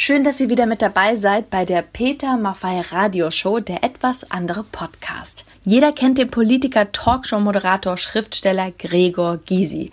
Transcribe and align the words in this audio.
Schön, 0.00 0.22
dass 0.22 0.38
ihr 0.38 0.48
wieder 0.48 0.66
mit 0.66 0.80
dabei 0.80 1.16
seid 1.16 1.50
bei 1.50 1.64
der 1.64 1.82
Peter 1.82 2.36
Maffei 2.36 2.82
Radioshow, 2.82 3.58
der 3.58 3.82
etwas 3.82 4.30
andere 4.30 4.62
Podcast. 4.62 5.44
Jeder 5.64 5.90
kennt 5.90 6.18
den 6.18 6.30
Politiker, 6.30 6.92
Talkshow-Moderator, 6.92 7.96
Schriftsteller 7.96 8.70
Gregor 8.70 9.38
Gysi. 9.38 9.90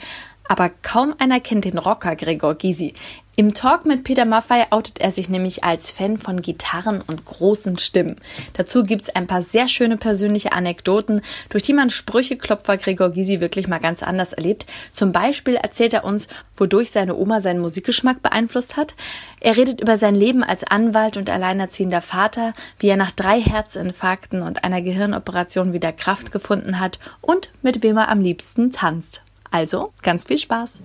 Aber 0.48 0.70
kaum 0.84 1.16
einer 1.18 1.40
kennt 1.40 1.66
den 1.66 1.80
Rocker 1.80 2.16
Gregor 2.16 2.54
Gysi. 2.54 2.94
Im 3.38 3.54
Talk 3.54 3.86
mit 3.86 4.06
Peter 4.06 4.24
Maffei 4.24 4.66
outet 4.70 5.02
er 5.02 5.12
sich 5.12 5.28
nämlich 5.28 5.66
als 5.66 5.92
Fan 5.92 6.18
von 6.18 6.42
Gitarren 6.42 7.04
und 7.06 7.26
großen 7.26 7.78
Stimmen. 7.78 8.16
Dazu 8.54 8.84
gibt's 8.84 9.10
ein 9.10 9.28
paar 9.28 9.42
sehr 9.42 9.68
schöne 9.68 9.98
persönliche 9.98 10.54
Anekdoten, 10.54 11.20
durch 11.50 11.62
die 11.62 11.74
man 11.74 11.90
Sprücheklopfer 11.90 12.78
Gregor 12.78 13.10
Gysi 13.10 13.42
wirklich 13.42 13.68
mal 13.68 13.80
ganz 13.80 14.04
anders 14.04 14.32
erlebt. 14.32 14.66
Zum 14.94 15.12
Beispiel 15.12 15.56
erzählt 15.56 15.94
er 15.94 16.06
uns, 16.06 16.30
wodurch 16.56 16.92
seine 16.92 17.16
Oma 17.18 17.42
seinen 17.42 17.60
Musikgeschmack 17.60 18.24
beeinflusst 18.24 18.78
hat. 18.78 18.96
Er 19.42 19.58
redet 19.58 19.82
über 19.82 19.98
sein 19.98 20.16
Leben 20.16 20.42
als 20.42 20.64
Anwalt 20.64 21.18
und 21.18 21.30
alleinerziehender 21.30 22.02
Vater, 22.02 22.54
wie 22.80 22.88
er 22.88 22.98
nach 22.98 23.12
drei 23.12 23.42
Herzinfarkten 23.42 24.44
und 24.44 24.64
einer 24.64 24.82
Gehirnoperation 24.82 25.74
wieder 25.74 25.92
Kraft 25.92 26.32
gefunden 26.32 26.80
hat 26.80 27.00
und 27.20 27.52
mit 27.62 27.84
wem 27.84 27.98
er 27.98 28.08
am 28.08 28.22
liebsten 28.22 28.72
tanzt. 28.72 29.24
Also 29.52 29.92
ganz 30.02 30.24
viel 30.24 30.38
Spaß. 30.38 30.82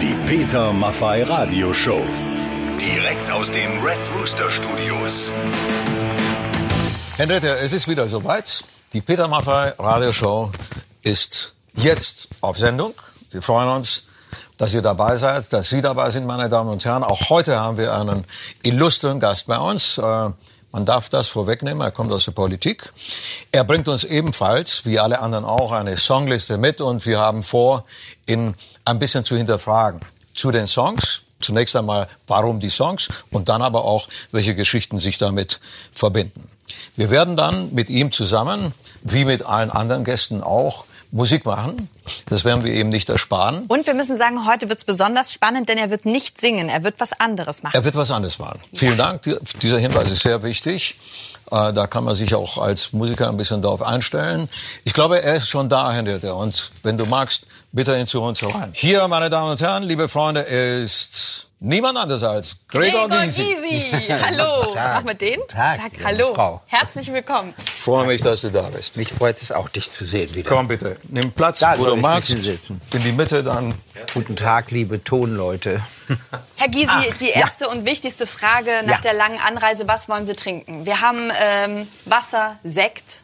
Die 0.00 0.14
Peter 0.26 0.72
Maffei 0.72 1.24
Radioshow. 1.24 2.00
Direkt 2.80 3.30
aus 3.30 3.50
den 3.50 3.82
Red 3.82 3.98
Rooster 4.16 4.50
Studios. 4.50 5.30
Henriette, 7.18 7.58
es 7.58 7.74
ist 7.74 7.86
wieder 7.86 8.08
soweit. 8.08 8.64
Die 8.94 9.02
Peter 9.02 9.28
Maffei 9.28 9.74
Radioshow 9.78 10.52
ist 11.02 11.54
jetzt 11.74 12.28
auf 12.40 12.56
Sendung. 12.56 12.94
Wir 13.30 13.42
freuen 13.42 13.68
uns, 13.68 14.04
dass 14.56 14.72
ihr 14.72 14.80
dabei 14.80 15.16
seid, 15.16 15.52
dass 15.52 15.68
Sie 15.68 15.82
dabei 15.82 16.08
sind, 16.08 16.24
meine 16.24 16.48
Damen 16.48 16.70
und 16.70 16.82
Herren. 16.82 17.04
Auch 17.04 17.28
heute 17.28 17.60
haben 17.60 17.76
wir 17.76 17.94
einen 17.94 18.24
illustren 18.62 19.20
Gast 19.20 19.48
bei 19.48 19.58
uns. 19.58 20.00
Man 20.72 20.84
darf 20.84 21.08
das 21.08 21.26
vorwegnehmen, 21.26 21.82
er 21.82 21.90
kommt 21.90 22.12
aus 22.12 22.26
der 22.26 22.32
Politik. 22.32 22.92
Er 23.50 23.64
bringt 23.64 23.88
uns 23.88 24.04
ebenfalls, 24.04 24.86
wie 24.86 25.00
alle 25.00 25.20
anderen 25.20 25.44
auch, 25.44 25.72
eine 25.72 25.96
Songliste 25.96 26.58
mit 26.58 26.80
und 26.80 27.06
wir 27.06 27.18
haben 27.18 27.42
vor, 27.42 27.84
ihn 28.26 28.54
ein 28.84 28.98
bisschen 29.00 29.24
zu 29.24 29.36
hinterfragen. 29.36 30.00
Zu 30.32 30.52
den 30.52 30.68
Songs, 30.68 31.22
zunächst 31.40 31.74
einmal, 31.74 32.06
warum 32.28 32.60
die 32.60 32.70
Songs 32.70 33.08
und 33.32 33.48
dann 33.48 33.62
aber 33.62 33.84
auch, 33.84 34.06
welche 34.30 34.54
Geschichten 34.54 35.00
sich 35.00 35.18
damit 35.18 35.58
verbinden. 35.90 36.48
Wir 36.94 37.10
werden 37.10 37.36
dann 37.36 37.74
mit 37.74 37.90
ihm 37.90 38.12
zusammen, 38.12 38.72
wie 39.02 39.24
mit 39.24 39.44
allen 39.44 39.70
anderen 39.70 40.04
Gästen 40.04 40.42
auch, 40.42 40.84
Musik 41.12 41.44
machen. 41.44 41.88
Das 42.28 42.44
werden 42.44 42.62
wir 42.62 42.72
eben 42.72 42.88
nicht 42.88 43.08
ersparen. 43.08 43.64
Und 43.66 43.86
wir 43.86 43.94
müssen 43.94 44.16
sagen, 44.16 44.46
heute 44.46 44.68
wird 44.68 44.78
es 44.78 44.84
besonders 44.84 45.32
spannend, 45.32 45.68
denn 45.68 45.78
er 45.78 45.90
wird 45.90 46.06
nicht 46.06 46.40
singen, 46.40 46.68
er 46.68 46.84
wird 46.84 46.94
was 46.98 47.12
anderes 47.18 47.62
machen. 47.62 47.74
Er 47.74 47.84
wird 47.84 47.96
was 47.96 48.10
anderes 48.10 48.38
machen. 48.38 48.60
Ja. 48.72 48.78
Vielen 48.78 48.98
Dank. 48.98 49.22
Dieser 49.60 49.78
Hinweis 49.78 50.10
ist 50.10 50.22
sehr 50.22 50.42
wichtig. 50.42 50.96
Äh, 51.50 51.72
da 51.72 51.86
kann 51.86 52.04
man 52.04 52.14
sich 52.14 52.34
auch 52.34 52.58
als 52.58 52.92
Musiker 52.92 53.28
ein 53.28 53.36
bisschen 53.36 53.60
darauf 53.60 53.82
einstellen. 53.82 54.48
Ich 54.84 54.92
glaube, 54.92 55.22
er 55.22 55.36
ist 55.36 55.48
schon 55.48 55.68
da, 55.68 55.92
Henriette. 55.92 56.34
Und 56.34 56.70
wenn 56.82 56.96
du 56.96 57.06
magst, 57.06 57.46
bitte 57.72 57.96
ihn 57.96 58.06
zu 58.06 58.22
uns 58.22 58.40
herein. 58.40 58.70
Hier, 58.72 59.06
meine 59.08 59.30
Damen 59.30 59.50
und 59.50 59.60
Herren, 59.60 59.82
liebe 59.82 60.08
Freunde, 60.08 60.42
ist 60.42 61.49
Niemand 61.62 61.98
anders 61.98 62.22
als 62.22 62.56
Gregor, 62.68 63.06
Gregor 63.06 63.24
Gysi. 63.26 63.54
Gysi. 63.54 64.08
Hallo. 64.08 64.72
Mach 64.74 65.04
mal 65.04 65.14
den. 65.14 65.40
Tag, 65.46 65.78
Sag 65.78 66.04
Hallo. 66.06 66.34
Frau. 66.34 66.62
Herzlich 66.64 67.12
willkommen. 67.12 67.52
Ich 67.58 67.70
freue 67.70 68.06
mich, 68.06 68.22
dass 68.22 68.40
du 68.40 68.50
da 68.50 68.62
bist. 68.70 68.96
Mich 68.96 69.12
freut 69.12 69.42
es 69.42 69.52
auch, 69.52 69.68
dich 69.68 69.90
zu 69.90 70.06
sehen 70.06 70.34
wieder. 70.34 70.48
Komm 70.48 70.68
bitte, 70.68 70.96
nimm 71.10 71.32
Platz, 71.32 71.58
da 71.58 71.78
wo 71.78 71.84
du 71.84 71.96
magst. 71.96 72.30
In 72.30 73.02
die 73.02 73.12
Mitte 73.12 73.42
dann. 73.42 73.74
Guten 74.14 74.36
Tag, 74.36 74.70
liebe 74.70 75.04
Tonleute. 75.04 75.82
Herr 76.56 76.68
Gysi, 76.68 76.86
Ach, 76.88 77.16
die 77.18 77.28
erste 77.28 77.64
ja. 77.66 77.70
und 77.70 77.84
wichtigste 77.84 78.26
Frage 78.26 78.82
nach 78.86 78.94
ja. 78.94 79.00
der 79.02 79.12
langen 79.12 79.38
Anreise, 79.38 79.86
was 79.86 80.08
wollen 80.08 80.24
Sie 80.24 80.32
trinken? 80.32 80.86
Wir 80.86 81.02
haben 81.02 81.30
ähm, 81.38 81.86
Wasser, 82.06 82.56
Sekt, 82.64 83.20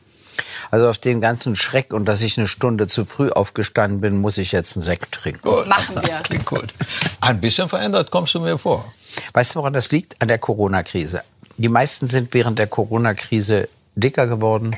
also 0.70 0.88
auf 0.88 0.98
den 0.98 1.20
ganzen 1.20 1.56
Schreck 1.56 1.92
und 1.92 2.06
dass 2.06 2.20
ich 2.20 2.38
eine 2.38 2.46
Stunde 2.46 2.86
zu 2.86 3.04
früh 3.04 3.30
aufgestanden 3.30 4.00
bin, 4.00 4.20
muss 4.20 4.38
ich 4.38 4.52
jetzt 4.52 4.76
einen 4.76 4.82
Sekt 4.82 5.12
trinken. 5.12 5.42
Gut. 5.42 5.66
Machen 5.66 5.96
wir. 5.96 6.20
Klingt 6.24 6.46
gut. 6.46 6.66
Ein 7.20 7.40
bisschen 7.40 7.68
verändert 7.68 8.10
kommst 8.10 8.34
du 8.34 8.40
mir 8.40 8.58
vor. 8.58 8.92
Weißt 9.32 9.54
du, 9.54 9.60
woran 9.60 9.72
das 9.72 9.90
liegt? 9.90 10.20
An 10.20 10.28
der 10.28 10.38
Corona-Krise. 10.38 11.22
Die 11.58 11.68
meisten 11.68 12.06
sind 12.06 12.34
während 12.34 12.58
der 12.58 12.66
Corona-Krise 12.66 13.68
dicker 13.94 14.26
geworden 14.26 14.76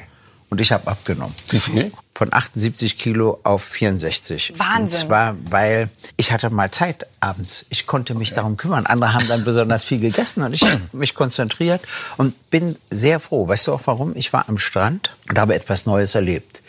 und 0.51 0.61
ich 0.61 0.73
habe 0.73 0.87
abgenommen. 0.87 1.35
Wie 1.51 1.61
viel? 1.61 1.93
Von 2.15 2.33
78 2.33 2.99
Kilo 2.99 3.39
auf 3.45 3.63
64. 3.65 4.55
Wahnsinn. 4.57 4.83
Und 4.83 4.93
zwar, 4.93 5.37
weil 5.51 5.91
ich 6.17 6.33
hatte 6.33 6.51
mal 6.51 6.71
Zeit 6.71 7.07
abends. 7.21 7.67
Ich 7.69 7.87
konnte 7.87 8.15
mich 8.15 8.33
darum 8.33 8.57
kümmern. 8.57 8.87
Andere 8.87 9.13
haben 9.13 9.29
dann 9.29 9.45
besonders 9.45 9.85
viel 9.85 10.01
gegessen 10.01 10.43
und 10.43 10.55
ich 10.55 10.63
habe 10.63 10.81
mich 10.93 11.15
konzentriert 11.15 11.83
und 12.17 12.51
bin 12.51 12.77
sehr 12.91 13.21
froh. 13.21 13.47
Weißt 13.47 13.67
du 13.67 13.75
auch 13.75 13.83
warum? 13.85 14.17
Ich 14.17 14.33
war 14.33 14.49
am 14.49 14.59
Strand 14.59 15.15
und 15.29 15.39
habe 15.39 15.55
etwas 15.55 15.87
Neues 15.87 16.15
erlebt. 16.15 16.63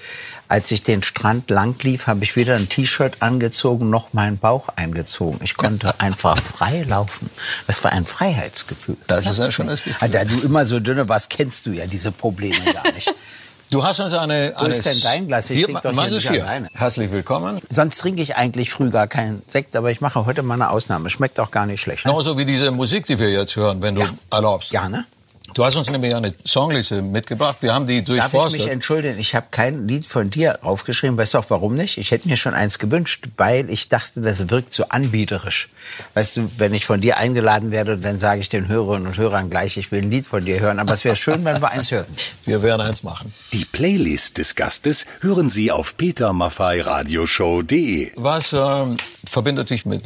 Als 0.50 0.72
ich 0.72 0.82
den 0.82 1.04
Strand 1.04 1.52
lang 1.52 1.76
lief, 1.84 2.08
habe 2.08 2.24
ich 2.24 2.36
weder 2.36 2.56
ein 2.56 2.70
T-Shirt 2.70 3.18
angezogen 3.22 3.92
noch 3.92 4.14
meinen 4.14 4.40
Bauch 4.40 4.68
eingezogen. 4.76 5.40
Ich 5.44 5.56
konnte 5.56 6.00
einfach 6.00 6.38
frei 6.38 6.84
laufen. 6.88 7.30
Das 7.68 7.84
war 7.84 7.92
ein 7.92 8.04
Freiheitsgefühl. 8.04 8.98
Das 9.08 9.28
ist 9.28 9.38
ja 9.38 9.52
schon 9.52 9.68
das 9.68 9.84
Gefühl. 9.84 10.10
Da 10.10 10.26
du 10.26 10.40
immer 10.42 10.66
so 10.66 10.80
dünne 10.80 11.08
warst, 11.08 11.30
kennst 11.30 11.68
du 11.68 11.72
ja 11.72 11.86
diese 11.86 12.12
Probleme 12.12 12.60
gar 12.74 12.92
nicht. 12.92 13.14
Du 13.72 13.84
hast 13.84 14.00
uns 14.00 14.14
eine... 14.14 14.56
Wo 14.58 14.66
ist 14.66 14.84
denn 14.84 15.00
dein 15.04 15.28
Glas? 15.28 15.48
Ich 15.52 15.64
trinke 15.64 15.82
doch 15.82 15.92
hier 15.92 16.10
nicht 16.10 16.28
hier. 16.28 16.44
alleine. 16.44 16.70
Herzlich 16.74 17.12
willkommen. 17.12 17.62
Sonst 17.70 17.98
trinke 17.98 18.24
ich 18.24 18.36
eigentlich 18.36 18.72
früh 18.72 18.90
gar 18.90 19.06
keinen 19.06 19.44
Sekt, 19.46 19.76
aber 19.76 19.92
ich 19.92 20.02
mache 20.02 20.26
heute 20.26 20.42
mal 20.42 20.56
eine 20.56 20.72
Ausnahme. 20.72 21.12
Schmeckt 21.12 21.40
auch 21.40 21.52
gar 21.52 21.68
nicht 21.68 21.80
schlecht. 21.80 22.04
Genauso 22.04 22.36
wie 22.36 22.46
diese 22.46 22.72
Musik, 22.72 23.06
die 23.06 23.20
wir 23.20 23.30
jetzt 23.30 23.56
hören, 23.56 23.84
wenn 23.84 23.94
du 23.94 24.02
ja. 24.02 24.10
erlaubst. 24.32 24.72
Gerne. 24.72 25.06
Du 25.54 25.66
hast 25.66 25.76
uns 25.76 25.90
nämlich 25.90 26.16
eine 26.16 26.34
Songliste 26.44 27.02
mitgebracht. 27.02 27.58
Wir 27.62 27.74
haben 27.74 27.88
die 27.88 28.04
durchforstet. 28.04 28.40
Darf 28.40 28.54
ich 28.54 28.60
mich 28.60 28.68
entschuldigen? 28.72 29.20
Ich 29.20 29.36
habe 29.36 29.48
kein 29.52 29.86
Lied 29.88 30.06
von 30.06 30.30
dir 30.30 30.60
aufgeschrieben. 30.64 31.18
Weißt 31.18 31.34
du 31.34 31.40
auch 31.40 31.50
warum 31.50 31.74
nicht? 31.74 31.98
Ich 31.98 32.12
hätte 32.12 32.30
mir 32.30 32.38
schon 32.38 32.54
eins 32.54 32.80
gewünscht, 32.80 33.26
weil 33.38 33.70
ich 33.70 33.90
dachte, 33.90 34.22
das 34.22 34.50
wirkt 34.50 34.74
so 34.74 34.86
anbieterisch. 34.90 35.68
Weißt 36.14 36.38
du, 36.38 36.50
wenn 36.58 36.74
ich 36.74 36.86
von 36.86 37.02
dir 37.02 37.18
eingeladen 37.18 37.72
werde, 37.72 37.98
dann 37.98 38.20
sage 38.20 38.40
ich 38.42 38.50
den 38.50 38.68
Hörerinnen 38.68 39.08
und 39.08 39.18
Hörern 39.18 39.50
gleich, 39.50 39.78
ich 39.78 39.92
will 39.92 40.04
ein 40.04 40.12
Lied 40.12 40.28
von 40.28 40.46
dir 40.46 40.60
hören. 40.60 40.78
Aber 40.80 40.94
es 40.94 41.04
wäre 41.04 41.16
schön, 41.16 41.44
wenn 41.46 41.60
wir 41.62 41.72
eins 41.72 41.90
hörten. 41.92 42.14
Wir 42.46 42.62
werden 42.64 42.82
eins 42.82 43.04
machen. 43.04 43.32
Die 43.54 43.66
Playlist 43.66 44.40
des 44.40 44.56
Gastes 44.56 45.06
hören 45.20 45.50
Sie 45.50 45.72
auf 45.72 45.98
petermaffeiradioshow.de. 45.98 48.12
Was 48.16 48.54
ähm, 48.54 48.98
verbindet 49.26 49.70
dich 49.70 49.86
mit 49.86 50.04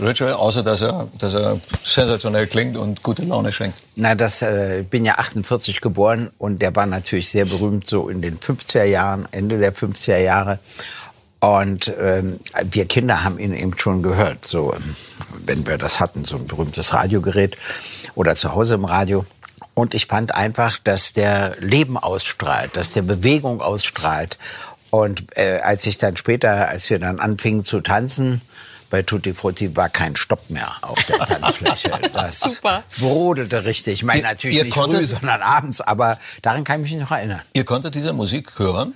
Richard, 0.00 0.34
außer 0.34 0.62
dass 0.62 0.82
er, 0.82 1.08
dass 1.18 1.34
er 1.34 1.60
sensationell 1.84 2.46
klingt 2.46 2.76
und 2.76 3.02
gute 3.02 3.22
Laune 3.22 3.52
schenkt? 3.52 3.78
Na, 3.96 4.14
das 4.14 4.42
äh, 4.42 4.83
bin 4.90 5.04
ja 5.04 5.14
48 5.18 5.80
geboren 5.80 6.30
und 6.38 6.62
der 6.62 6.74
war 6.74 6.86
natürlich 6.86 7.30
sehr 7.30 7.44
berühmt 7.44 7.88
so 7.88 8.08
in 8.08 8.22
den 8.22 8.38
50er 8.38 8.84
Jahren, 8.84 9.26
Ende 9.30 9.58
der 9.58 9.74
50er 9.74 10.18
Jahre. 10.18 10.58
Und 11.40 11.92
ähm, 12.00 12.38
wir 12.70 12.86
Kinder 12.86 13.22
haben 13.22 13.38
ihn 13.38 13.52
eben 13.52 13.78
schon 13.78 14.02
gehört, 14.02 14.46
so 14.46 14.74
wenn 15.44 15.66
wir 15.66 15.76
das 15.76 16.00
hatten, 16.00 16.24
so 16.24 16.36
ein 16.36 16.46
berühmtes 16.46 16.94
Radiogerät 16.94 17.58
oder 18.14 18.34
zu 18.34 18.54
Hause 18.54 18.74
im 18.74 18.86
Radio. 18.86 19.26
Und 19.74 19.92
ich 19.92 20.06
fand 20.06 20.34
einfach, 20.34 20.78
dass 20.78 21.12
der 21.12 21.56
Leben 21.60 21.98
ausstrahlt, 21.98 22.76
dass 22.76 22.92
der 22.92 23.02
Bewegung 23.02 23.60
ausstrahlt. 23.60 24.38
Und 24.90 25.36
äh, 25.36 25.58
als 25.58 25.84
ich 25.86 25.98
dann 25.98 26.16
später, 26.16 26.68
als 26.68 26.88
wir 26.88 26.98
dann 26.98 27.18
anfingen 27.18 27.64
zu 27.64 27.80
tanzen, 27.80 28.40
bei 28.94 29.02
Tutti 29.02 29.34
Frutti 29.34 29.74
war 29.74 29.88
kein 29.88 30.14
Stopp 30.14 30.50
mehr 30.50 30.70
auf 30.82 31.02
der 31.06 31.18
Tanzfläche. 31.26 31.90
Das 32.12 32.38
Super. 32.38 32.84
brodelte 33.00 33.64
richtig. 33.64 33.94
Ich 33.94 34.04
meine 34.04 34.22
natürlich 34.22 34.56
ihr 34.56 34.64
nicht 34.66 34.72
konntet, 34.72 35.00
früh, 35.00 35.06
sondern 35.06 35.42
abends, 35.42 35.80
aber 35.80 36.20
daran 36.42 36.62
kann 36.62 36.84
ich 36.84 36.92
mich 36.92 37.00
noch 37.00 37.10
erinnern. 37.10 37.40
Ihr 37.54 37.64
konntet 37.64 37.96
diese 37.96 38.12
Musik 38.12 38.56
hören? 38.56 38.94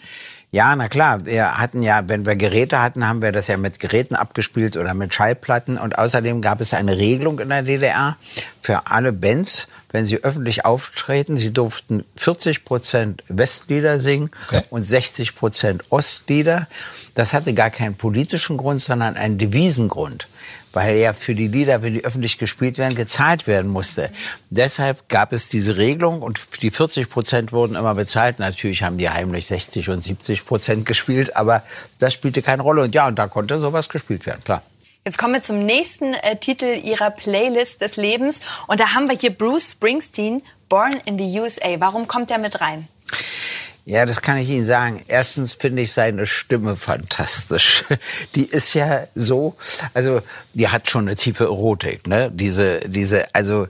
Ja, 0.53 0.77
na 0.77 0.87
klar. 0.87 1.27
Wir 1.27 1.59
hatten 1.59 1.83
ja, 1.83 2.09
wenn 2.09 2.27
wir 2.27 2.37
Geräte 2.37 2.81
hatten, 2.81 3.09
haben 3.09 3.23
wir 3.23 3.33
das 3.33 3.49
ja 3.49 3.57
mit 3.57 3.81
Geräten 3.81 4.15
abgespielt 4.15 4.77
oder 4.77 4.95
mit 4.95 5.13
Schallplatten. 5.13 5.77
Und 5.77 5.99
außerdem 5.99 6.43
gab 6.43 6.61
es 6.61 6.75
eine 6.75 6.97
Regelung 6.97 7.41
in 7.41 7.49
der 7.49 7.63
DDR 7.63 8.17
für 8.63 8.87
alle 8.87 9.13
Bands, 9.13 9.67
wenn 9.91 10.07
sie 10.07 10.23
öffentlich 10.23 10.65
auftreten, 10.65 11.37
sie 11.37 11.53
durften 11.53 12.05
40 12.17 12.65
Prozent 12.65 13.23
Westlieder 13.29 14.01
singen 14.01 14.31
okay. 14.49 14.63
und 14.71 14.83
60 14.85 15.35
Prozent 15.35 15.85
Ostlieder. 15.91 16.67
Das 17.15 17.33
hatte 17.33 17.55
gar 17.55 17.71
keinen 17.71 17.95
politischen 17.95 18.57
Grund, 18.57 18.81
sondern 18.81 19.17
einen 19.17 19.39
Devisengrund 19.39 20.27
weil 20.73 20.97
ja 20.97 21.13
für 21.13 21.35
die 21.35 21.49
Lieder, 21.49 21.83
wenn 21.83 21.95
die 21.95 22.05
öffentlich 22.05 22.39
gespielt 22.39 22.79
werden, 22.79 22.95
gezahlt 22.95 23.47
werden 23.47 23.71
musste. 23.71 24.11
Deshalb 24.51 25.09
gab 25.09 25.33
es 25.33 25.49
diese 25.49 25.77
Regelung 25.77 26.23
und 26.23 26.41
die 26.63 26.71
40 26.71 27.09
Prozent 27.09 27.53
wurden 27.53 27.75
immer 27.75 27.95
bezahlt. 27.95 28.39
Natürlich 28.39 28.83
haben 28.83 28.99
die 28.99 29.09
heimlich 29.09 29.47
60 29.47 29.89
und 29.91 30.01
70 30.01 30.47
Prozent 30.47 30.87
gespielt, 30.87 31.37
aber 31.37 31.63
das 31.99 32.13
spielte 32.13 32.43
keine 32.43 32.63
Rolle. 32.63 32.83
Und 32.83 32.95
ja, 32.95 33.07
und 33.07 33.19
da 33.19 33.27
konnte 33.29 33.59
sowas 33.59 33.89
gespielt 33.89 34.27
werden, 34.27 34.43
klar. 34.45 34.63
Jetzt 35.05 35.19
kommen 35.19 35.35
wir 35.35 35.43
zum 35.43 35.65
nächsten 35.65 36.15
äh, 36.15 36.37
Titel 36.37 36.79
Ihrer 36.83 37.11
Playlist 37.11 37.81
des 37.81 37.97
Lebens. 37.97 38.41
Und 38.67 38.81
da 38.81 38.95
haben 38.95 39.09
wir 39.09 39.17
hier 39.17 39.31
Bruce 39.31 39.73
Springsteen, 39.73 40.43
Born 40.69 40.95
in 41.07 41.19
the 41.19 41.41
USA. 41.41 41.77
Warum 41.79 42.09
kommt 42.09 42.31
er 42.31 42.39
mit 42.39 42.61
rein? 42.61 42.89
Ja, 43.89 44.05
das 44.05 44.21
kann 44.21 44.37
ich 44.37 44.51
Ihnen 44.51 44.67
sagen. 44.67 45.03
Erstens 45.09 45.55
finde 45.55 45.81
ich 45.81 45.93
seine 45.93 46.27
Stimme 46.27 46.77
fantastisch. 46.77 47.85
Die 48.35 48.45
ist 48.45 48.75
ja 48.75 49.07
so, 49.15 49.57
also 49.95 50.21
die 50.53 50.69
hat 50.69 50.91
schon 50.91 51.07
eine 51.07 51.15
tiefe 51.15 51.45
Erotik, 51.45 52.07
ne? 52.07 52.31
Diese, 52.31 52.81
diese, 52.81 53.35
also 53.35 53.67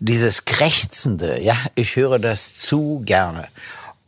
dieses 0.00 0.44
Krächzende, 0.44 1.40
ja, 1.40 1.54
ich 1.76 1.94
höre 1.94 2.18
das 2.18 2.58
zu 2.58 3.02
gerne. 3.04 3.46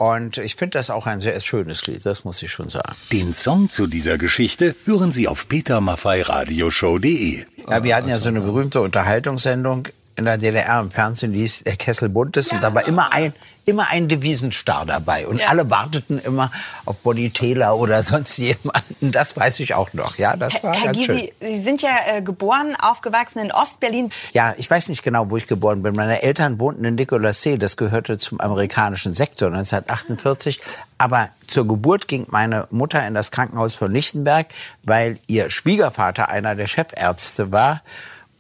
Und 0.01 0.39
ich 0.39 0.57
finde 0.57 0.79
das 0.79 0.89
auch 0.89 1.07
ein 1.07 1.21
sehr 1.21 1.39
schönes 1.41 1.87
Lied, 1.87 2.07
das 2.07 2.25
muss 2.25 2.43
ich 2.43 2.51
schon 2.51 2.71
sagen. 2.71 2.95
Den 3.13 3.35
Song 3.35 3.69
zu 3.69 3.87
dieser 3.87 4.17
Geschichte 4.17 4.75
hören 4.87 5.13
Sie 5.13 5.29
auf 5.29 5.47
petermaffeiradioshow.de. 5.47 7.45
Ja, 7.69 7.85
wir 7.85 7.97
hatten 7.97 8.09
ja 8.09 8.19
so 8.19 8.31
eine 8.31 8.41
berühmte 8.41 8.81
Unterhaltungssendung 8.81 9.89
in 10.17 10.25
der 10.25 10.39
DDR 10.39 10.81
im 10.81 10.91
Fernsehen, 10.91 11.35
die 11.35 11.41
hieß 11.41 11.65
Der 11.65 11.77
Kessel 11.77 12.09
bunt 12.09 12.39
ist. 12.39 12.51
Und 12.51 12.63
da 12.63 12.73
war 12.73 12.89
immer 12.89 13.13
ein, 13.13 13.35
immer 13.71 13.89
ein 13.89 14.09
Devisenstar 14.09 14.85
dabei. 14.85 15.27
Und 15.27 15.39
Ja. 15.39 15.47
alle 15.47 15.71
warteten 15.71 16.19
immer 16.19 16.53
auf 16.85 16.97
Bonnie 16.99 17.31
Taylor 17.31 17.79
oder 17.79 18.03
sonst 18.03 18.37
jemanden. 18.37 19.13
Das 19.13 19.37
weiß 19.37 19.61
ich 19.61 19.75
auch 19.75 19.93
noch. 19.95 20.17
Ja, 20.19 20.37
das 20.37 20.63
war 20.63 20.75
Herr 20.75 20.93
ganz 20.93 21.05
schön. 21.05 21.17
Gysi, 21.17 21.33
Sie 21.41 21.61
sind 21.61 21.81
ja 21.83 21.97
äh, 22.07 22.23
geboren, 22.23 22.77
aufgewachsen 22.79 23.39
in 23.39 23.53
Ostberlin. 23.53 24.11
Ja, 24.33 24.55
ich 24.59 24.71
weiß 24.71 24.89
nicht 24.91 25.03
genau, 25.03 25.31
wo 25.31 25.37
ich 25.37 25.47
geboren 25.47 25.83
bin. 25.83 25.95
Meine 25.95 26.23
Eltern 26.23 26.61
wohnten 26.61 26.85
in 26.85 26.97
Nikolassee. 26.97 27.57
Das 27.57 27.77
gehörte 27.77 28.19
zum 28.19 28.41
amerikanischen 28.41 29.13
Sektor 29.13 29.49
1948. 29.49 30.61
Aber 30.99 31.31
zur 31.47 31.67
Geburt 31.67 32.09
ging 32.09 32.27
meine 32.29 32.67
Mutter 32.71 33.07
in 33.07 33.15
das 33.15 33.31
Krankenhaus 33.31 33.75
von 33.75 33.91
Lichtenberg, 33.93 34.49
weil 34.83 35.19
ihr 35.29 35.49
Schwiegervater 35.49 36.29
einer 36.29 36.55
der 36.55 36.67
Chefärzte 36.67 37.53
war. 37.53 37.83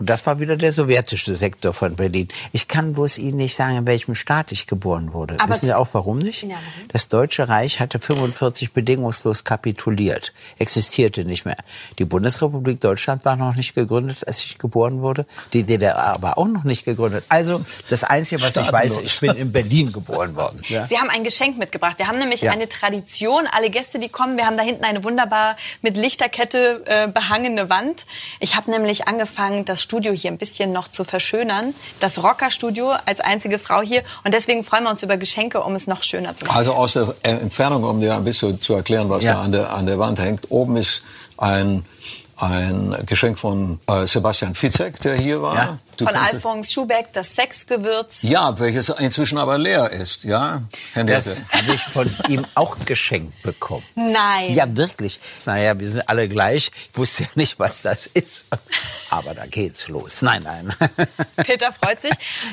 Und 0.00 0.08
das 0.08 0.24
war 0.26 0.40
wieder 0.40 0.56
der 0.56 0.72
sowjetische 0.72 1.34
Sektor 1.34 1.74
von 1.74 1.94
Berlin. 1.94 2.28
Ich 2.52 2.68
kann 2.68 2.94
bloß 2.94 3.18
Ihnen 3.18 3.36
nicht 3.36 3.54
sagen, 3.54 3.76
in 3.76 3.86
welchem 3.86 4.14
Staat 4.14 4.50
ich 4.50 4.66
geboren 4.66 5.12
wurde. 5.12 5.36
Aber 5.38 5.50
Wissen 5.50 5.66
Sie 5.66 5.74
auch 5.74 5.88
warum 5.92 6.18
nicht? 6.18 6.42
Ja? 6.42 6.56
Das 6.88 7.08
Deutsche 7.08 7.48
Reich 7.50 7.80
hatte 7.80 7.98
45 7.98 8.72
bedingungslos 8.72 9.44
kapituliert, 9.44 10.32
existierte 10.58 11.24
nicht 11.24 11.44
mehr. 11.44 11.56
Die 11.98 12.06
Bundesrepublik 12.06 12.80
Deutschland 12.80 13.24
war 13.26 13.36
noch 13.36 13.54
nicht 13.56 13.74
gegründet, 13.74 14.26
als 14.26 14.42
ich 14.42 14.56
geboren 14.58 15.02
wurde. 15.02 15.26
Die 15.52 15.64
DDR 15.64 16.16
war 16.20 16.38
auch 16.38 16.48
noch 16.48 16.64
nicht 16.64 16.86
gegründet. 16.86 17.24
Also 17.28 17.62
das 17.90 18.02
Einzige, 18.02 18.40
was 18.40 18.56
ich 18.56 18.72
weiß, 18.72 19.00
ich 19.04 19.20
bin 19.20 19.32
in 19.36 19.52
Berlin 19.52 19.92
geboren 19.92 20.34
worden. 20.34 20.62
Ja. 20.68 20.86
Sie 20.86 20.96
haben 20.98 21.10
ein 21.10 21.24
Geschenk 21.24 21.58
mitgebracht. 21.58 21.98
Wir 21.98 22.08
haben 22.08 22.18
nämlich 22.18 22.40
Ja. 22.40 22.52
eine 22.52 22.68
Tradition. 22.70 23.46
Alle 23.52 23.68
Gäste, 23.68 23.98
die 23.98 24.08
kommen, 24.08 24.38
wir 24.38 24.46
haben 24.46 24.56
da 24.56 24.62
hinten 24.62 24.84
eine 24.84 25.04
wunderbar 25.04 25.56
mit 25.82 25.98
Lichterkette 25.98 26.84
äh, 26.86 27.08
behangene 27.08 27.68
Wand. 27.68 28.06
Ich 28.38 28.56
habe 28.56 28.70
nämlich 28.70 29.06
angefangen, 29.06 29.66
das 29.66 29.82
Studio 29.90 30.12
hier 30.12 30.30
ein 30.30 30.38
bisschen 30.38 30.70
noch 30.70 30.86
zu 30.86 31.02
verschönern. 31.02 31.74
Das 31.98 32.22
Rockerstudio 32.22 32.92
als 33.06 33.18
einzige 33.18 33.58
Frau 33.58 33.80
hier. 33.82 34.04
Und 34.22 34.32
deswegen 34.32 34.62
freuen 34.62 34.84
wir 34.84 34.90
uns 34.90 35.02
über 35.02 35.16
Geschenke, 35.16 35.62
um 35.64 35.74
es 35.74 35.88
noch 35.88 36.04
schöner 36.04 36.36
zu 36.36 36.44
machen. 36.46 36.56
Also 36.56 36.74
aus 36.74 36.92
der 36.92 37.12
Entfernung, 37.22 37.82
um 37.82 38.00
dir 38.00 38.14
ein 38.14 38.22
bisschen 38.22 38.60
zu 38.60 38.74
erklären, 38.74 39.10
was 39.10 39.24
Ja. 39.24 39.32
da 39.34 39.40
an 39.42 39.50
der, 39.50 39.72
an 39.74 39.86
der 39.86 39.98
Wand 39.98 40.20
hängt. 40.20 40.48
Oben 40.52 40.76
ist 40.76 41.02
ein, 41.38 41.84
ein 42.38 42.96
Geschenk 43.04 43.36
von 43.36 43.80
äh, 43.88 44.06
Sebastian 44.06 44.54
Fitzek, 44.54 45.00
der 45.00 45.16
hier 45.16 45.42
war. 45.42 45.54
Ja. 45.56 45.78
Du 46.00 46.06
Von 46.06 46.14
Alfons 46.16 46.72
Schubeck, 46.72 47.12
das 47.12 47.34
Sexgewürz. 47.34 48.22
Ja, 48.22 48.58
welches 48.58 48.88
inzwischen 48.88 49.36
aber 49.36 49.58
leer 49.58 49.90
ist, 49.90 50.24
ja, 50.24 50.62
Henriette. 50.94 51.28
Das 51.28 51.44
habe 51.50 51.74
ich 51.74 51.82
von 51.82 52.10
ihm 52.26 52.46
auch 52.54 52.74
geschenkt 52.86 53.42
bekommen. 53.42 53.84
Nein. 53.96 54.54
Ja, 54.54 54.64
wirklich. 54.74 55.20
Naja, 55.44 55.78
wir 55.78 55.86
sind 55.86 56.08
alle 56.08 56.26
gleich. 56.26 56.70
Ich 56.90 56.96
wusste 56.98 57.24
ja 57.24 57.28
nicht, 57.34 57.58
was 57.58 57.82
das 57.82 58.06
ist. 58.06 58.46
Aber 59.10 59.34
da 59.34 59.44
geht's 59.44 59.88
los. 59.88 60.22
Nein, 60.22 60.42
nein. 60.42 60.74
Peter 61.36 61.70
freut 61.70 62.00
sich. 62.00 62.12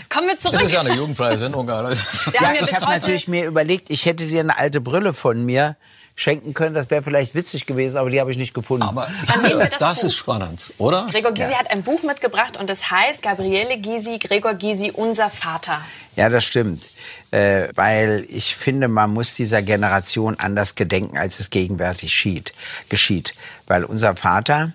Kommen 0.10 0.28
wir 0.28 0.34
Das 0.36 0.44
zurück. 0.44 0.62
ist 0.64 0.74
ja 0.74 0.82
eine 0.82 0.94
jugendfreie 0.94 1.38
Sendung. 1.38 1.70
Ja, 1.70 1.90
ja 1.90 2.54
ich 2.60 2.74
habe 2.74 2.86
natürlich 2.88 3.30
mir 3.30 3.46
überlegt, 3.46 3.90
ich 3.90 4.06
hätte 4.06 4.28
dir 4.28 4.42
eine 4.42 4.58
alte 4.58 4.82
Brille 4.82 5.14
von 5.14 5.46
mir 5.46 5.78
schenken 6.18 6.54
können. 6.54 6.74
Das 6.74 6.90
wäre 6.90 7.04
vielleicht 7.04 7.36
witzig 7.36 7.66
gewesen, 7.66 7.96
aber 7.96 8.10
die 8.10 8.20
habe 8.20 8.32
ich 8.32 8.38
nicht 8.38 8.54
gefunden. 8.54 8.84
Aber 8.84 9.08
das 9.70 9.80
das, 9.80 10.04
ist 10.04 10.16
spannend, 10.16 10.74
oder? 10.80 11.08
Gregor 11.10 11.32
Gysi 11.32 11.54
hat 11.54 11.72
ein 11.72 11.84
Buch 11.84 12.04
mitgebracht 12.04 12.58
und 12.58 12.70
es 12.70 12.92
heißt 12.92 13.22
Gabriele 13.22 13.78
Gysi, 13.78 14.18
Gregor 14.18 14.56
Gysi, 14.56 14.92
unser 14.92 15.30
Vater. 15.30 15.80
Ja, 16.16 16.28
das 16.30 16.44
stimmt. 16.44 16.84
Äh, 17.30 17.70
weil 17.76 18.26
ich 18.30 18.56
finde, 18.56 18.88
man 18.88 19.14
muss 19.14 19.36
dieser 19.36 19.62
Generation 19.62 20.36
anders 20.40 20.76
gedenken, 20.76 21.18
als 21.18 21.40
es 21.40 21.52
gegenwärtig 21.52 22.14
schied, 22.14 22.54
geschieht. 22.90 23.34
Weil 23.68 23.84
unser 23.84 24.16
Vater 24.16 24.74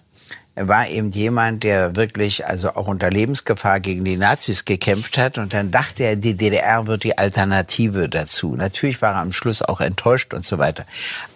war 0.55 0.89
eben 0.89 1.11
jemand, 1.11 1.65
der 1.65 1.97
wirklich 1.97 2.47
also 2.47 2.75
auch 2.75 2.87
unter 2.87 3.11
Lebensgefahr 3.11 3.81
gegen 3.81 4.05
die 4.05 4.17
Nazis 4.17 4.65
gekämpft 4.65 5.17
hat. 5.17 5.39
Und 5.39 5.55
dann 5.55 5.71
dachte 5.71 6.05
er, 6.05 6.17
die 6.17 6.35
DDR 6.35 6.87
wird 6.87 7.05
die 7.05 7.17
Alternative 7.17 8.09
dazu. 8.09 8.55
Natürlich 8.55 9.01
war 9.01 9.15
er 9.15 9.21
am 9.21 9.33
Schluss 9.33 9.63
auch 9.63 9.81
enttäuscht 9.81 10.35
und 10.35 10.45
so 10.45 10.59
weiter. 10.59 10.85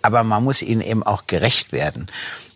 Aber 0.03 0.23
man 0.23 0.45
muss 0.45 0.61
ihnen 0.61 0.83
eben 0.83 1.03
auch 1.03 1.27
gerecht 1.27 1.73
werden. 1.73 2.09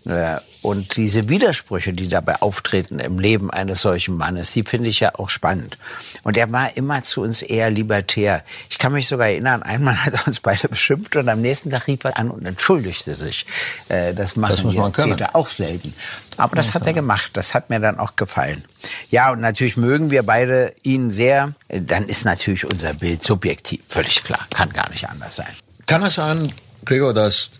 Äh, 0.06 0.36
Und 0.62 0.96
diese 0.98 1.28
Widersprüche, 1.30 1.94
die 1.94 2.08
dabei 2.08 2.42
auftreten 2.42 2.98
im 3.00 3.18
Leben 3.18 3.50
eines 3.50 3.80
solchen 3.80 4.16
Mannes, 4.18 4.52
die 4.52 4.62
finde 4.62 4.90
ich 4.90 5.00
ja 5.00 5.14
auch 5.14 5.30
spannend. 5.30 5.78
Und 6.22 6.36
er 6.36 6.52
war 6.52 6.76
immer 6.76 7.02
zu 7.02 7.22
uns 7.22 7.40
eher 7.40 7.70
libertär. 7.70 8.42
Ich 8.68 8.76
kann 8.78 8.92
mich 8.92 9.08
sogar 9.08 9.28
erinnern, 9.28 9.62
einmal 9.62 9.96
hat 10.04 10.12
er 10.14 10.26
uns 10.26 10.40
beide 10.40 10.68
beschimpft 10.68 11.16
und 11.16 11.28
am 11.30 11.40
nächsten 11.40 11.70
Tag 11.70 11.86
rief 11.86 12.04
er 12.04 12.18
an 12.18 12.30
und 12.30 12.44
entschuldigte 12.46 13.14
sich. 13.14 13.46
Äh, 13.88 14.12
Das 14.12 14.36
machen 14.36 14.50
Das 14.50 14.62
muss 14.64 14.74
wir 14.74 14.82
man 14.82 14.92
können. 14.92 15.12
Väter 15.12 15.34
auch 15.34 15.48
selten. 15.48 15.94
Aber 16.36 16.56
das 16.56 16.74
hat 16.74 16.86
er 16.86 16.92
gemacht. 16.92 17.30
Das 17.34 17.54
hat 17.54 17.70
mir 17.70 17.80
dann 17.80 17.98
auch 17.98 18.16
gefallen. 18.16 18.64
Ja, 19.10 19.30
und 19.32 19.40
natürlich 19.40 19.76
mögen 19.78 20.10
wir 20.10 20.22
beide 20.24 20.74
ihn 20.82 21.10
sehr. 21.10 21.52
Dann 21.68 22.06
ist 22.08 22.24
natürlich 22.26 22.64
unser 22.64 22.92
Bild 22.94 23.22
subjektiv. 23.22 23.80
Völlig 23.88 24.24
klar. 24.24 24.46
Kann 24.54 24.70
gar 24.72 24.88
nicht 24.90 25.08
anders 25.08 25.36
sein. 25.36 25.52
Kann 25.86 26.02
es 26.02 26.14
sein, 26.14 26.50
Gregor, 26.84 27.12
dass 27.14 27.50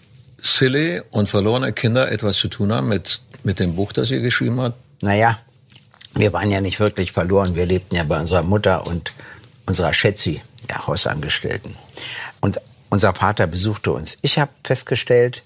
Silly 0.43 1.01
und 1.11 1.29
verlorene 1.29 1.73
Kinder 1.73 2.11
etwas 2.11 2.37
zu 2.37 2.49
tun 2.49 2.73
haben 2.73 2.89
mit, 2.89 3.21
mit 3.43 3.61
dem 3.61 3.77
Buch, 3.77 3.93
das 3.93 4.11
ihr 4.11 4.21
geschrieben 4.21 4.61
habt? 4.61 4.77
Naja, 5.03 5.39
wir 6.15 6.33
waren 6.33 6.51
ja 6.51 6.61
nicht 6.61 6.81
wirklich 6.81 7.13
verloren. 7.13 7.55
Wir 7.55 7.67
lebten 7.67 7.97
ja 7.97 8.05
bei 8.05 8.19
unserer 8.19 8.43
Mutter 8.43 8.87
und 8.87 9.13
unserer 9.67 9.95
Schätzi, 9.95 10.41
der 10.69 10.87
Hausangestellten. 10.87 11.75
Und 12.41 12.61
unser 12.89 13.15
Vater 13.15 13.47
besuchte 13.47 13.93
uns. 13.93 14.19
Ich 14.23 14.39
habe 14.39 14.51
festgestellt, 14.65 15.43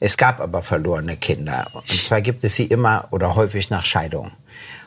es 0.00 0.16
gab 0.16 0.40
aber 0.40 0.62
verlorene 0.62 1.16
Kinder. 1.16 1.70
Und 1.72 1.88
zwar 1.88 2.20
gibt 2.20 2.44
es 2.44 2.54
sie 2.54 2.64
immer 2.64 3.08
oder 3.12 3.34
häufig 3.34 3.70
nach 3.70 3.84
Scheidung. 3.84 4.32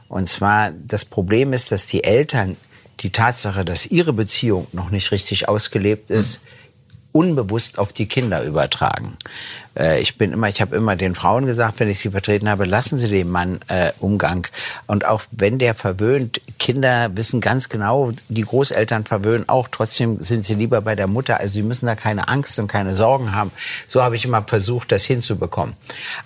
Und 0.08 0.30
zwar, 0.30 0.72
das 0.72 1.06
Problem 1.06 1.54
ist, 1.54 1.72
dass 1.72 1.88
die 1.88 2.04
Eltern 2.04 2.58
die 3.00 3.12
Tatsache, 3.12 3.66
dass 3.66 3.86
ihre 3.86 4.14
Beziehung 4.14 4.68
noch 4.72 4.90
nicht 4.90 5.12
richtig 5.12 5.48
ausgelebt 5.50 6.10
ist, 6.10 6.42
unbewusst 7.16 7.80
auf 7.80 7.94
die 7.94 8.08
Kinder 8.08 8.44
übertragen. 8.44 9.16
Äh, 9.78 10.02
ich 10.02 10.18
bin 10.18 10.32
immer, 10.32 10.50
ich 10.50 10.62
habe 10.62 10.76
immer 10.76 10.96
den 10.96 11.16
Frauen 11.16 11.46
gesagt, 11.46 11.80
wenn 11.80 11.90
ich 11.90 12.00
sie 12.00 12.10
vertreten 12.10 12.50
habe, 12.50 12.66
lassen 12.66 12.98
Sie 12.98 13.08
dem 13.08 13.30
Mann 13.30 13.60
äh, 13.68 13.92
Umgang. 14.00 14.48
Und 14.88 15.06
auch 15.06 15.22
wenn 15.32 15.60
der 15.60 15.76
verwöhnt, 15.76 16.42
Kinder 16.60 17.16
wissen 17.16 17.42
ganz 17.42 17.70
genau, 17.70 18.12
die 18.30 18.42
Großeltern 18.42 19.06
verwöhnen 19.06 19.50
auch. 19.50 19.68
Trotzdem 19.70 20.22
sind 20.22 20.44
sie 20.44 20.56
lieber 20.56 20.82
bei 20.82 20.96
der 20.96 21.08
Mutter. 21.08 21.40
Also 21.40 21.56
sie 21.56 21.64
müssen 21.64 21.86
da 21.86 21.96
keine 21.96 22.28
Angst 22.28 22.58
und 22.60 22.68
keine 22.68 22.96
Sorgen 22.96 23.34
haben. 23.34 23.52
So 23.88 24.02
habe 24.02 24.16
ich 24.16 24.26
immer 24.26 24.44
versucht, 24.44 24.92
das 24.92 25.04
hinzubekommen. 25.04 25.76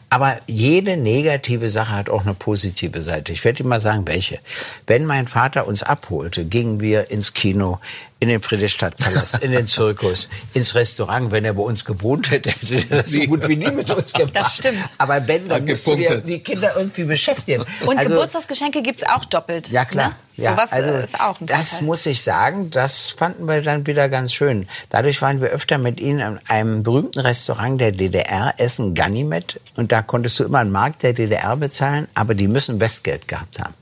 Aber 0.10 0.40
jede 0.48 0.98
negative 0.98 1.70
Sache 1.70 1.92
hat 1.92 2.10
auch 2.10 2.22
eine 2.22 2.34
positive 2.34 3.02
Seite. 3.02 3.32
Ich 3.32 3.44
werde 3.46 3.64
mal 3.64 3.80
sagen, 3.80 4.08
welche. 4.08 4.40
Wenn 4.88 5.06
mein 5.06 5.28
Vater 5.28 5.68
uns 5.68 5.84
abholte, 5.84 6.46
gingen 6.46 6.80
wir 6.80 7.12
ins 7.12 7.34
Kino, 7.34 7.80
in 8.20 8.28
den 8.28 8.42
Friedrichstadtpalast, 8.42 9.44
in 9.44 9.52
den 9.52 9.68
Zirkus, 9.68 10.30
ins 10.54 10.76
Restaurant. 10.76 11.32
Wenn 11.32 11.46
er 11.46 11.54
bei 11.54 11.62
uns 11.62 11.86
gewohnt 11.86 12.32
hätte, 12.32 12.52
hätte 12.52 12.76
er 12.90 13.04
das 13.04 13.18
gut 13.28 13.39
wie 13.48 13.56
nie 13.56 13.72
mit 13.72 13.90
uns 13.92 14.12
gemacht. 14.14 14.36
Das 14.36 14.56
stimmt. 14.56 14.80
Aber 14.98 15.28
wenn, 15.28 15.48
dann 15.48 15.66
musst 15.66 15.86
du 15.88 15.92
gepunktet. 15.98 16.28
die 16.28 16.40
Kinder 16.40 16.72
irgendwie 16.76 17.04
beschäftigen. 17.04 17.64
Und 17.86 17.98
Also- 17.98 18.14
Geburtstagsgeschenke 18.16 18.82
gibt's 18.82 19.04
auch 19.04 19.26
doppelt. 19.26 19.70
ja, 19.70 19.86
klar. 19.86 20.10
Ne? 20.10 20.16
Ja, 20.40 20.52
Sowas 20.52 20.72
also 20.72 20.90
äh, 20.90 21.04
ist 21.04 21.20
auch 21.20 21.40
ein 21.40 21.48
das 21.48 21.70
Vorteil. 21.70 21.86
muss 21.88 22.06
ich 22.06 22.24
sagen, 22.24 22.72
das 22.72 23.10
fanden 23.10 23.48
wir 23.48 23.62
dann 23.62 23.86
wieder 23.86 24.10
ganz 24.10 24.34
schön. 24.34 24.68
Dadurch 24.90 25.22
waren 25.22 25.42
wir 25.42 25.50
öfter 25.50 25.78
mit 25.78 26.00
ihnen 26.00 26.20
in 26.20 26.40
einem 26.48 26.84
berühmten 26.84 27.20
Restaurant 27.20 27.80
der 27.80 27.92
DDR 27.92 28.54
essen, 28.58 28.94
Ganymed. 28.94 29.60
Und 29.76 29.92
da 29.92 30.02
konntest 30.02 30.40
du 30.40 30.44
immer 30.44 30.60
einen 30.60 30.72
Markt 30.72 31.04
der 31.04 31.14
DDR 31.14 31.56
bezahlen, 31.56 32.08
aber 32.14 32.36
die 32.36 32.48
müssen 32.48 32.80
Westgeld 32.80 33.28
gehabt 33.28 33.60
haben. 33.60 33.74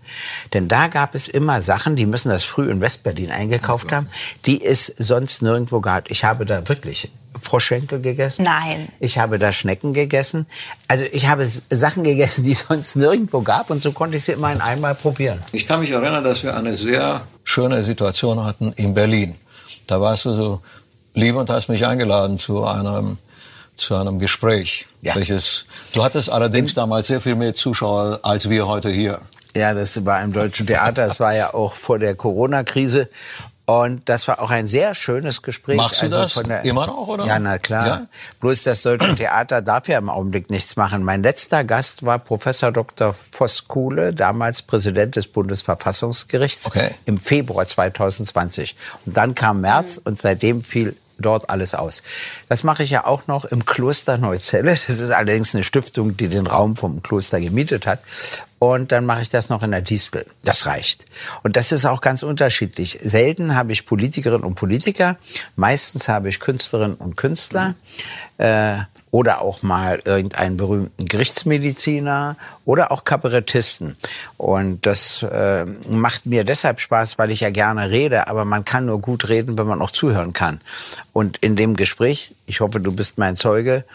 Denn 0.53 0.67
da 0.67 0.87
gab 0.87 1.15
es 1.15 1.27
immer 1.27 1.61
Sachen, 1.61 1.95
die 1.95 2.05
müssen 2.05 2.29
das 2.29 2.43
früh 2.43 2.69
in 2.69 2.81
Westberlin 2.81 3.31
eingekauft 3.31 3.91
haben, 3.91 4.09
die 4.45 4.63
es 4.63 4.87
sonst 4.97 5.41
nirgendwo 5.41 5.81
gab. 5.81 6.09
Ich 6.09 6.23
habe 6.23 6.45
da 6.45 6.67
wirklich 6.67 7.09
Froschschenkel 7.41 8.01
gegessen. 8.01 8.43
Nein. 8.43 8.89
Ich 8.99 9.17
habe 9.19 9.37
da 9.37 9.51
Schnecken 9.51 9.93
gegessen. 9.93 10.47
Also 10.87 11.05
ich 11.11 11.27
habe 11.27 11.45
Sachen 11.45 12.03
gegessen, 12.03 12.43
die 12.43 12.51
es 12.51 12.59
sonst 12.67 12.95
nirgendwo 12.95 13.41
gab. 13.41 13.69
Und 13.69 13.81
so 13.81 13.91
konnte 13.91 14.17
ich 14.17 14.23
sie 14.23 14.31
immer 14.33 14.51
in 14.51 14.61
einmal 14.61 14.95
probieren. 14.95 15.39
Ich 15.51 15.67
kann 15.67 15.79
mich 15.79 15.91
erinnern, 15.91 16.23
dass 16.23 16.43
wir 16.43 16.47
eine 16.56 16.75
sehr 16.75 17.22
schöne 17.44 17.84
Situation 17.84 18.44
hatten 18.44 18.72
in 18.74 18.94
Berlin. 18.94 19.36
Da 19.88 20.01
warst 20.01 20.25
du 20.25 20.34
so 20.34 20.62
lieb 21.13 21.36
und 21.36 21.50
hast 21.50 21.70
mich 21.70 21.86
eingeladen 21.86 22.38
zu 22.38 22.66
einem, 22.66 23.18
zu 23.75 23.96
einem 23.96 24.20
Gespräch. 24.20 24.86
Ja. 25.01 25.16
Welches, 25.16 25.66
du 25.94 26.04
hattest 26.04 26.30
allerdings 26.30 26.74
damals 26.74 27.08
sehr 27.08 27.22
viel 27.22 27.36
mehr 27.36 27.54
Zuschauer 27.54 28.20
als 28.24 28.50
wir 28.50 28.68
heute 28.68 28.89
hier. 28.89 29.20
Ja, 29.56 29.74
das 29.74 30.06
war 30.06 30.22
im 30.22 30.34
Deutschen 30.34 30.68
Theater. 30.68 31.06
Es 31.06 31.20
war 31.20 31.34
ja 31.34 31.54
auch 31.54 31.74
vor 31.74 31.98
der 31.98 32.16
Corona-Krise. 32.16 33.10
Und 33.69 34.07
das 34.07 34.29
war 34.29 34.41
auch 34.41 34.50
ein 34.50 34.65
sehr 34.65 34.95
schönes 34.95 35.41
Gespräch. 35.41 35.75
Machst 35.75 36.01
du 36.01 36.05
also 36.05 36.19
das 36.19 36.41
der, 36.47 36.63
immer 36.63 36.88
noch, 36.88 37.09
oder? 37.09 37.25
Ja, 37.25 37.38
na 37.38 37.57
klar. 37.57 37.86
Ja? 37.86 38.07
Bloß 38.39 38.63
das 38.63 38.81
Deutsche 38.81 39.13
Theater 39.17 39.62
darf 39.62 39.89
ja 39.89 39.97
im 39.97 40.09
Augenblick 40.09 40.50
nichts 40.50 40.77
machen. 40.77 41.03
Mein 41.03 41.21
letzter 41.21 41.65
Gast 41.65 42.05
war 42.05 42.17
Professor 42.17 42.71
Dr. 42.71 43.13
Voskuhle, 43.13 44.13
damals 44.13 44.62
Präsident 44.62 45.17
des 45.17 45.27
Bundesverfassungsgerichts, 45.27 46.67
okay. 46.67 46.91
im 47.05 47.17
Februar 47.17 47.65
2020. 47.65 48.77
Und 49.05 49.17
dann 49.17 49.36
kam 49.36 49.59
März 49.59 49.97
mhm. 49.97 50.03
und 50.05 50.17
seitdem 50.17 50.63
fiel 50.63 50.95
dort 51.19 51.50
alles 51.50 51.75
aus. 51.75 52.03
Das 52.50 52.63
mache 52.63 52.83
ich 52.83 52.89
ja 52.89 53.05
auch 53.05 53.27
noch 53.27 53.45
im 53.45 53.65
Kloster 53.65 54.17
Neuzelle. 54.17 54.71
Das 54.71 54.89
ist 54.89 55.12
allerdings 55.12 55.53
eine 55.55 55.63
Stiftung, 55.63 56.17
die 56.17 56.27
den 56.27 56.47
Raum 56.47 56.75
vom 56.75 57.01
Kloster 57.01 57.39
gemietet 57.39 57.88
hat. 57.88 58.00
Und 58.59 58.91
dann 58.91 59.05
mache 59.05 59.21
ich 59.21 59.29
das 59.29 59.50
noch 59.50 59.62
in 59.62 59.71
der 59.71 59.81
Distel. 59.81 60.25
Das 60.43 60.65
reicht. 60.65 61.05
Und 61.43 61.55
das 61.55 61.71
ist 61.71 61.86
auch 61.86 62.01
ganz 62.01 62.24
unterschiedlich. 62.24 62.97
Selten 63.01 63.55
habe 63.55 63.71
ich 63.71 63.86
Politikerinnen 63.86 64.43
und 64.43 64.55
Politiker. 64.55 65.17
Meistens 65.55 66.07
habe 66.07 66.29
ich 66.29 66.39
Künstlerinnen 66.39 66.95
und 66.95 67.17
Künstler. 67.17 67.75
Äh, 68.39 68.79
oder 69.11 69.41
auch 69.41 69.63
mal 69.63 70.01
irgendeinen 70.03 70.57
berühmten 70.57 71.05
Gerichtsmediziner 71.05 72.35
oder 72.65 72.91
auch 72.91 73.03
Kabarettisten. 73.03 73.95
Und 74.37 74.85
das 74.85 75.23
äh, 75.23 75.65
macht 75.89 76.25
mir 76.25 76.43
deshalb 76.43 76.81
Spaß, 76.81 77.17
weil 77.17 77.31
ich 77.31 77.39
ja 77.39 77.49
gerne 77.49 77.89
rede, 77.89 78.27
aber 78.27 78.45
man 78.45 78.65
kann 78.65 78.85
nur 78.85 78.99
gut 78.99 79.29
reden, 79.29 79.57
wenn 79.57 79.67
man 79.67 79.81
auch 79.81 79.91
zuhören 79.91 80.33
kann. 80.33 80.61
Und 81.13 81.37
in 81.37 81.55
dem 81.55 81.75
Gespräch, 81.75 82.35
ich 82.45 82.59
hoffe, 82.59 82.79
du 82.79 82.93
bist 82.93 83.17
mein 83.17 83.35
Zeuge, 83.35 83.85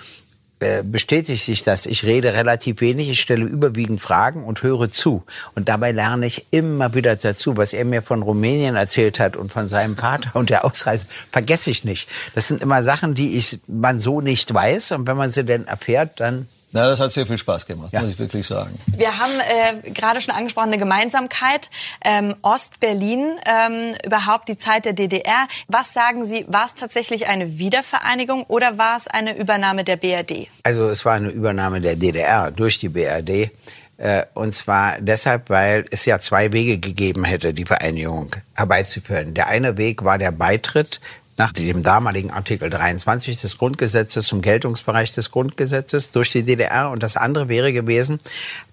bestätigt 0.83 1.45
sich 1.45 1.62
das. 1.62 1.87
Ich 1.87 2.04
rede 2.04 2.35
relativ 2.35 2.81
wenig, 2.81 3.11
ich 3.11 3.21
stelle 3.21 3.45
überwiegend 3.45 4.00
Fragen 4.00 4.45
und 4.45 4.62
höre 4.62 4.90
zu. 4.90 5.25
Und 5.54 5.69
dabei 5.69 5.92
lerne 5.92 6.26
ich 6.26 6.47
immer 6.50 6.95
wieder 6.95 7.16
dazu. 7.16 7.57
Was 7.57 7.73
er 7.73 7.85
mir 7.85 8.02
von 8.02 8.23
Rumänien 8.23 8.76
erzählt 8.76 9.21
hat 9.21 9.37
und 9.37 9.52
von 9.52 9.69
seinem 9.69 9.97
Vater 9.97 10.31
und 10.35 10.50
der 10.50 10.64
Ausreise, 10.64 11.07
vergesse 11.31 11.71
ich 11.71 11.85
nicht. 11.85 12.09
Das 12.35 12.49
sind 12.49 12.62
immer 12.62 12.83
Sachen, 12.83 13.14
die 13.14 13.37
ich 13.37 13.61
man 13.66 14.00
so 14.00 14.21
nicht 14.21 14.52
weiß. 14.52 14.92
Und 14.92 15.07
wenn 15.07 15.16
man 15.16 15.31
sie 15.31 15.45
denn 15.45 15.66
erfährt, 15.66 16.21
dann 16.21 16.49
na, 16.73 16.87
das 16.87 17.00
hat 17.00 17.12
sehr 17.12 17.26
viel 17.26 17.37
Spaß 17.37 17.67
gemacht, 17.67 17.93
ja. 17.93 18.00
muss 18.00 18.12
ich 18.12 18.19
wirklich 18.19 18.47
sagen. 18.47 18.79
Wir 18.87 19.19
haben 19.19 19.85
äh, 19.85 19.91
gerade 19.91 20.21
schon 20.23 20.35
angesprochen, 20.35 20.69
eine 20.69 20.79
Gemeinsamkeit. 20.79 21.71
Ähm, 22.02 22.35
Ost-Berlin, 22.41 23.37
ähm, 23.45 23.95
überhaupt 24.05 24.49
die 24.49 24.57
Zeit 24.57 24.87
der 24.87 24.95
DDR. 24.95 25.49
Was 25.69 25.93
sagen 25.93 26.25
Sie, 26.25 26.47
war 26.49 26.64
es 26.67 26.75
tatsächlich 26.75 27.26
eine 27.26 27.59
Wiedervereinigung 27.59 28.45
oder 28.45 28.79
war 28.79 28.97
es 28.97 29.07
eine 29.07 29.37
Übernahme 29.37 29.85
der 29.85 29.97
BRD? 29.97 30.49
Also 30.62 30.88
es 30.88 31.05
war 31.05 31.14
eine 31.14 31.29
Übernahme 31.29 31.83
der 31.83 31.97
DDR 31.97 32.50
durch 32.50 32.79
die 32.79 32.88
BRD. 32.88 33.50
Äh, 33.99 34.25
und 34.33 34.52
zwar 34.52 34.97
deshalb, 34.99 35.50
weil 35.50 35.85
es 35.91 36.07
ja 36.07 36.19
zwei 36.19 36.52
Wege 36.52 36.79
gegeben 36.79 37.25
hätte, 37.25 37.52
die 37.52 37.67
Vereinigung 37.67 38.35
herbeizuführen. 38.55 39.35
Der 39.35 39.49
eine 39.49 39.76
Weg 39.76 40.05
war 40.05 40.19
der 40.19 40.33
Beitritt 40.33 41.00
nach 41.39 41.53
dem 41.53 41.83
damaligen 41.83 42.31
Artikel 42.31 42.69
23 42.69 43.41
des 43.41 43.57
Grundgesetzes 43.57 44.27
zum 44.27 44.43
Geltungsbereich 44.43 45.15
des 45.15 45.31
Grundgesetzes 45.31 46.11
durch 46.11 46.31
die 46.31 46.43
DDR. 46.43 46.91
Und 46.91 47.03
das 47.03 47.17
andere 47.17 47.49
wäre 47.49 47.73
gewesen, 47.73 48.21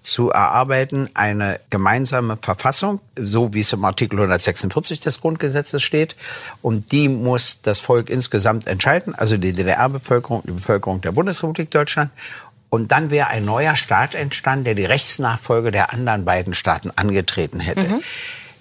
zu 0.02 0.30
erarbeiten 0.30 1.08
eine 1.14 1.60
gemeinsame 1.70 2.36
Verfassung, 2.36 3.00
so 3.16 3.54
wie 3.54 3.60
es 3.60 3.72
im 3.72 3.84
Artikel 3.84 4.16
146 4.16 5.00
des 5.00 5.20
Grundgesetzes 5.20 5.82
steht. 5.82 6.16
Und 6.60 6.92
die 6.92 7.08
muss 7.08 7.62
das 7.62 7.80
Volk 7.80 8.10
insgesamt 8.10 8.66
entscheiden, 8.66 9.14
also 9.14 9.38
die 9.38 9.52
DDR-Bevölkerung, 9.52 10.42
die 10.46 10.52
Bevölkerung 10.52 11.00
der 11.00 11.12
Bundesrepublik 11.12 11.70
Deutschland. 11.70 12.10
Und 12.68 12.92
dann 12.92 13.10
wäre 13.10 13.28
ein 13.28 13.44
neuer 13.44 13.74
Staat 13.74 14.14
entstanden, 14.14 14.64
der 14.64 14.74
die 14.74 14.84
Rechtsnachfolge 14.84 15.72
der 15.72 15.92
anderen 15.92 16.24
beiden 16.24 16.54
Staaten 16.54 16.92
angetreten 16.94 17.58
hätte. 17.58 17.82
Mhm. 17.82 18.02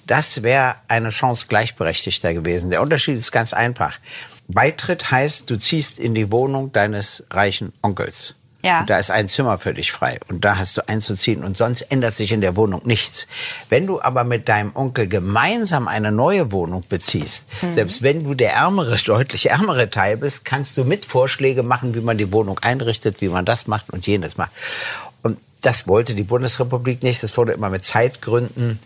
Das 0.10 0.42
wäre 0.42 0.74
eine 0.88 1.10
Chance 1.10 1.46
gleichberechtigter 1.48 2.34
gewesen. 2.34 2.72
Der 2.72 2.82
Unterschied 2.82 3.16
ist 3.16 3.32
ganz 3.32 3.54
einfach. 3.54 4.00
Beitritt 4.48 5.12
heißt, 5.12 5.48
du 5.48 5.60
ziehst 5.60 6.00
in 6.00 6.16
die 6.16 6.32
Wohnung 6.32 6.72
deines 6.72 7.24
reichen 7.30 7.74
Onkels. 7.84 8.34
Ja. 8.64 8.80
Und 8.80 8.90
da 8.90 8.98
ist 8.98 9.12
ein 9.12 9.28
Zimmer 9.28 9.60
für 9.60 9.76
dich 9.76 9.92
frei. 9.92 10.20
Und 10.28 10.44
da 10.44 10.58
hast 10.58 10.78
du 10.78 10.90
einzuziehen. 10.90 11.44
Und 11.44 11.58
sonst 11.58 11.82
ändert 11.84 12.16
sich 12.16 12.32
in 12.32 12.42
der 12.42 12.56
Wohnung 12.56 12.82
nichts. 12.86 13.28
Wenn 13.70 13.86
du 13.86 14.02
aber 14.02 14.24
mit 14.24 14.50
deinem 14.50 14.76
Onkel 14.76 15.08
gemeinsam 15.08 15.88
eine 15.88 16.12
neue 16.12 16.52
Wohnung 16.52 16.84
beziehst, 16.90 17.48
mhm. 17.62 17.74
selbst 17.74 18.02
wenn 18.02 18.24
du 18.24 18.34
der 18.34 18.54
ärmere, 18.54 18.96
deutlich 19.06 19.52
ärmere 19.52 19.92
Teil 19.92 20.18
bist, 20.18 20.44
kannst 20.44 20.76
du 20.76 20.86
mit 20.86 21.06
Vorschläge 21.06 21.62
machen, 21.62 21.94
wie 21.94 22.02
man 22.02 22.18
die 22.18 22.32
Wohnung 22.32 22.58
einrichtet, 22.58 23.22
wie 23.22 23.30
man 23.30 23.46
das 23.46 23.68
macht 23.68 23.92
und 23.92 24.08
jenes 24.08 24.38
macht. 24.38 24.54
Und 25.22 25.38
das 25.62 25.88
wollte 25.88 26.16
die 26.16 26.24
Bundesrepublik 26.24 27.04
nicht. 27.04 27.22
Das 27.22 27.38
wurde 27.38 27.52
immer 27.52 27.70
mit 27.70 27.86
Zeitgründen 27.86 28.80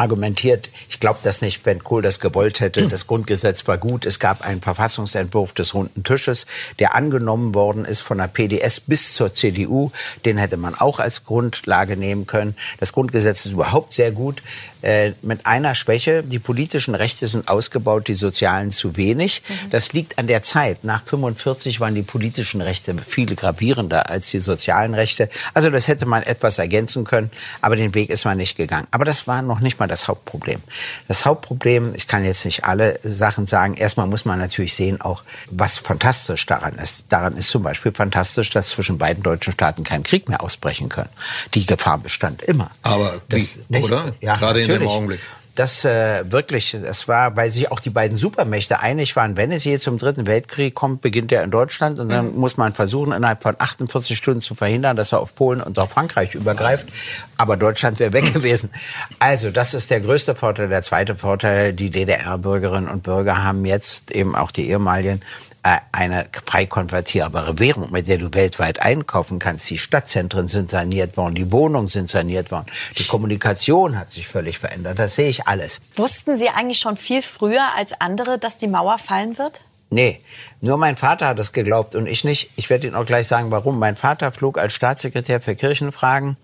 argumentiert, 0.00 0.70
ich 0.88 0.98
glaube 0.98 1.20
das 1.22 1.42
nicht, 1.42 1.66
wenn 1.66 1.84
Kohl 1.84 2.00
das 2.00 2.20
gewollt 2.20 2.60
hätte. 2.60 2.88
Das 2.88 3.06
Grundgesetz 3.06 3.68
war 3.68 3.76
gut. 3.76 4.06
Es 4.06 4.18
gab 4.18 4.40
einen 4.40 4.62
Verfassungsentwurf 4.62 5.52
des 5.52 5.74
runden 5.74 6.02
Tisches, 6.04 6.46
der 6.78 6.94
angenommen 6.94 7.54
worden 7.54 7.84
ist 7.84 8.00
von 8.00 8.18
der 8.18 8.28
PDS 8.28 8.80
bis 8.80 9.14
zur 9.14 9.32
CDU. 9.32 9.90
Den 10.24 10.38
hätte 10.38 10.56
man 10.56 10.74
auch 10.74 11.00
als 11.00 11.24
Grundlage 11.24 11.98
nehmen 11.98 12.26
können. 12.26 12.56
Das 12.78 12.94
Grundgesetz 12.94 13.44
ist 13.44 13.52
überhaupt 13.52 13.92
sehr 13.92 14.10
gut. 14.10 14.42
Äh, 14.82 15.12
mit 15.22 15.46
einer 15.46 15.74
Schwäche. 15.74 16.22
Die 16.22 16.38
politischen 16.38 16.94
Rechte 16.94 17.28
sind 17.28 17.48
ausgebaut, 17.48 18.08
die 18.08 18.14
sozialen 18.14 18.70
zu 18.70 18.96
wenig. 18.96 19.42
Mhm. 19.46 19.70
Das 19.70 19.92
liegt 19.92 20.18
an 20.18 20.26
der 20.26 20.42
Zeit. 20.42 20.84
Nach 20.84 21.02
45 21.04 21.80
waren 21.80 21.94
die 21.94 22.02
politischen 22.02 22.60
Rechte 22.60 22.96
viel 23.06 23.34
gravierender 23.34 24.08
als 24.08 24.30
die 24.30 24.40
sozialen 24.40 24.94
Rechte. 24.94 25.28
Also 25.52 25.70
das 25.70 25.86
hätte 25.88 26.06
man 26.06 26.22
etwas 26.22 26.58
ergänzen 26.58 27.04
können, 27.04 27.30
aber 27.60 27.76
den 27.76 27.94
Weg 27.94 28.10
ist 28.10 28.24
man 28.24 28.38
nicht 28.38 28.56
gegangen. 28.56 28.86
Aber 28.90 29.04
das 29.04 29.26
war 29.26 29.42
noch 29.42 29.60
nicht 29.60 29.78
mal 29.78 29.86
das 29.86 30.08
Hauptproblem. 30.08 30.62
Das 31.08 31.26
Hauptproblem, 31.26 31.94
ich 31.94 32.06
kann 32.06 32.24
jetzt 32.24 32.44
nicht 32.44 32.64
alle 32.64 32.98
Sachen 33.02 33.46
sagen. 33.46 33.74
Erstmal 33.74 34.06
muss 34.06 34.24
man 34.24 34.38
natürlich 34.38 34.74
sehen, 34.74 35.00
auch 35.00 35.22
was 35.50 35.78
fantastisch 35.78 36.46
daran 36.46 36.78
ist. 36.78 37.04
Daran 37.10 37.36
ist 37.36 37.48
zum 37.48 37.62
Beispiel 37.62 37.92
fantastisch, 37.92 38.50
dass 38.50 38.68
zwischen 38.68 38.96
beiden 38.96 39.22
deutschen 39.22 39.52
Staaten 39.52 39.84
kein 39.84 40.02
Krieg 40.04 40.28
mehr 40.28 40.42
ausbrechen 40.42 40.88
können. 40.88 41.10
Die 41.54 41.66
Gefahr 41.66 41.98
bestand 41.98 42.42
immer. 42.42 42.68
Aber 42.82 43.20
das, 43.28 43.58
wie, 43.68 43.78
oder? 43.82 44.14
Ja, 44.20 44.36
Gerade 44.36 44.62
in 44.62 44.69
dem 44.78 44.88
Augenblick 44.88 45.20
das 45.54 45.84
äh, 45.84 46.30
wirklich, 46.30 46.74
es 46.74 47.08
war, 47.08 47.36
weil 47.36 47.50
sich 47.50 47.70
auch 47.70 47.80
die 47.80 47.90
beiden 47.90 48.16
Supermächte 48.16 48.80
einig 48.80 49.14
waren, 49.16 49.36
wenn 49.36 49.50
es 49.52 49.64
je 49.64 49.78
zum 49.78 49.98
Dritten 49.98 50.26
Weltkrieg 50.26 50.74
kommt, 50.74 51.00
beginnt 51.02 51.32
er 51.32 51.42
in 51.42 51.50
Deutschland 51.50 51.98
und 51.98 52.08
dann 52.08 52.32
mhm. 52.32 52.38
muss 52.38 52.56
man 52.56 52.72
versuchen, 52.72 53.12
innerhalb 53.12 53.42
von 53.42 53.56
48 53.58 54.16
Stunden 54.16 54.40
zu 54.40 54.54
verhindern, 54.54 54.96
dass 54.96 55.12
er 55.12 55.20
auf 55.20 55.34
Polen 55.34 55.60
und 55.60 55.78
auf 55.78 55.90
Frankreich 55.90 56.34
übergreift. 56.34 56.88
Aber 57.36 57.56
Deutschland 57.56 57.98
wäre 57.98 58.12
weg 58.12 58.32
gewesen. 58.32 58.70
Also 59.18 59.50
das 59.50 59.74
ist 59.74 59.90
der 59.90 60.00
größte 60.00 60.34
Vorteil. 60.34 60.68
Der 60.68 60.82
zweite 60.82 61.16
Vorteil, 61.16 61.72
die 61.72 61.90
DDR-Bürgerinnen 61.90 62.88
und 62.88 63.02
Bürger 63.02 63.42
haben 63.42 63.64
jetzt 63.64 64.12
eben 64.12 64.36
auch 64.36 64.52
die 64.52 64.70
ehemaligen 64.70 65.20
eine 65.62 66.26
frei 66.46 66.66
konvertierbare 66.66 67.58
Währung, 67.58 67.90
mit 67.92 68.08
der 68.08 68.18
du 68.18 68.32
weltweit 68.32 68.80
einkaufen 68.80 69.38
kannst. 69.38 69.68
Die 69.70 69.78
Stadtzentren 69.78 70.46
sind 70.46 70.70
saniert 70.70 71.16
worden, 71.16 71.34
die 71.34 71.52
Wohnungen 71.52 71.86
sind 71.86 72.08
saniert 72.08 72.50
worden, 72.50 72.66
die 72.98 73.04
Kommunikation 73.04 73.98
hat 73.98 74.10
sich 74.10 74.26
völlig 74.26 74.58
verändert. 74.58 74.98
Das 74.98 75.14
sehe 75.14 75.28
ich 75.28 75.46
alles. 75.46 75.80
Wussten 75.96 76.36
Sie 76.36 76.48
eigentlich 76.48 76.78
schon 76.78 76.96
viel 76.96 77.22
früher 77.22 77.74
als 77.76 78.00
andere, 78.00 78.38
dass 78.38 78.56
die 78.56 78.68
Mauer 78.68 78.98
fallen 78.98 79.38
wird? 79.38 79.60
Nee, 79.92 80.20
nur 80.60 80.76
mein 80.76 80.96
Vater 80.96 81.26
hat 81.26 81.40
es 81.40 81.52
geglaubt 81.52 81.96
und 81.96 82.06
ich 82.06 82.22
nicht. 82.22 82.50
Ich 82.54 82.70
werde 82.70 82.86
Ihnen 82.86 82.94
auch 82.94 83.06
gleich 83.06 83.26
sagen, 83.26 83.50
warum. 83.50 83.78
Mein 83.78 83.96
Vater 83.96 84.30
flog 84.30 84.56
als 84.56 84.72
Staatssekretär 84.72 85.40
für 85.40 85.56
Kirchenfragen 85.56 86.36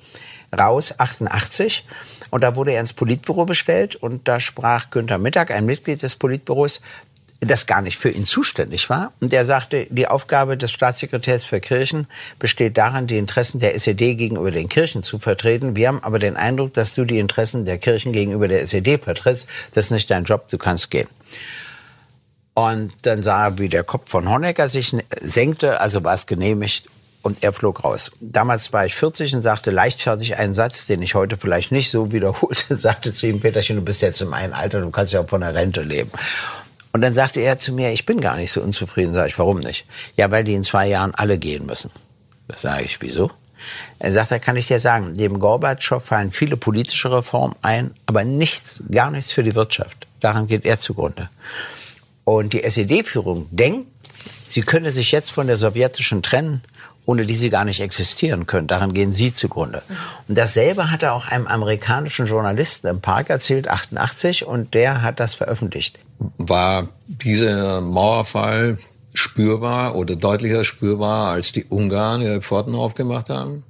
raus, 0.52 0.98
88. 0.98 1.84
Und 2.30 2.42
da 2.42 2.56
wurde 2.56 2.72
er 2.72 2.80
ins 2.80 2.92
Politbüro 2.92 3.44
bestellt 3.44 3.94
und 3.94 4.26
da 4.26 4.40
sprach 4.40 4.90
Günther 4.90 5.18
Mittag, 5.18 5.50
ein 5.50 5.64
Mitglied 5.64 6.02
des 6.02 6.16
Politbüros, 6.16 6.80
das 7.40 7.66
gar 7.66 7.82
nicht 7.82 7.98
für 7.98 8.10
ihn 8.10 8.24
zuständig 8.24 8.88
war. 8.88 9.12
Und 9.20 9.32
er 9.32 9.44
sagte, 9.44 9.86
die 9.90 10.08
Aufgabe 10.08 10.56
des 10.56 10.70
Staatssekretärs 10.70 11.44
für 11.44 11.60
Kirchen 11.60 12.06
besteht 12.38 12.78
darin, 12.78 13.06
die 13.06 13.18
Interessen 13.18 13.60
der 13.60 13.74
SED 13.74 14.16
gegenüber 14.16 14.50
den 14.50 14.68
Kirchen 14.68 15.02
zu 15.02 15.18
vertreten. 15.18 15.76
Wir 15.76 15.88
haben 15.88 16.02
aber 16.02 16.18
den 16.18 16.36
Eindruck, 16.36 16.72
dass 16.74 16.94
du 16.94 17.04
die 17.04 17.18
Interessen 17.18 17.64
der 17.64 17.78
Kirchen 17.78 18.12
gegenüber 18.12 18.48
der 18.48 18.62
SED 18.62 18.98
vertrittst. 18.98 19.48
Das 19.72 19.86
ist 19.86 19.90
nicht 19.90 20.10
dein 20.10 20.24
Job, 20.24 20.48
du 20.48 20.58
kannst 20.58 20.90
gehen. 20.90 21.08
Und 22.54 22.92
dann 23.02 23.22
sah 23.22 23.48
er, 23.48 23.58
wie 23.58 23.68
der 23.68 23.84
Kopf 23.84 24.10
von 24.10 24.30
Honecker 24.30 24.68
sich 24.68 24.96
senkte, 25.20 25.78
also 25.78 26.02
war 26.04 26.14
es 26.14 26.26
genehmigt 26.26 26.88
und 27.20 27.42
er 27.42 27.52
flog 27.52 27.84
raus. 27.84 28.12
Damals 28.20 28.72
war 28.72 28.86
ich 28.86 28.94
40 28.94 29.34
und 29.34 29.42
sagte 29.42 29.70
leichtfertig 29.70 30.36
einen 30.36 30.54
Satz, 30.54 30.86
den 30.86 31.02
ich 31.02 31.14
heute 31.14 31.36
vielleicht 31.36 31.70
nicht 31.70 31.90
so 31.90 32.12
wiederholte, 32.12 32.76
sagte 32.78 33.12
zu 33.12 33.26
ihm, 33.26 33.40
Peterchen, 33.40 33.76
du 33.76 33.82
bist 33.82 34.00
jetzt 34.00 34.22
in 34.22 34.28
meinem 34.28 34.54
Alter, 34.54 34.80
du 34.80 34.90
kannst 34.90 35.12
ja 35.12 35.20
auch 35.20 35.28
von 35.28 35.42
der 35.42 35.54
Rente 35.54 35.82
leben. 35.82 36.10
Und 36.96 37.02
dann 37.02 37.12
sagte 37.12 37.42
er 37.42 37.58
zu 37.58 37.74
mir, 37.74 37.92
ich 37.92 38.06
bin 38.06 38.22
gar 38.22 38.38
nicht 38.38 38.50
so 38.50 38.62
unzufrieden. 38.62 39.12
Sag 39.12 39.28
ich, 39.28 39.38
warum 39.38 39.58
nicht? 39.58 39.84
Ja, 40.16 40.30
weil 40.30 40.44
die 40.44 40.54
in 40.54 40.62
zwei 40.62 40.88
Jahren 40.88 41.14
alle 41.14 41.36
gehen 41.36 41.66
müssen. 41.66 41.90
Das 42.48 42.62
sage 42.62 42.84
ich, 42.84 43.02
wieso? 43.02 43.30
Er 43.98 44.12
sagt, 44.12 44.30
da 44.30 44.38
kann 44.38 44.56
ich 44.56 44.66
dir 44.66 44.78
sagen, 44.78 45.12
neben 45.12 45.38
Gorbatschow 45.38 46.02
fallen 46.02 46.32
viele 46.32 46.56
politische 46.56 47.12
Reformen 47.12 47.54
ein, 47.60 47.90
aber 48.06 48.24
nichts, 48.24 48.82
gar 48.90 49.10
nichts 49.10 49.30
für 49.30 49.42
die 49.42 49.54
Wirtschaft. 49.54 50.06
Daran 50.20 50.46
geht 50.46 50.64
er 50.64 50.78
zugrunde. 50.78 51.28
Und 52.24 52.54
die 52.54 52.64
SED-Führung 52.64 53.46
denkt, 53.50 53.88
sie 54.48 54.62
könne 54.62 54.90
sich 54.90 55.12
jetzt 55.12 55.30
von 55.30 55.48
der 55.48 55.58
sowjetischen 55.58 56.22
trennen 56.22 56.62
ohne 57.04 57.24
die 57.24 57.34
sie 57.34 57.50
gar 57.50 57.64
nicht 57.64 57.80
existieren 57.80 58.46
können. 58.46 58.66
Daran 58.66 58.92
gehen 58.92 59.12
sie 59.12 59.32
zugrunde. 59.32 59.82
Und 60.26 60.36
dasselbe 60.36 60.90
hat 60.90 61.04
er 61.04 61.14
auch 61.14 61.28
einem 61.28 61.46
amerikanischen 61.46 62.26
Journalisten 62.26 62.88
im 62.88 63.00
Park 63.00 63.30
erzählt, 63.30 63.68
88, 63.68 64.44
und 64.44 64.74
der 64.74 65.02
hat 65.02 65.20
das 65.20 65.36
veröffentlicht. 65.36 66.00
War 66.38 66.88
dieser 67.06 67.80
Mauerfall 67.80 68.78
spürbar 69.14 69.94
oder 69.94 70.16
deutlicher 70.16 70.64
spürbar, 70.64 71.32
als 71.32 71.52
die 71.52 71.64
Ungarn 71.64 72.22
ihre 72.22 72.42
Pforten 72.42 72.74
aufgemacht 72.74 73.30
haben? 73.30 73.64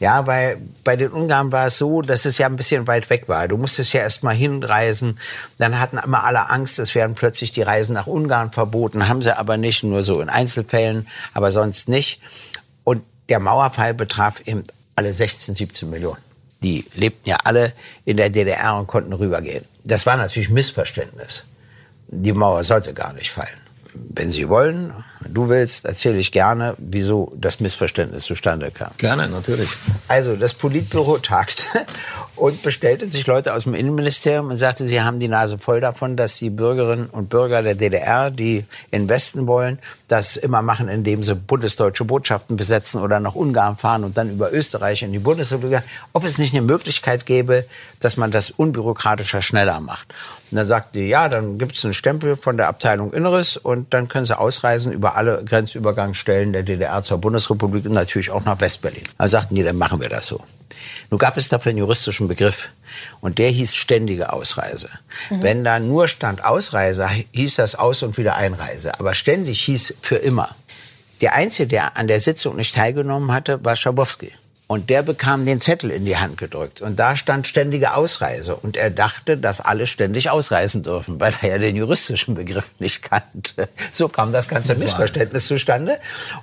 Ja, 0.00 0.26
weil 0.26 0.58
bei 0.82 0.96
den 0.96 1.10
Ungarn 1.10 1.52
war 1.52 1.66
es 1.66 1.78
so, 1.78 2.02
dass 2.02 2.24
es 2.24 2.38
ja 2.38 2.46
ein 2.46 2.56
bisschen 2.56 2.86
weit 2.86 3.10
weg 3.10 3.28
war. 3.28 3.46
Du 3.48 3.56
musstest 3.56 3.92
ja 3.92 4.00
erst 4.00 4.22
mal 4.22 4.34
hinreisen. 4.34 5.18
Dann 5.58 5.78
hatten 5.78 5.98
immer 5.98 6.24
alle 6.24 6.50
Angst, 6.50 6.78
es 6.78 6.94
werden 6.94 7.14
plötzlich 7.14 7.52
die 7.52 7.62
Reisen 7.62 7.94
nach 7.94 8.06
Ungarn 8.06 8.50
verboten. 8.50 9.08
Haben 9.08 9.22
sie 9.22 9.36
aber 9.36 9.56
nicht, 9.56 9.84
nur 9.84 10.02
so 10.02 10.20
in 10.20 10.28
Einzelfällen, 10.28 11.06
aber 11.34 11.52
sonst 11.52 11.88
nicht. 11.88 12.20
Und 12.82 13.02
der 13.28 13.38
Mauerfall 13.38 13.94
betraf 13.94 14.40
eben 14.46 14.64
alle 14.96 15.12
16, 15.12 15.54
17 15.54 15.90
Millionen. 15.90 16.18
Die 16.62 16.84
lebten 16.94 17.28
ja 17.28 17.38
alle 17.44 17.72
in 18.04 18.16
der 18.16 18.30
DDR 18.30 18.76
und 18.76 18.86
konnten 18.86 19.12
rübergehen. 19.12 19.64
Das 19.84 20.06
war 20.06 20.16
natürlich 20.16 20.48
Missverständnis. 20.48 21.44
Die 22.14 22.32
Mauer 22.32 22.62
sollte 22.62 22.94
gar 22.94 23.12
nicht 23.14 23.32
fallen 23.32 23.62
wenn 23.94 24.30
Sie 24.30 24.48
wollen, 24.48 24.92
wenn 25.20 25.34
du 25.34 25.48
willst, 25.48 25.84
erzähle 25.84 26.18
ich 26.18 26.32
gerne, 26.32 26.74
wieso 26.78 27.32
das 27.36 27.60
Missverständnis 27.60 28.24
zustande 28.24 28.70
kam. 28.70 28.90
Gerne, 28.96 29.28
natürlich. 29.28 29.68
Also 30.08 30.34
das 30.34 30.54
Politbüro 30.54 31.18
tagte 31.18 31.64
und 32.36 32.62
bestellte 32.62 33.06
sich 33.06 33.26
Leute 33.26 33.54
aus 33.54 33.64
dem 33.64 33.74
Innenministerium 33.74 34.48
und 34.50 34.56
sagte, 34.56 34.86
sie 34.86 35.02
haben 35.02 35.20
die 35.20 35.28
Nase 35.28 35.58
voll 35.58 35.80
davon, 35.80 36.16
dass 36.16 36.36
die 36.36 36.50
Bürgerinnen 36.50 37.06
und 37.06 37.28
Bürger 37.28 37.62
der 37.62 37.74
DDR, 37.74 38.30
die 38.30 38.64
in 38.90 39.08
Westen 39.08 39.46
wollen, 39.46 39.78
das 40.08 40.36
immer 40.36 40.62
machen, 40.62 40.88
indem 40.88 41.22
sie 41.22 41.34
bundesdeutsche 41.34 42.04
Botschaften 42.04 42.56
besetzen 42.56 43.00
oder 43.02 43.20
nach 43.20 43.34
Ungarn 43.34 43.76
fahren 43.76 44.04
und 44.04 44.16
dann 44.16 44.30
über 44.30 44.52
Österreich 44.52 45.02
in 45.02 45.12
die 45.12 45.18
Bundesrepublik. 45.18 45.82
Ob 46.12 46.24
es 46.24 46.38
nicht 46.38 46.54
eine 46.54 46.62
Möglichkeit 46.62 47.26
gäbe, 47.26 47.66
dass 48.00 48.16
man 48.16 48.30
das 48.30 48.50
unbürokratischer, 48.50 49.42
schneller 49.42 49.80
macht. 49.80 50.12
Und 50.52 50.56
dann 50.56 50.66
sagte 50.66 50.98
die, 50.98 51.06
ja, 51.08 51.30
dann 51.30 51.56
gibt 51.56 51.76
es 51.76 51.84
einen 51.84 51.94
Stempel 51.94 52.36
von 52.36 52.58
der 52.58 52.68
Abteilung 52.68 53.14
Inneres 53.14 53.56
und 53.56 53.94
dann 53.94 54.08
können 54.08 54.26
sie 54.26 54.38
ausreisen 54.38 54.92
über 54.92 55.16
alle 55.16 55.42
Grenzübergangsstellen 55.42 56.52
der 56.52 56.62
DDR 56.62 57.02
zur 57.02 57.16
Bundesrepublik 57.16 57.86
und 57.86 57.92
natürlich 57.92 58.30
auch 58.30 58.44
nach 58.44 58.60
Westberlin. 58.60 59.04
Dann 59.16 59.28
sagten 59.28 59.54
die, 59.54 59.62
dann 59.62 59.78
machen 59.78 60.02
wir 60.02 60.10
das 60.10 60.26
so. 60.26 60.42
Nun 61.08 61.18
gab 61.18 61.38
es 61.38 61.48
dafür 61.48 61.70
einen 61.70 61.78
juristischen 61.78 62.28
Begriff 62.28 62.68
und 63.22 63.38
der 63.38 63.48
hieß 63.48 63.74
ständige 63.74 64.30
Ausreise. 64.30 64.90
Mhm. 65.30 65.42
Wenn 65.42 65.64
da 65.64 65.78
nur 65.78 66.06
stand 66.06 66.44
Ausreise, 66.44 67.08
hieß 67.08 67.56
das 67.56 67.74
Aus- 67.74 68.02
und 68.02 68.18
Wiedereinreise. 68.18 69.00
Aber 69.00 69.14
ständig 69.14 69.62
hieß 69.62 69.94
für 70.02 70.16
immer. 70.16 70.50
Der 71.22 71.34
Einzige, 71.34 71.66
der 71.66 71.96
an 71.96 72.08
der 72.08 72.20
Sitzung 72.20 72.56
nicht 72.56 72.74
teilgenommen 72.74 73.32
hatte, 73.32 73.64
war 73.64 73.74
Schabowski. 73.74 74.32
Und 74.72 74.88
der 74.88 75.02
bekam 75.02 75.44
den 75.44 75.60
Zettel 75.60 75.90
in 75.90 76.06
die 76.06 76.16
Hand 76.16 76.38
gedrückt. 76.38 76.80
Und 76.80 76.98
da 76.98 77.14
stand 77.14 77.46
ständige 77.46 77.92
Ausreise. 77.92 78.56
Und 78.56 78.74
er 78.74 78.88
dachte, 78.88 79.36
dass 79.36 79.60
alle 79.60 79.86
ständig 79.86 80.30
ausreisen 80.30 80.82
dürfen, 80.82 81.20
weil 81.20 81.34
er 81.42 81.48
ja 81.50 81.58
den 81.58 81.76
juristischen 81.76 82.34
Begriff 82.36 82.72
nicht 82.78 83.02
kannte. 83.02 83.68
So 83.92 84.08
kam 84.08 84.32
das 84.32 84.48
ganze 84.48 84.74
Missverständnis 84.74 85.46
zustande. 85.46 85.98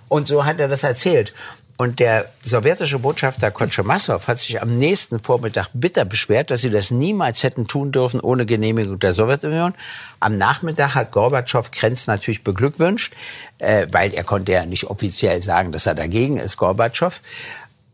Und 0.10 0.28
so 0.28 0.46
hat 0.46 0.60
er 0.60 0.68
das 0.68 0.84
erzählt. 0.84 1.34
Und 1.76 2.00
der 2.00 2.30
sowjetische 2.44 3.00
Botschafter 3.00 3.50
Konchemassow 3.50 4.28
hat 4.28 4.38
sich 4.38 4.62
am 4.62 4.76
nächsten 4.76 5.20
Vormittag 5.20 5.70
bitter 5.74 6.06
beschwert, 6.06 6.52
dass 6.52 6.62
sie 6.62 6.70
das 6.70 6.92
niemals 6.92 7.42
hätten 7.42 7.66
tun 7.68 7.92
dürfen 7.92 8.20
ohne 8.20 8.46
Genehmigung 8.46 9.00
der 9.00 9.14
Sowjetunion. 9.14 9.74
Am 10.20 10.38
Nachmittag 10.38 10.94
hat 10.94 11.12
Gorbatschow 11.12 11.72
Krenz 11.72 12.06
natürlich 12.06 12.44
beglückwünscht, 12.44 13.16
äh, 13.58 13.88
weil 13.92 14.14
er 14.14 14.26
konnte 14.26 14.52
ja 14.52 14.66
nicht 14.66 14.84
offiziell 14.84 15.42
sagen, 15.42 15.72
dass 15.72 15.86
er 15.86 15.96
dagegen 15.96 16.38
ist, 16.38 16.58
Gorbatschow. 16.58 17.22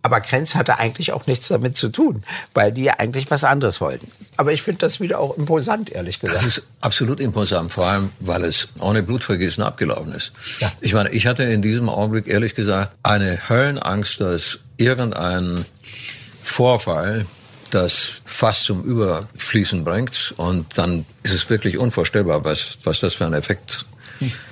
Aber 0.06 0.22
Krenz 0.22 0.54
hatte 0.54 0.78
eigentlich 0.78 1.14
auch 1.14 1.26
nichts 1.26 1.48
damit 1.48 1.76
zu 1.76 1.90
tun, 1.90 2.22
weil 2.54 2.72
die 2.72 2.84
ja 2.84 3.00
eigentlich 3.00 3.32
was 3.32 3.44
anderes 3.44 3.82
wollten. 3.82 4.12
Aber 4.38 4.54
ich 4.54 4.62
finde 4.62 4.78
das 4.78 5.00
wieder 5.00 5.20
auch 5.20 5.36
imposant, 5.36 5.90
ehrlich 5.90 6.20
gesagt. 6.20 6.44
Das 6.44 6.46
ist 6.46 6.62
absolut 6.80 7.20
imposant, 7.20 7.72
vor 7.72 7.88
allem, 7.88 8.12
weil 8.20 8.44
es 8.44 8.68
ohne 8.82 9.02
Blutvergießen 9.02 9.64
abgelaufen 9.64 10.14
ist. 10.14 10.32
Ja. 10.60 10.72
Ich 10.80 10.94
meine, 10.94 11.10
ich 11.10 11.26
hatte 11.26 11.42
in 11.42 11.64
diesem 11.64 11.90
Augenblick, 11.90 12.28
ehrlich 12.28 12.54
gesagt, 12.54 12.96
eine 13.02 13.50
Höllenangst, 13.50 14.22
dass 14.22 14.60
irgendein 14.78 15.66
Vorfall 16.44 17.26
das 17.72 18.22
fast 18.26 18.66
zum 18.66 18.84
Überfließen 18.84 19.84
bringt. 19.84 20.36
Und 20.38 20.78
dann 20.78 21.04
ist 21.24 21.34
es 21.34 21.50
wirklich 21.50 21.80
unvorstellbar, 21.80 22.46
was, 22.46 22.78
was 22.84 23.00
das 23.00 23.16
für 23.16 23.26
einen 23.26 23.34
Effekt 23.34 23.86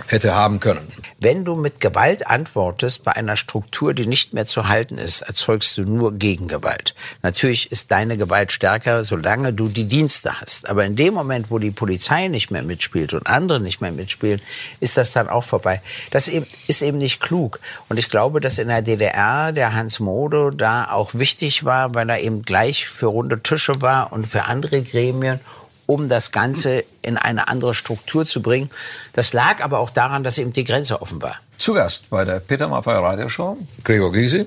hätte 0.08 0.36
haben 0.36 0.60
können. 0.60 0.88
Wenn 1.20 1.46
du 1.46 1.56
mit 1.56 1.80
Gewalt 1.80 2.28
antwortest 2.28 3.04
bei 3.04 3.14
einer 3.14 3.38
Struktur, 3.38 3.94
die 3.94 4.06
nicht 4.06 4.34
mehr 4.34 4.46
zu 4.46 4.68
halten 4.68 4.98
ist, 4.98 5.22
erzeugst 5.22 5.78
du 5.78 5.84
nur 5.84 6.14
Gegengewalt. 6.14 6.96
Natürlich 7.22 7.72
ist 7.72 7.92
deine 7.92 8.18
Gewalt 8.18 8.52
stärker, 8.52 9.04
solange 9.04 9.54
du 9.54 9.68
die 9.68 9.86
Dienste 9.86 10.42
hast. 10.42 10.70
Aber 10.70 10.86
in 10.86 10.96
dem 10.96 11.14
Moment, 11.14 11.50
wo 11.50 11.60
die 11.60 11.72
Polizei 11.72 12.28
nicht 12.28 12.52
mehr 12.52 12.64
mitspielt 12.64 13.14
und 13.14 13.28
andere 13.28 13.60
nicht 13.60 13.82
mehr 13.82 13.92
mitspielen, 13.92 14.42
ist 14.80 14.98
das 14.98 15.14
dann 15.14 15.30
auch 15.30 15.44
vorbei. 15.44 15.82
Das 16.12 16.28
ist 16.28 16.82
eben 16.82 16.98
nicht 16.98 17.22
klug. 17.22 17.60
Und 17.90 17.98
ich 17.98 18.10
glaube, 18.10 18.40
dass 18.40 18.58
in 18.58 18.68
der 18.68 18.82
DDR 18.82 19.52
der 19.52 19.74
Hans 19.74 20.00
Modo 20.00 20.50
da 20.50 20.92
auch 20.92 21.14
wichtig 21.14 21.64
war, 21.64 21.96
weil 21.96 22.10
er 22.10 22.20
eben 22.20 22.42
gleich 22.42 22.88
für 22.88 23.08
runde 23.08 23.42
Tische 23.42 23.82
war 23.82 24.12
und 24.12 24.28
für 24.28 24.46
andere 24.46 24.82
Gremien 24.82 25.40
um 25.86 26.10
das 26.10 26.32
Ganze 26.32 26.84
in 27.02 27.18
eine 27.18 27.48
andere 27.48 27.74
Struktur 27.74 28.26
zu 28.26 28.42
bringen. 28.42 28.70
Das 29.14 29.34
lag 29.34 29.64
aber 29.64 29.80
auch 29.80 29.90
daran, 29.90 30.24
dass 30.24 30.38
eben 30.38 30.54
die 30.54 30.64
Grenze 30.64 31.02
offen 31.02 31.22
war. 31.22 31.36
Zu 31.58 31.74
Gast 31.74 32.10
bei 32.10 32.26
der 32.26 32.40
Peter 32.40 32.68
Maffay 32.68 32.98
Radioshow, 32.98 33.58
Gregor 33.84 34.12
Gysi. 34.12 34.46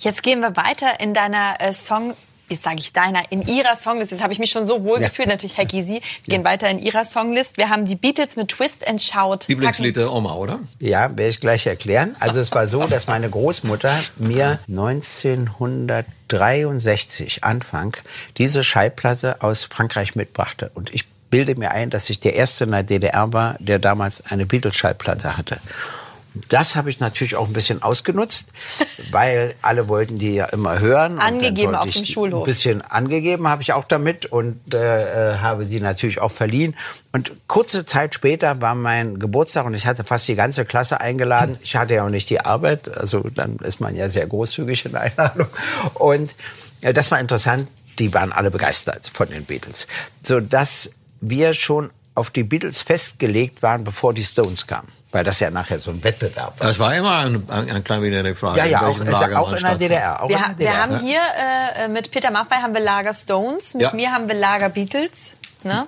Jetzt 0.00 0.22
gehen 0.22 0.40
wir 0.40 0.56
weiter 0.56 0.98
in 1.00 1.12
deiner 1.12 1.60
äh, 1.60 1.72
Song 1.72 2.14
jetzt 2.50 2.64
sage 2.64 2.80
ich 2.80 2.92
deiner, 2.92 3.22
in 3.30 3.40
ihrer 3.42 3.76
Songlist, 3.76 4.10
jetzt 4.12 4.22
habe 4.22 4.32
ich 4.32 4.38
mich 4.38 4.50
schon 4.50 4.66
so 4.66 4.84
wohl 4.84 5.00
ja. 5.00 5.08
gefühlt, 5.08 5.28
natürlich 5.28 5.56
Herr 5.56 5.66
Gysi, 5.66 6.02
wir 6.24 6.36
gehen 6.36 6.44
weiter 6.44 6.68
in 6.68 6.78
ihrer 6.78 7.04
Songlist. 7.04 7.56
Wir 7.56 7.70
haben 7.70 7.84
die 7.84 7.94
Beatles 7.94 8.34
mit 8.36 8.48
Twist 8.48 8.84
and 8.86 9.00
Shout. 9.00 9.46
Lieblingslied 9.48 9.96
der 9.96 10.12
Oma, 10.12 10.34
oder? 10.34 10.60
Ja, 10.78 11.08
werde 11.10 11.28
ich 11.28 11.40
gleich 11.40 11.66
erklären. 11.66 12.14
Also 12.20 12.40
es 12.40 12.52
war 12.52 12.66
so, 12.66 12.86
dass 12.86 13.06
meine 13.06 13.30
Großmutter 13.30 13.92
mir 14.16 14.58
1963 14.68 17.44
Anfang 17.44 17.96
diese 18.36 18.64
Schallplatte 18.64 19.42
aus 19.42 19.64
Frankreich 19.64 20.16
mitbrachte 20.16 20.70
und 20.74 20.92
ich 20.92 21.04
bilde 21.30 21.54
mir 21.54 21.70
ein, 21.70 21.88
dass 21.90 22.10
ich 22.10 22.20
der 22.20 22.34
erste 22.34 22.64
in 22.64 22.72
der 22.72 22.82
DDR 22.82 23.32
war, 23.32 23.54
der 23.60 23.78
damals 23.78 24.26
eine 24.26 24.44
Beatles-Schallplatte 24.46 25.36
hatte. 25.36 25.60
Das 26.48 26.76
habe 26.76 26.90
ich 26.90 27.00
natürlich 27.00 27.34
auch 27.34 27.48
ein 27.48 27.52
bisschen 27.52 27.82
ausgenutzt, 27.82 28.52
weil 29.10 29.54
alle 29.62 29.88
wollten 29.88 30.18
die 30.18 30.34
ja 30.34 30.46
immer 30.46 30.78
hören. 30.78 31.18
Angegeben 31.18 31.74
auf 31.74 31.90
dem 31.90 32.04
Schulhof. 32.04 32.42
Ein 32.42 32.46
bisschen 32.46 32.82
angegeben 32.82 33.48
habe 33.48 33.62
ich 33.62 33.72
auch 33.72 33.84
damit 33.84 34.26
und 34.26 34.74
äh, 34.74 35.38
habe 35.38 35.66
die 35.66 35.80
natürlich 35.80 36.20
auch 36.20 36.30
verliehen. 36.30 36.76
Und 37.12 37.32
kurze 37.48 37.84
Zeit 37.84 38.14
später 38.14 38.60
war 38.60 38.74
mein 38.74 39.18
Geburtstag 39.18 39.66
und 39.66 39.74
ich 39.74 39.86
hatte 39.86 40.04
fast 40.04 40.28
die 40.28 40.36
ganze 40.36 40.64
Klasse 40.64 41.00
eingeladen. 41.00 41.58
Ich 41.62 41.74
hatte 41.74 41.94
ja 41.94 42.04
auch 42.04 42.10
nicht 42.10 42.30
die 42.30 42.40
Arbeit, 42.40 42.96
also 42.96 43.20
dann 43.34 43.56
ist 43.56 43.80
man 43.80 43.96
ja 43.96 44.08
sehr 44.08 44.26
großzügig 44.26 44.84
in 44.84 44.92
der 44.92 45.00
Einladung. 45.02 45.48
Und 45.94 46.34
äh, 46.80 46.92
das 46.92 47.10
war 47.10 47.18
interessant. 47.18 47.68
Die 47.98 48.14
waren 48.14 48.32
alle 48.32 48.50
begeistert 48.50 49.10
von 49.12 49.28
den 49.28 49.44
Beatles, 49.44 49.88
so 50.22 50.40
dass 50.40 50.92
wir 51.20 51.54
schon 51.54 51.90
auf 52.20 52.30
die 52.30 52.42
Beatles 52.44 52.82
festgelegt 52.82 53.62
waren, 53.62 53.82
bevor 53.82 54.14
die 54.14 54.22
Stones 54.22 54.66
kamen. 54.66 54.88
Weil 55.10 55.24
das 55.24 55.40
ja 55.40 55.50
nachher 55.50 55.78
so 55.78 55.90
ein 55.90 56.04
Wettbewerb 56.04 56.60
war. 56.60 56.68
Das 56.68 56.78
war 56.78 56.94
immer 56.94 57.18
ein, 57.18 57.42
ein, 57.50 57.70
ein 57.70 57.82
klein 57.82 58.02
wenig 58.02 58.18
eine 58.18 58.34
Frage. 58.36 58.58
Ja, 58.58 58.64
ja, 58.66 58.82
auch, 58.82 59.00
also 59.00 59.36
auch 59.36 59.52
in 59.52 59.62
der 59.62 59.76
DDR. 59.76 60.22
Auch 60.22 60.28
wir, 60.28 60.36
in 60.36 60.42
der 60.42 60.50
DDR. 60.50 60.72
wir 60.72 60.82
haben 60.82 61.00
hier 61.00 61.20
äh, 61.78 61.88
mit 61.88 62.10
Peter 62.10 62.30
Maffay 62.30 62.56
haben 62.56 62.74
wir 62.74 62.80
Lager 62.80 63.14
Stones, 63.14 63.74
mit 63.74 63.82
ja. 63.82 63.92
mir 63.92 64.12
haben 64.12 64.28
wir 64.28 64.36
Lager 64.36 64.68
Beatles. 64.68 65.36
Ne? 65.64 65.86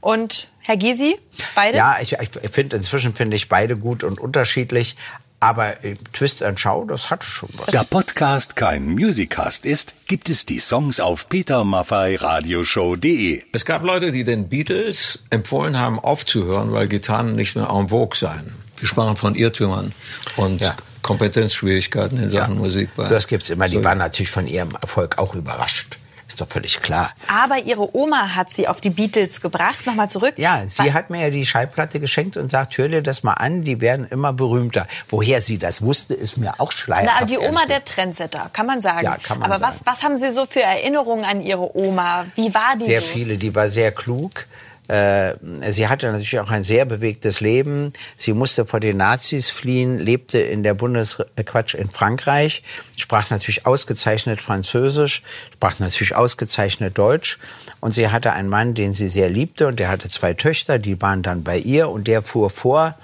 Und 0.00 0.48
Herr 0.60 0.76
Gysi, 0.76 1.16
beides? 1.54 1.78
Ja, 1.78 1.98
ich, 2.00 2.14
ich 2.14 2.50
finde, 2.50 2.76
inzwischen 2.76 3.14
finde 3.14 3.36
ich 3.36 3.48
beide 3.48 3.76
gut 3.76 4.02
und 4.02 4.18
unterschiedlich. 4.18 4.96
Aber 5.40 5.84
äh, 5.84 5.96
Twist 6.12 6.42
and 6.42 6.58
Show, 6.58 6.86
das 6.88 7.10
hat 7.10 7.22
schon 7.22 7.50
was. 7.58 7.66
Da 7.66 7.84
Podcast 7.84 8.56
kein 8.56 8.86
Musicast 8.86 9.66
ist, 9.66 9.94
gibt 10.06 10.30
es 10.30 10.46
die 10.46 10.60
Songs 10.60 10.98
auf 10.98 11.28
petermaffeiradioshow.de. 11.28 13.42
Es 13.52 13.66
gab 13.66 13.82
Leute, 13.82 14.12
die 14.12 14.24
den 14.24 14.48
Beatles 14.48 15.24
empfohlen 15.30 15.78
haben, 15.78 15.98
aufzuhören, 15.98 16.72
weil 16.72 16.88
Gitarren 16.88 17.36
nicht 17.36 17.54
mehr 17.54 17.68
en 17.68 17.90
vogue 17.90 18.16
seien. 18.16 18.54
Wir 18.78 18.88
sprachen 18.88 19.16
von 19.16 19.34
Irrtümern 19.34 19.92
und 20.36 20.62
ja. 20.62 20.74
Kompetenzschwierigkeiten 21.02 22.18
in 22.18 22.30
Sachen 22.30 22.54
ja. 22.54 22.60
Musik. 22.60 22.88
Das 22.96 23.26
gibt's 23.26 23.50
immer. 23.50 23.68
Die 23.68 23.84
waren 23.84 23.98
natürlich 23.98 24.30
von 24.30 24.46
ihrem 24.46 24.70
Erfolg 24.80 25.18
auch 25.18 25.34
überrascht. 25.34 25.98
Ist 26.36 26.42
doch 26.42 26.48
völlig 26.48 26.82
klar. 26.82 27.12
Aber 27.34 27.56
ihre 27.60 27.96
Oma 27.96 28.34
hat 28.34 28.52
sie 28.52 28.68
auf 28.68 28.82
die 28.82 28.90
Beatles 28.90 29.40
gebracht. 29.40 29.86
Nochmal 29.86 30.10
zurück. 30.10 30.34
Ja, 30.36 30.64
sie 30.66 30.92
hat 30.92 31.08
mir 31.08 31.22
ja 31.22 31.30
die 31.30 31.46
Schallplatte 31.46 31.98
geschenkt 31.98 32.36
und 32.36 32.50
sagt, 32.50 32.76
hör 32.76 32.88
dir 32.88 33.00
das 33.00 33.22
mal 33.22 33.32
an, 33.32 33.64
die 33.64 33.80
werden 33.80 34.06
immer 34.10 34.34
berühmter. 34.34 34.86
Woher 35.08 35.40
sie 35.40 35.56
das 35.56 35.80
wusste, 35.80 36.12
ist 36.12 36.36
mir 36.36 36.52
auch 36.60 36.72
schleierhaft. 36.72 37.20
Na, 37.22 37.26
die 37.26 37.38
Oma 37.38 37.64
der 37.64 37.82
Trendsetter, 37.86 38.50
kann 38.52 38.66
man 38.66 38.82
sagen. 38.82 39.06
Ja, 39.06 39.16
kann 39.16 39.38
man 39.38 39.50
Aber 39.50 39.60
sagen. 39.62 39.76
was, 39.82 39.94
was 39.94 40.02
haben 40.02 40.18
Sie 40.18 40.30
so 40.30 40.44
für 40.44 40.60
Erinnerungen 40.60 41.24
an 41.24 41.40
Ihre 41.40 41.74
Oma? 41.74 42.26
Wie 42.34 42.52
war 42.52 42.74
die 42.78 42.84
Sehr 42.84 43.00
so? 43.00 43.14
viele. 43.14 43.38
Die 43.38 43.54
war 43.54 43.70
sehr 43.70 43.90
klug 43.90 44.44
sie 44.88 45.88
hatte 45.88 46.06
natürlich 46.06 46.38
auch 46.38 46.50
ein 46.50 46.62
sehr 46.62 46.84
bewegtes 46.84 47.40
Leben. 47.40 47.92
Sie 48.16 48.32
musste 48.32 48.66
vor 48.66 48.80
den 48.80 48.98
Nazis 48.98 49.50
fliehen, 49.50 49.98
lebte 49.98 50.38
in 50.38 50.62
der 50.62 50.74
Bundes 50.74 51.18
äh, 51.36 51.76
in 51.76 51.90
Frankreich, 51.90 52.62
sprach 52.96 53.30
natürlich 53.30 53.66
ausgezeichnet 53.66 54.40
Französisch, 54.40 55.22
sprach 55.54 55.78
natürlich 55.80 56.14
ausgezeichnet 56.14 56.96
Deutsch 56.96 57.38
und 57.80 57.92
sie 57.92 58.08
hatte 58.08 58.32
einen 58.32 58.48
Mann, 58.48 58.74
den 58.74 58.94
sie 58.94 59.08
sehr 59.08 59.28
liebte 59.28 59.66
und 59.66 59.80
der 59.80 59.88
hatte 59.88 60.08
zwei 60.08 60.34
Töchter, 60.34 60.78
die 60.78 61.00
waren 61.00 61.22
dann 61.22 61.42
bei 61.42 61.58
ihr 61.58 61.88
und 61.88 62.06
der 62.06 62.22
fuhr 62.22 62.50
vor 62.50 62.96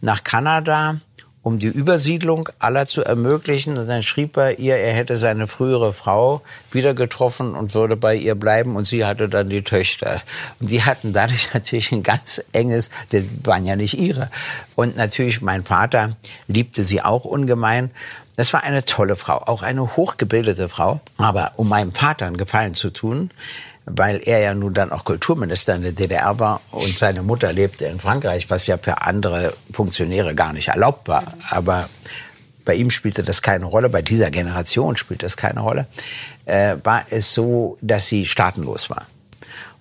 nach 0.00 0.24
Kanada 0.24 1.00
um 1.42 1.58
die 1.58 1.68
Übersiedlung 1.68 2.48
aller 2.58 2.86
zu 2.86 3.02
ermöglichen. 3.02 3.78
Und 3.78 3.88
dann 3.88 4.02
schrieb 4.02 4.36
er 4.36 4.58
ihr, 4.58 4.76
er 4.76 4.92
hätte 4.92 5.16
seine 5.16 5.46
frühere 5.46 5.92
Frau 5.92 6.42
wieder 6.70 6.92
getroffen 6.92 7.54
und 7.54 7.74
würde 7.74 7.96
bei 7.96 8.14
ihr 8.14 8.34
bleiben. 8.34 8.76
Und 8.76 8.86
sie 8.86 9.04
hatte 9.04 9.28
dann 9.28 9.48
die 9.48 9.62
Töchter. 9.62 10.20
Und 10.60 10.70
die 10.70 10.82
hatten 10.82 11.12
dadurch 11.12 11.48
natürlich 11.54 11.92
ein 11.92 12.02
ganz 12.02 12.42
enges, 12.52 12.90
die 13.12 13.26
waren 13.44 13.64
ja 13.64 13.76
nicht 13.76 13.94
ihre. 13.98 14.30
Und 14.74 14.96
natürlich 14.96 15.40
mein 15.40 15.64
Vater 15.64 16.16
liebte 16.46 16.84
sie 16.84 17.00
auch 17.00 17.24
ungemein. 17.24 17.90
Das 18.36 18.52
war 18.52 18.62
eine 18.62 18.84
tolle 18.84 19.16
Frau, 19.16 19.36
auch 19.36 19.62
eine 19.62 19.96
hochgebildete 19.96 20.68
Frau. 20.68 21.00
Aber 21.16 21.52
um 21.56 21.68
meinem 21.68 21.92
Vater 21.92 22.26
einen 22.26 22.36
Gefallen 22.36 22.74
zu 22.74 22.90
tun, 22.90 23.30
weil 23.86 24.20
er 24.24 24.40
ja 24.40 24.54
nun 24.54 24.74
dann 24.74 24.92
auch 24.92 25.04
Kulturminister 25.04 25.74
in 25.74 25.82
der 25.82 25.92
DDR 25.92 26.38
war 26.38 26.60
und 26.70 26.86
seine 26.86 27.22
Mutter 27.22 27.52
lebte 27.52 27.86
in 27.86 27.98
Frankreich, 27.98 28.50
was 28.50 28.66
ja 28.66 28.78
für 28.78 29.02
andere 29.02 29.54
Funktionäre 29.72 30.34
gar 30.34 30.52
nicht 30.52 30.68
erlaubt 30.68 31.08
war. 31.08 31.34
Aber 31.48 31.88
bei 32.64 32.74
ihm 32.74 32.90
spielte 32.90 33.22
das 33.22 33.42
keine 33.42 33.64
Rolle, 33.64 33.88
bei 33.88 34.02
dieser 34.02 34.30
Generation 34.30 34.96
spielte 34.96 35.26
das 35.26 35.36
keine 35.36 35.60
Rolle, 35.60 35.86
äh, 36.44 36.76
war 36.84 37.04
es 37.10 37.34
so, 37.34 37.78
dass 37.80 38.06
sie 38.06 38.26
staatenlos 38.26 38.90
war. 38.90 39.06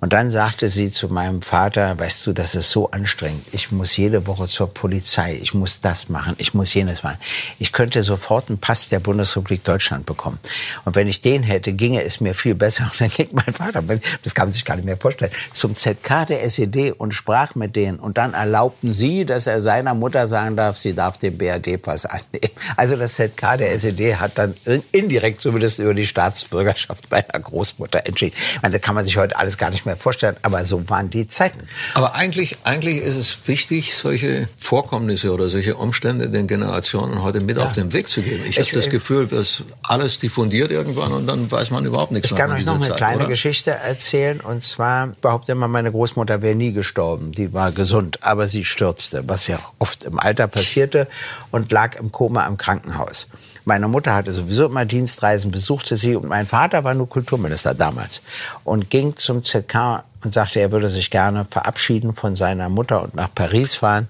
Und 0.01 0.13
dann 0.13 0.31
sagte 0.31 0.69
sie 0.69 0.91
zu 0.91 1.09
meinem 1.09 1.41
Vater, 1.41 1.99
weißt 1.99 2.25
du, 2.25 2.33
das 2.33 2.55
ist 2.55 2.69
so 2.69 2.91
anstrengend. 2.91 3.45
Ich 3.51 3.71
muss 3.71 3.97
jede 3.97 4.27
Woche 4.27 4.45
zur 4.45 4.73
Polizei. 4.73 5.38
Ich 5.41 5.53
muss 5.53 5.81
das 5.81 6.07
machen. 6.07 6.35
Ich 6.38 6.53
muss 6.53 6.73
jenes 6.73 7.03
machen. 7.03 7.17
Ich 7.59 7.73
könnte 7.73 8.01
sofort 8.03 8.49
einen 8.49 8.59
Pass 8.59 8.88
der 8.88 8.99
Bundesrepublik 8.99 9.63
Deutschland 9.63 10.05
bekommen. 10.05 10.39
Und 10.85 10.95
wenn 10.95 11.07
ich 11.07 11.19
den 11.19 11.43
hätte, 11.43 11.73
ginge 11.73 12.03
es 12.03 12.21
mir 12.21 12.33
viel 12.33 12.55
besser. 12.55 12.83
Und 12.83 13.01
dann 13.01 13.09
ging 13.09 13.29
mein 13.33 13.53
Vater, 13.53 13.83
das 14.23 14.33
kann 14.33 14.47
man 14.47 14.53
sich 14.53 14.63
gar 14.63 14.75
nicht 14.75 14.85
mehr 14.85 14.97
vorstellen, 14.97 15.31
zum 15.51 15.75
ZK 15.75 16.25
der 16.27 16.43
SED 16.43 16.93
und 16.93 17.13
sprach 17.13 17.55
mit 17.55 17.75
denen. 17.75 17.99
Und 17.99 18.17
dann 18.17 18.33
erlaubten 18.33 18.91
sie, 18.91 19.25
dass 19.25 19.47
er 19.47 19.59
seiner 19.59 19.93
Mutter 19.93 20.27
sagen 20.27 20.55
darf, 20.55 20.77
sie 20.77 20.93
darf 20.93 21.17
den 21.17 21.38
BRD-Pass 21.38 22.05
annehmen. 22.05 22.49
Also 22.77 22.95
das 22.95 23.15
ZK 23.15 23.57
der 23.57 23.73
SED 23.73 24.15
hat 24.15 24.38
dann 24.38 24.55
indirekt 24.91 25.41
zumindest 25.41 25.79
über 25.79 25.93
die 25.93 26.07
Staatsbürgerschaft 26.07 27.12
meiner 27.12 27.39
Großmutter 27.39 28.05
entschieden. 28.05 28.35
Meine, 28.62 28.73
da 28.73 28.79
kann 28.79 28.95
man 28.95 29.03
sich 29.03 29.17
heute 29.17 29.38
alles 29.38 29.57
gar 29.57 29.69
nicht 29.69 29.85
mehr 29.85 29.88
mehr 29.89 29.97
vorstellen, 29.97 30.36
aber 30.43 30.63
so 30.65 30.89
waren 30.89 31.10
die 31.10 31.28
Zeiten. 31.28 31.60
Aber 31.95 32.15
eigentlich, 32.15 32.58
eigentlich 32.63 32.97
ist 32.97 33.15
es 33.15 33.47
wichtig, 33.47 33.95
solche 33.95 34.47
Vorkommnisse 34.56 35.34
oder 35.34 35.49
solche 35.49 35.75
Umstände 35.75 36.30
den 36.30 36.47
Generationen 36.47 37.23
heute 37.23 37.41
mit 37.41 37.58
ja. 37.58 37.63
auf 37.63 37.73
den 37.73 37.91
Weg 37.91 38.08
zu 38.08 38.21
geben. 38.21 38.43
Ich, 38.43 38.58
ich 38.58 38.67
habe 38.67 38.75
das 38.75 38.89
Gefühl, 38.89 39.28
dass 39.28 39.63
alles 39.84 40.19
diffundiert 40.19 40.71
irgendwann 40.71 41.12
und 41.12 41.28
dann 41.28 41.49
weiß 41.49 41.71
man 41.71 41.86
überhaupt 41.86 42.12
nichts 42.12 42.28
ich 42.28 42.32
mehr. 42.32 42.45
Ich 42.45 42.49
kann 42.49 42.58
euch 42.58 42.65
noch 42.65 42.75
eine 42.75 42.88
Zeit, 42.88 42.97
kleine 42.97 43.17
oder? 43.17 43.28
Geschichte 43.28 43.71
erzählen 43.71 44.39
und 44.39 44.63
zwar 44.63 45.08
behauptet 45.21 45.49
immer, 45.49 45.67
meine 45.67 45.91
Großmutter 45.91 46.41
wäre 46.41 46.56
nie 46.56 46.71
gestorben. 46.71 47.32
Die 47.32 47.54
war 47.54 47.71
gesund, 47.71 48.21
aber 48.21 48.47
sie 48.47 48.65
stürzte, 48.65 49.23
was 49.28 49.47
ja 49.47 49.60
oft 49.80 50.04
im 50.04 50.19
Alter 50.19 50.47
passierte 50.47 51.08
und 51.52 51.71
lag 51.71 51.95
im 51.95 52.12
Koma 52.12 52.45
im 52.45 52.58
Krankenhaus. 52.58 53.28
Meine 53.65 53.88
Mutter 53.88 54.13
hatte 54.13 54.32
sowieso 54.34 54.65
immer 54.65 54.86
Dienstreisen, 54.86 55.52
besuchte 55.52 55.97
sie 55.97 56.15
und 56.15 56.28
mein 56.28 56.47
Vater 56.47 56.84
war 56.84 56.93
nur 56.93 57.10
Kulturminister 57.10 57.73
damals 57.73 58.21
und 58.63 58.89
ging 58.89 59.15
zum 59.15 59.43
ZK 59.43 59.75
und 60.23 60.33
sagte, 60.33 60.59
er 60.59 60.71
würde 60.71 60.89
sich 60.89 61.09
gerne 61.09 61.45
verabschieden 61.49 62.13
von 62.13 62.35
seiner 62.35 62.69
Mutter 62.69 63.03
und 63.03 63.15
nach 63.15 63.33
Paris 63.33 63.75
fahren 63.75 64.09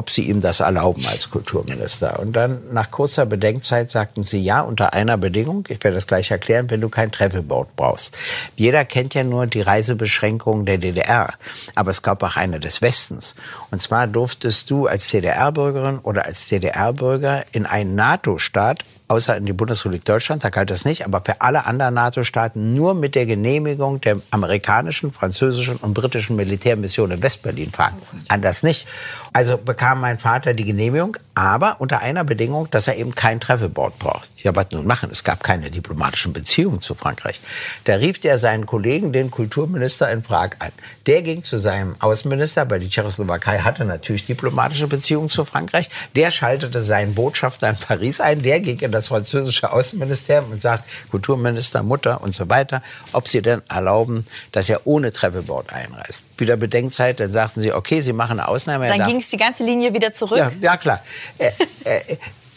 ob 0.00 0.08
sie 0.08 0.22
ihm 0.22 0.40
das 0.40 0.60
erlauben 0.60 1.04
als 1.10 1.28
Kulturminister. 1.28 2.20
Und 2.20 2.32
dann 2.32 2.62
nach 2.72 2.90
kurzer 2.90 3.26
Bedenkzeit 3.26 3.90
sagten 3.90 4.24
sie 4.24 4.38
ja 4.38 4.62
unter 4.62 4.94
einer 4.94 5.18
Bedingung, 5.18 5.66
ich 5.68 5.84
werde 5.84 5.96
das 5.96 6.06
gleich 6.06 6.30
erklären, 6.30 6.70
wenn 6.70 6.80
du 6.80 6.88
kein 6.88 7.12
Travelboard 7.12 7.76
brauchst. 7.76 8.16
Jeder 8.56 8.86
kennt 8.86 9.12
ja 9.12 9.24
nur 9.24 9.46
die 9.46 9.60
Reisebeschränkungen 9.60 10.64
der 10.64 10.78
DDR, 10.78 11.34
aber 11.74 11.90
es 11.90 12.00
gab 12.00 12.22
auch 12.22 12.36
eine 12.36 12.60
des 12.60 12.80
Westens. 12.80 13.34
Und 13.70 13.82
zwar 13.82 14.06
durftest 14.06 14.70
du 14.70 14.86
als 14.86 15.10
DDR-Bürgerin 15.10 15.98
oder 15.98 16.24
als 16.24 16.48
DDR-Bürger 16.48 17.44
in 17.52 17.66
einen 17.66 17.94
NATO-Staat 17.94 18.84
außer 19.10 19.36
in 19.36 19.44
die 19.44 19.52
Bundesrepublik 19.52 20.04
Deutschland, 20.04 20.44
da 20.44 20.50
galt 20.50 20.70
das 20.70 20.84
nicht, 20.84 21.04
aber 21.04 21.20
für 21.20 21.40
alle 21.40 21.66
anderen 21.66 21.94
NATO-Staaten 21.94 22.74
nur 22.74 22.94
mit 22.94 23.16
der 23.16 23.26
Genehmigung 23.26 24.00
der 24.00 24.20
amerikanischen, 24.30 25.10
französischen 25.10 25.76
und 25.76 25.94
britischen 25.94 26.36
Militärmission 26.36 27.10
in 27.10 27.20
Westberlin 27.20 27.72
fahren. 27.72 27.94
Anders 28.28 28.62
nicht. 28.62 28.86
Also 29.32 29.56
bekam 29.56 30.00
mein 30.00 30.18
Vater 30.18 30.54
die 30.54 30.64
Genehmigung, 30.64 31.16
aber 31.34 31.76
unter 31.80 32.00
einer 32.00 32.24
Bedingung, 32.24 32.68
dass 32.70 32.88
er 32.88 32.96
eben 32.96 33.14
kein 33.14 33.40
Travelboard 33.40 33.98
braucht. 33.98 34.30
Ja, 34.38 34.54
was 34.56 34.70
nun 34.72 34.86
machen? 34.86 35.08
Es 35.12 35.22
gab 35.22 35.42
keine 35.42 35.70
diplomatischen 35.70 36.32
Beziehungen 36.32 36.80
zu 36.80 36.94
Frankreich. 36.94 37.40
Da 37.84 37.94
rief 37.94 38.22
er 38.24 38.38
seinen 38.38 38.66
Kollegen, 38.66 39.12
den 39.12 39.30
Kulturminister 39.30 40.10
in 40.10 40.22
Prag 40.22 40.50
an. 40.58 40.72
Der 41.06 41.22
ging 41.22 41.42
zu 41.42 41.58
seinem 41.58 41.94
Außenminister, 42.00 42.68
weil 42.70 42.80
die 42.80 42.88
Tschechoslowakei 42.88 43.60
hatte 43.60 43.84
natürlich 43.84 44.26
diplomatische 44.26 44.88
Beziehungen 44.88 45.28
zu 45.28 45.44
Frankreich. 45.44 45.90
Der 46.16 46.30
schaltete 46.30 46.82
seinen 46.82 47.14
Botschafter 47.14 47.70
in 47.70 47.76
Paris 47.76 48.20
ein. 48.20 48.42
Der 48.42 48.60
ging 48.60 48.80
in 48.80 48.90
das 48.90 49.08
französische 49.08 49.72
Außenministerium 49.72 50.50
und 50.52 50.60
sagt, 50.60 50.84
Kulturminister, 51.10 51.82
Mutter 51.82 52.20
und 52.22 52.34
so 52.34 52.48
weiter, 52.48 52.82
ob 53.12 53.28
sie 53.28 53.42
denn 53.42 53.62
erlauben, 53.68 54.26
dass 54.52 54.68
er 54.68 54.86
ohne 54.86 55.12
Travelboard 55.12 55.72
einreist. 55.72 56.26
Wieder 56.38 56.56
Bedenkzeit, 56.56 57.20
dann 57.20 57.32
sagten 57.32 57.62
sie, 57.62 57.72
okay, 57.72 58.00
sie 58.00 58.12
machen 58.12 58.40
eine 58.40 58.48
Ausnahme. 58.48 58.88
Dann 58.88 59.06
es 59.24 59.30
die 59.30 59.36
ganze 59.36 59.64
Linie 59.64 59.94
wieder 59.94 60.12
zurück? 60.12 60.38
Ja, 60.38 60.52
ja 60.60 60.76
klar. 60.76 61.00
Er, 61.38 61.52
er, 61.84 62.02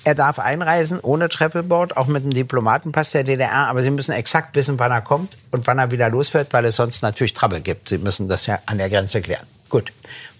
er 0.05 0.15
darf 0.15 0.39
einreisen 0.39 0.99
ohne 0.99 1.29
Travelboard, 1.29 1.95
auch 1.95 2.07
mit 2.07 2.23
einem 2.23 2.33
Diplomatenpass 2.33 3.11
der 3.11 3.23
DDR, 3.23 3.67
aber 3.67 3.81
Sie 3.83 3.89
müssen 3.89 4.11
exakt 4.11 4.55
wissen, 4.55 4.77
wann 4.77 4.91
er 4.91 5.01
kommt 5.01 5.37
und 5.51 5.65
wann 5.65 5.79
er 5.79 5.91
wieder 5.91 6.09
losfährt, 6.09 6.51
weil 6.51 6.65
es 6.65 6.75
sonst 6.75 7.01
natürlich 7.03 7.33
Trouble 7.33 7.61
gibt. 7.61 7.89
Sie 7.89 7.97
müssen 7.97 8.27
das 8.27 8.45
ja 8.45 8.59
an 8.65 8.77
der 8.77 8.89
Grenze 8.89 9.21
klären. 9.21 9.47
Gut, 9.69 9.91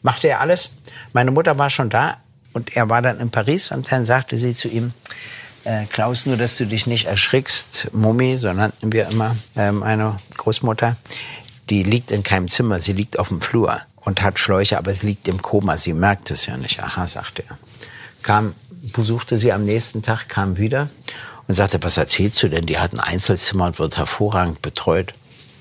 machte 0.02 0.28
er 0.28 0.42
alles. 0.42 0.74
Meine 1.14 1.32
Mutter 1.32 1.58
war 1.58 1.70
schon 1.70 1.90
da 1.90 2.18
und 2.52 2.76
er 2.76 2.90
war 2.90 3.02
dann 3.02 3.20
in 3.20 3.30
Paris 3.30 3.72
und 3.72 3.90
dann 3.92 4.06
sagte 4.06 4.38
sie 4.38 4.54
zu 4.54 4.68
ihm, 4.68 4.94
äh, 5.64 5.86
Klaus, 5.86 6.26
nur 6.26 6.36
dass 6.36 6.58
du 6.58 6.66
dich 6.66 6.86
nicht 6.86 7.06
erschrickst, 7.06 7.94
Mummi, 7.94 8.36
so 8.36 8.52
nannten 8.52 8.92
wir 8.92 9.08
immer 9.10 9.36
äh, 9.56 9.72
meine 9.72 10.18
Großmutter, 10.36 10.98
die 11.70 11.84
liegt 11.84 12.12
in 12.12 12.24
keinem 12.24 12.50
Zimmer, 12.50 12.82
sie 12.82 12.92
liegt 12.92 13.18
auf 13.18 13.30
dem 13.30 13.40
Flur 13.40 13.80
und 14.06 14.22
hat 14.22 14.40
Schläuche, 14.40 14.78
aber 14.78 14.94
sie 14.94 15.08
liegt 15.08 15.28
im 15.28 15.42
Koma, 15.42 15.78
sie 15.78 15.94
merkt 15.94 16.32
es 16.32 16.46
ja 16.46 16.58
nicht. 16.58 16.82
Aha, 16.82 17.08
sagte 17.08 17.44
er. 17.48 17.58
Kam, 18.22 18.54
besuchte 18.70 19.38
sie 19.38 19.52
am 19.52 19.66
nächsten 19.66 20.02
Tag, 20.02 20.30
kam 20.30 20.58
wieder 20.58 20.90
und 21.48 21.54
sagte, 21.54 21.82
was 21.82 21.98
erzählst 21.98 22.42
du 22.44 22.48
denn? 22.48 22.66
Die 22.66 22.80
hat 22.80 22.94
ein 22.94 23.00
Einzelzimmer 23.00 23.66
und 23.66 23.80
wird 23.80 23.98
hervorragend 23.98 24.62
betreut. 24.62 25.14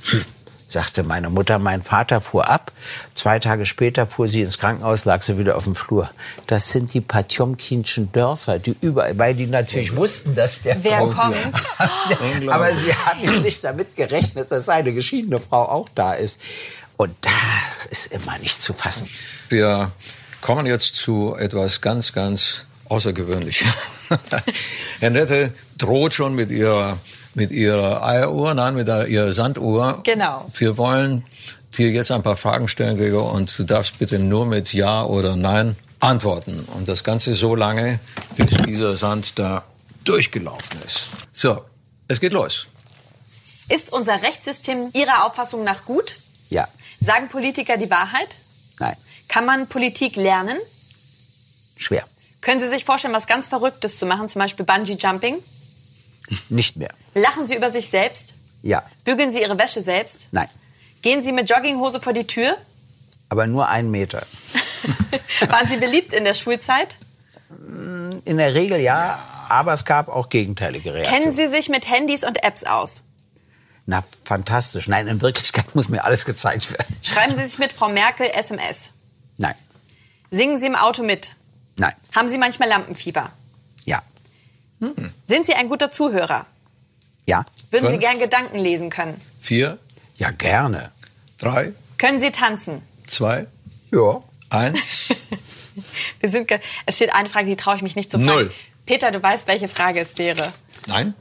Hm 0.04 0.24
sagte 0.72 1.02
meine 1.02 1.30
Mutter. 1.30 1.58
Mein 1.58 1.82
Vater 1.82 2.20
fuhr 2.20 2.48
ab. 2.48 2.72
Zwei 3.14 3.38
Tage 3.38 3.66
später 3.66 4.06
fuhr 4.06 4.26
sie 4.26 4.40
ins 4.40 4.58
Krankenhaus, 4.58 5.04
lag 5.04 5.22
sie 5.22 5.38
wieder 5.38 5.56
auf 5.56 5.64
dem 5.64 5.74
Flur. 5.74 6.10
Das 6.46 6.70
sind 6.70 6.92
die 6.94 7.00
Patjomkinschen 7.00 8.10
Dörfer, 8.10 8.58
die 8.58 8.74
überall, 8.80 9.16
weil 9.18 9.34
die 9.34 9.46
natürlich 9.46 9.94
wussten, 9.94 10.34
dass 10.34 10.62
der 10.62 10.82
Wer 10.82 10.98
kommt. 10.98 11.36
Aber 12.48 12.74
sie 12.74 12.92
haben 12.94 13.42
nicht 13.42 13.62
damit 13.62 13.94
gerechnet, 13.94 14.50
dass 14.50 14.68
eine 14.68 14.92
geschiedene 14.92 15.38
Frau 15.38 15.68
auch 15.68 15.88
da 15.94 16.14
ist. 16.14 16.40
Und 16.96 17.14
das 17.20 17.86
ist 17.86 18.12
immer 18.12 18.38
nicht 18.38 18.60
zu 18.60 18.72
fassen. 18.72 19.08
Wir 19.48 19.90
kommen 20.40 20.66
jetzt 20.66 20.96
zu 20.96 21.34
etwas 21.36 21.80
ganz, 21.80 22.12
ganz 22.12 22.66
Außergewöhnlichem. 22.88 23.72
Henriette 25.00 25.54
droht 25.78 26.14
schon 26.14 26.34
mit 26.34 26.50
ihrer 26.50 26.98
mit 27.34 27.50
ihrer 27.50 28.04
Eieruhr, 28.04 28.54
nein, 28.54 28.74
mit 28.74 28.88
der, 28.88 29.06
ihrer 29.06 29.32
Sanduhr. 29.32 30.00
Genau. 30.04 30.46
Wir 30.54 30.76
wollen 30.76 31.24
dir 31.76 31.90
jetzt 31.90 32.10
ein 32.10 32.22
paar 32.22 32.36
Fragen 32.36 32.68
stellen, 32.68 32.98
Gregor, 32.98 33.32
und 33.32 33.58
du 33.58 33.64
darfst 33.64 33.98
bitte 33.98 34.18
nur 34.18 34.46
mit 34.46 34.72
Ja 34.72 35.04
oder 35.04 35.36
Nein 35.36 35.76
antworten. 36.00 36.66
Und 36.76 36.88
das 36.88 37.04
Ganze 37.04 37.34
so 37.34 37.54
lange, 37.54 38.00
bis 38.36 38.50
dieser 38.66 38.96
Sand 38.96 39.38
da 39.38 39.64
durchgelaufen 40.04 40.82
ist. 40.84 41.10
So, 41.30 41.62
es 42.08 42.20
geht 42.20 42.32
los. 42.32 42.66
Ist 43.70 43.92
unser 43.92 44.22
Rechtssystem 44.22 44.90
Ihrer 44.92 45.24
Auffassung 45.24 45.64
nach 45.64 45.84
gut? 45.84 46.12
Sagen 47.02 47.28
Politiker 47.28 47.76
die 47.76 47.90
Wahrheit? 47.90 48.28
Nein. 48.78 48.96
Kann 49.28 49.44
man 49.44 49.68
Politik 49.68 50.16
lernen? 50.16 50.56
Schwer. 51.76 52.04
Können 52.40 52.60
Sie 52.60 52.68
sich 52.68 52.84
vorstellen, 52.84 53.14
was 53.14 53.26
ganz 53.26 53.48
Verrücktes 53.48 53.98
zu 53.98 54.06
machen, 54.06 54.28
zum 54.28 54.40
Beispiel 54.40 54.64
Bungee 54.64 54.94
Jumping? 54.94 55.36
Nicht 56.48 56.76
mehr. 56.76 56.90
Lachen 57.14 57.46
Sie 57.46 57.54
über 57.56 57.70
sich 57.70 57.88
selbst? 57.88 58.34
Ja. 58.62 58.82
Bügeln 59.04 59.32
Sie 59.32 59.40
Ihre 59.40 59.58
Wäsche 59.58 59.82
selbst? 59.82 60.26
Nein. 60.30 60.48
Gehen 61.02 61.22
Sie 61.22 61.32
mit 61.32 61.50
Jogginghose 61.50 62.00
vor 62.00 62.12
die 62.12 62.26
Tür? 62.26 62.56
Aber 63.28 63.46
nur 63.46 63.68
einen 63.68 63.90
Meter. 63.90 64.24
Waren 65.48 65.68
Sie 65.68 65.76
beliebt 65.76 66.12
in 66.12 66.24
der 66.24 66.34
Schulzeit? 66.34 66.94
In 68.24 68.36
der 68.36 68.54
Regel 68.54 68.80
ja, 68.80 69.18
aber 69.48 69.72
es 69.72 69.84
gab 69.84 70.08
auch 70.08 70.28
gegenteilige 70.28 70.94
Reaktionen. 70.94 71.22
Kennen 71.22 71.36
Sie 71.36 71.48
sich 71.48 71.68
mit 71.68 71.90
Handys 71.90 72.24
und 72.24 72.42
Apps 72.44 72.64
aus? 72.64 73.02
Na, 73.86 74.04
fantastisch. 74.24 74.86
Nein, 74.88 75.08
in 75.08 75.20
Wirklichkeit 75.20 75.74
muss 75.74 75.88
mir 75.88 76.04
alles 76.04 76.24
gezeigt 76.24 76.70
werden. 76.72 76.96
Schreiben 77.02 77.36
Sie 77.36 77.44
sich 77.44 77.58
mit 77.58 77.72
Frau 77.72 77.88
Merkel 77.88 78.26
SMS. 78.30 78.90
Nein, 79.38 79.54
Singen 80.30 80.56
Sie 80.56 80.66
im 80.66 80.76
Auto 80.76 81.02
mit. 81.02 81.34
nein, 81.76 81.92
Haben 82.14 82.28
Sie 82.28 82.38
manchmal 82.38 82.68
Lampenfieber? 82.68 83.32
ja, 83.84 84.02
Sind 85.26 85.46
Sie 85.46 85.54
ein 85.54 85.68
guter 85.68 85.90
Zuhörer? 85.90 86.46
ja, 87.26 87.44
Würden 87.70 87.86
Sie 87.86 87.92
Fünf. 87.92 88.00
gern 88.00 88.18
Gedanken 88.18 88.58
lesen 88.58 88.88
können? 88.90 89.20
Vier, 89.40 89.78
ja, 90.16 90.30
gerne. 90.30 90.90
drei, 91.38 91.72
Können 91.98 92.20
Sie 92.20 92.30
tanzen? 92.30 92.82
zwei, 93.06 93.46
Ja. 93.90 94.22
eins. 94.50 95.08
Wir 96.20 96.28
sind 96.30 96.50
es 96.86 96.96
steht 96.96 97.12
eine 97.12 97.28
Frage, 97.30 97.46
die 97.46 97.56
traue 97.56 97.76
ich 97.76 97.82
mich 97.82 97.96
nicht 97.96 98.10
zu 98.10 98.18
fragen. 98.18 98.26
Null. 98.26 98.52
Peter, 98.86 99.10
du 99.10 99.22
weißt, 99.22 99.46
welche 99.48 99.68
Frage 99.68 100.00
es 100.00 100.16
wäre. 100.18 100.52
Nein, 100.86 101.14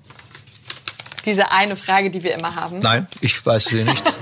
Diese 1.25 1.51
eine 1.51 1.75
Frage, 1.75 2.09
die 2.09 2.23
wir 2.23 2.33
immer 2.33 2.55
haben. 2.55 2.79
nein, 2.79 3.07
ich 3.21 3.45
weiß 3.45 3.65
sie 3.65 3.83
nicht. 3.83 4.03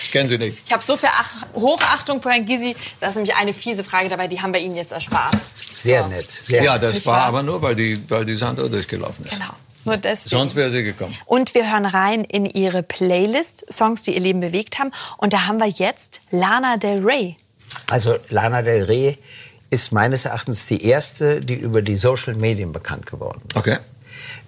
Ich 0.00 0.12
kenne 0.12 0.28
sie 0.28 0.38
nicht. 0.38 0.58
Ich 0.64 0.72
habe 0.72 0.82
so 0.82 0.96
viel 0.96 1.08
Ach 1.12 1.34
Hochachtung 1.54 2.22
vor 2.22 2.30
Herrn 2.32 2.46
Gysi. 2.46 2.76
Da 3.00 3.08
ist 3.08 3.16
nämlich 3.16 3.34
eine 3.34 3.52
fiese 3.52 3.82
Frage 3.84 4.08
dabei, 4.08 4.28
die 4.28 4.40
haben 4.40 4.54
wir 4.54 4.60
Ihnen 4.60 4.76
jetzt 4.76 4.92
erspart. 4.92 5.34
Sehr 5.56 6.02
So. 6.04 6.08
nett. 6.08 6.30
Sehr 6.30 6.62
Ja, 6.62 6.78
das 6.78 7.04
war 7.04 7.22
aber 7.22 7.42
nur, 7.42 7.60
weil 7.62 7.74
die, 7.74 8.00
weil 8.08 8.24
die 8.24 8.34
Sanduhr 8.36 8.70
durchgelaufen 8.70 9.24
ist. 9.26 9.32
Genau. 9.34 9.50
Nur 9.84 9.96
deswegen. 9.96 10.30
Sonst 10.30 10.54
wäre 10.56 10.70
sie 10.70 10.82
gekommen. 10.84 11.16
Und 11.26 11.52
wir 11.54 11.70
hören 11.70 11.84
rein 11.84 12.24
in 12.24 12.46
ihre 12.46 12.82
Playlist, 12.82 13.70
Songs, 13.72 14.02
die 14.02 14.14
ihr 14.14 14.20
Leben 14.20 14.40
bewegt 14.40 14.78
haben. 14.78 14.92
Und 15.16 15.32
da 15.32 15.46
haben 15.46 15.58
wir 15.58 15.66
jetzt 15.68 16.20
Lana 16.30 16.76
Del 16.76 17.04
Rey. 17.04 17.36
Also 17.90 18.16
Lana 18.28 18.62
Del 18.62 18.84
Rey 18.84 19.18
ist 19.70 19.92
meines 19.92 20.24
Erachtens 20.24 20.66
die 20.66 20.84
erste, 20.84 21.40
die 21.40 21.54
über 21.54 21.82
die 21.82 21.96
Social 21.96 22.34
Medien 22.34 22.72
bekannt 22.72 23.06
geworden 23.06 23.42
ist. 23.48 23.56
Okay. 23.56 23.78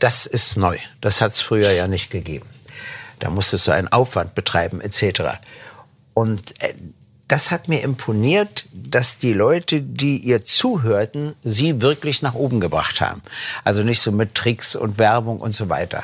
Das 0.00 0.26
ist 0.26 0.56
neu. 0.56 0.78
Das 1.00 1.20
hat 1.20 1.30
es 1.30 1.40
früher 1.40 1.70
ja 1.70 1.86
nicht 1.86 2.10
gegeben. 2.10 2.46
Da 3.20 3.30
musstest 3.30 3.68
du 3.68 3.72
einen 3.72 3.88
Aufwand 3.88 4.34
betreiben 4.34 4.80
etc. 4.80 5.38
Und 6.14 6.60
äh, 6.62 6.74
das 7.28 7.52
hat 7.52 7.68
mir 7.68 7.82
imponiert, 7.82 8.64
dass 8.72 9.18
die 9.18 9.32
Leute, 9.32 9.80
die 9.80 10.16
ihr 10.16 10.42
zuhörten, 10.42 11.36
sie 11.44 11.80
wirklich 11.80 12.22
nach 12.22 12.34
oben 12.34 12.58
gebracht 12.58 13.00
haben. 13.00 13.22
Also 13.62 13.84
nicht 13.84 14.02
so 14.02 14.10
mit 14.10 14.34
Tricks 14.34 14.74
und 14.74 14.98
Werbung 14.98 15.38
und 15.38 15.52
so 15.52 15.68
weiter. 15.68 16.02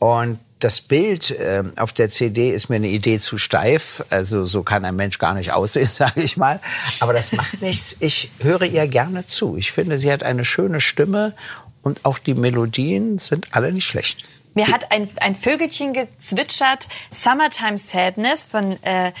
Und 0.00 0.38
das 0.58 0.82
Bild 0.82 1.30
äh, 1.30 1.62
auf 1.76 1.92
der 1.92 2.10
CD 2.10 2.50
ist 2.50 2.68
mir 2.68 2.76
eine 2.76 2.88
Idee 2.88 3.18
zu 3.18 3.38
steif. 3.38 4.04
Also 4.10 4.44
so 4.44 4.62
kann 4.62 4.84
ein 4.84 4.96
Mensch 4.96 5.18
gar 5.18 5.32
nicht 5.32 5.52
aussehen, 5.52 5.86
sage 5.86 6.20
ich 6.20 6.36
mal. 6.36 6.60
Aber 7.00 7.14
das 7.14 7.32
macht 7.32 7.62
nichts. 7.62 7.96
Ich 8.00 8.30
höre 8.40 8.62
ihr 8.62 8.86
gerne 8.86 9.24
zu. 9.24 9.56
Ich 9.56 9.72
finde, 9.72 9.96
sie 9.96 10.12
hat 10.12 10.22
eine 10.22 10.44
schöne 10.44 10.80
Stimme 10.82 11.34
und 11.82 12.04
auch 12.04 12.18
die 12.18 12.34
Melodien 12.34 13.18
sind 13.18 13.54
alle 13.54 13.72
nicht 13.72 13.86
schlecht. 13.86 14.24
Mir 14.54 14.68
hat 14.68 14.90
ein, 14.90 15.08
ein 15.20 15.36
Vögelchen 15.36 15.92
gezwitschert, 15.92 16.88
Summertime 17.12 17.78
Sadness 17.78 18.44
von 18.44 18.82
äh, 18.82 19.12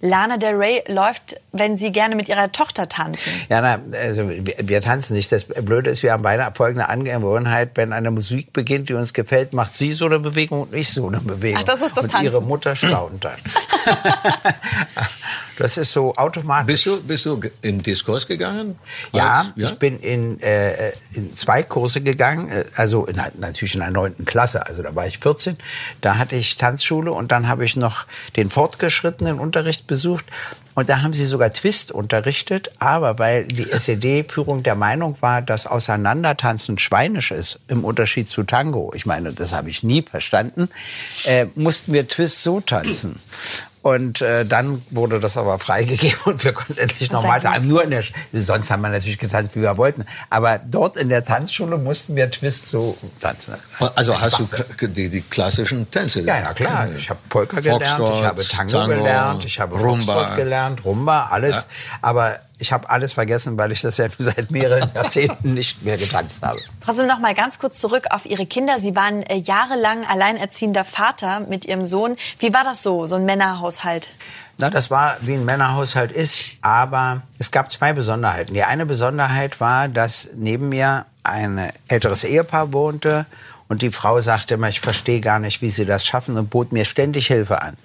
Lana 0.00 0.36
Del 0.36 0.54
Rey 0.54 0.84
läuft, 0.86 1.40
wenn 1.50 1.76
sie 1.76 1.90
gerne 1.90 2.14
mit 2.14 2.28
ihrer 2.28 2.52
Tochter 2.52 2.88
tanzen. 2.88 3.32
Ja, 3.48 3.60
na, 3.60 3.80
also 3.98 4.28
wir, 4.28 4.54
wir 4.62 4.80
tanzen 4.80 5.14
nicht. 5.14 5.32
Das 5.32 5.44
Blöde 5.44 5.90
ist, 5.90 6.04
wir 6.04 6.12
haben 6.12 6.22
beide 6.22 6.48
folgende 6.54 6.88
Angewohnheit. 6.88 7.70
Wenn 7.74 7.92
eine 7.92 8.12
Musik 8.12 8.52
beginnt, 8.52 8.88
die 8.90 8.94
uns 8.94 9.12
gefällt, 9.12 9.52
macht 9.52 9.74
sie 9.74 9.90
so 9.92 10.06
eine 10.06 10.20
Bewegung 10.20 10.62
und 10.62 10.74
ich 10.74 10.90
so 10.90 11.08
eine 11.08 11.18
Bewegung. 11.18 11.60
Ach, 11.60 11.66
das 11.66 11.82
ist 11.82 11.96
das 11.96 12.04
und 12.04 12.10
Tanzen. 12.12 12.26
ihre 12.26 12.40
Mutter 12.40 12.76
staunt 12.76 13.24
dann. 13.24 13.34
das 15.58 15.76
ist 15.76 15.92
so 15.92 16.14
automatisch. 16.14 16.66
Bist 16.66 16.86
du, 16.86 17.02
bist 17.02 17.26
du 17.26 17.40
in 17.62 17.82
Diskurs 17.82 18.28
gegangen? 18.28 18.78
Ja, 19.12 19.32
Als- 19.32 19.52
ich 19.56 19.78
bin 19.80 19.98
in, 19.98 20.40
äh, 20.40 20.92
in 21.12 21.34
zwei 21.36 21.64
Kurse 21.64 22.02
gegangen, 22.02 22.50
äh, 22.50 22.64
also 22.76 23.06
in, 23.06 23.20
natürlich 23.38 23.74
in 23.74 23.80
der 23.80 23.90
neunten 23.90 24.24
Klasse, 24.24 24.64
also 24.64 24.82
da 24.82 24.94
war 24.94 25.08
ich 25.08 25.18
14. 25.18 25.56
Da 26.00 26.18
hatte 26.18 26.36
ich 26.36 26.56
Tanzschule 26.56 27.10
und 27.10 27.32
dann 27.32 27.48
habe 27.48 27.64
ich 27.64 27.74
noch 27.74 28.04
den 28.36 28.48
fortgeschrittenen 28.48 29.40
Unterricht 29.40 29.87
besucht 29.88 30.24
und 30.78 30.88
da 30.88 31.02
haben 31.02 31.12
sie 31.12 31.24
sogar 31.24 31.52
Twist 31.52 31.90
unterrichtet, 31.90 32.70
aber 32.78 33.18
weil 33.18 33.46
die 33.46 33.68
SED-Führung 33.68 34.62
der 34.62 34.76
Meinung 34.76 35.16
war, 35.20 35.42
dass 35.42 35.66
Auseinandertanzen 35.66 36.78
schweinisch 36.78 37.32
ist, 37.32 37.58
im 37.66 37.84
Unterschied 37.84 38.28
zu 38.28 38.44
Tango, 38.44 38.92
ich 38.94 39.04
meine, 39.04 39.32
das 39.32 39.52
habe 39.52 39.70
ich 39.70 39.82
nie 39.82 40.02
verstanden, 40.02 40.68
äh, 41.24 41.46
mussten 41.56 41.92
wir 41.92 42.06
Twist 42.06 42.44
so 42.44 42.60
tanzen. 42.60 43.18
Und 43.88 44.20
äh, 44.20 44.44
dann 44.44 44.82
wurde 44.90 45.18
das 45.20 45.36
aber 45.36 45.58
freigegeben 45.58 46.18
und 46.26 46.44
wir 46.44 46.52
konnten 46.52 46.76
endlich 46.78 47.10
normal 47.10 47.40
tanzen. 47.40 47.68
Nur 47.68 47.82
in 47.84 47.90
der, 47.90 48.02
Sch- 48.02 48.12
sonst 48.32 48.70
haben 48.70 48.82
wir 48.82 48.90
natürlich 48.90 49.18
getanzt, 49.18 49.56
wie 49.56 49.62
wir 49.62 49.76
wollten. 49.78 50.04
Aber 50.28 50.58
dort 50.58 50.96
in 50.96 51.08
der 51.08 51.24
Tanzschule 51.24 51.78
mussten 51.78 52.14
wir 52.16 52.30
Twist 52.30 52.68
so 52.68 52.96
tanzen. 53.20 53.54
Also 53.94 54.20
hast 54.20 54.38
du 54.38 54.44
Spaß. 54.44 54.64
k- 54.76 54.86
die, 54.88 55.08
die 55.08 55.22
klassischen 55.22 55.90
Tänze 55.90 56.20
Ja, 56.20 56.38
ja, 56.40 56.52
klar. 56.52 56.88
Ich 56.96 57.08
habe 57.08 57.20
Polka 57.28 57.60
gelernt, 57.60 57.82
ich 57.82 57.88
Foxtrot, 57.88 58.24
habe 58.24 58.44
Tango, 58.44 58.72
Tango, 58.72 58.94
gelernt, 58.94 59.44
ich 59.44 59.58
habe 59.60 59.76
Rumba. 59.78 60.12
Foxtrot 60.12 60.36
gelernt, 60.36 60.84
Rumba, 60.84 61.26
alles. 61.30 61.66
Aber 62.02 62.38
ich 62.58 62.72
habe 62.72 62.90
alles 62.90 63.12
vergessen, 63.12 63.56
weil 63.56 63.72
ich 63.72 63.80
das 63.80 63.96
ja 63.96 64.06
seit 64.18 64.50
mehreren 64.50 64.90
Jahrzehnten 64.94 65.54
nicht 65.54 65.82
mehr 65.82 65.96
getanzt 65.96 66.42
habe. 66.42 66.58
Trotzdem 66.84 67.06
noch 67.06 67.18
mal 67.18 67.34
ganz 67.34 67.58
kurz 67.58 67.80
zurück 67.80 68.06
auf 68.10 68.26
Ihre 68.26 68.46
Kinder. 68.46 68.78
Sie 68.78 68.96
waren 68.96 69.22
äh, 69.22 69.36
jahrelang 69.36 70.04
alleinerziehender 70.04 70.84
Vater 70.84 71.40
mit 71.40 71.66
Ihrem 71.66 71.84
Sohn. 71.84 72.16
Wie 72.38 72.52
war 72.52 72.64
das 72.64 72.82
so, 72.82 73.06
so 73.06 73.16
ein 73.16 73.24
Männerhaushalt? 73.24 74.08
Na, 74.60 74.70
das 74.70 74.90
war, 74.90 75.16
wie 75.20 75.34
ein 75.34 75.44
Männerhaushalt 75.44 76.10
ist, 76.10 76.56
aber 76.62 77.22
es 77.38 77.52
gab 77.52 77.70
zwei 77.70 77.92
Besonderheiten. 77.92 78.54
Die 78.54 78.64
eine 78.64 78.86
Besonderheit 78.86 79.60
war, 79.60 79.86
dass 79.86 80.30
neben 80.34 80.68
mir 80.68 81.06
ein 81.22 81.70
älteres 81.86 82.24
Ehepaar 82.24 82.72
wohnte 82.72 83.26
und 83.68 83.82
die 83.82 83.92
Frau 83.92 84.20
sagte 84.20 84.54
immer, 84.54 84.68
ich 84.68 84.80
verstehe 84.80 85.20
gar 85.20 85.38
nicht, 85.38 85.62
wie 85.62 85.70
sie 85.70 85.84
das 85.84 86.04
schaffen 86.04 86.36
und 86.38 86.50
bot 86.50 86.72
mir 86.72 86.84
ständig 86.84 87.26
Hilfe 87.26 87.62
an. 87.62 87.76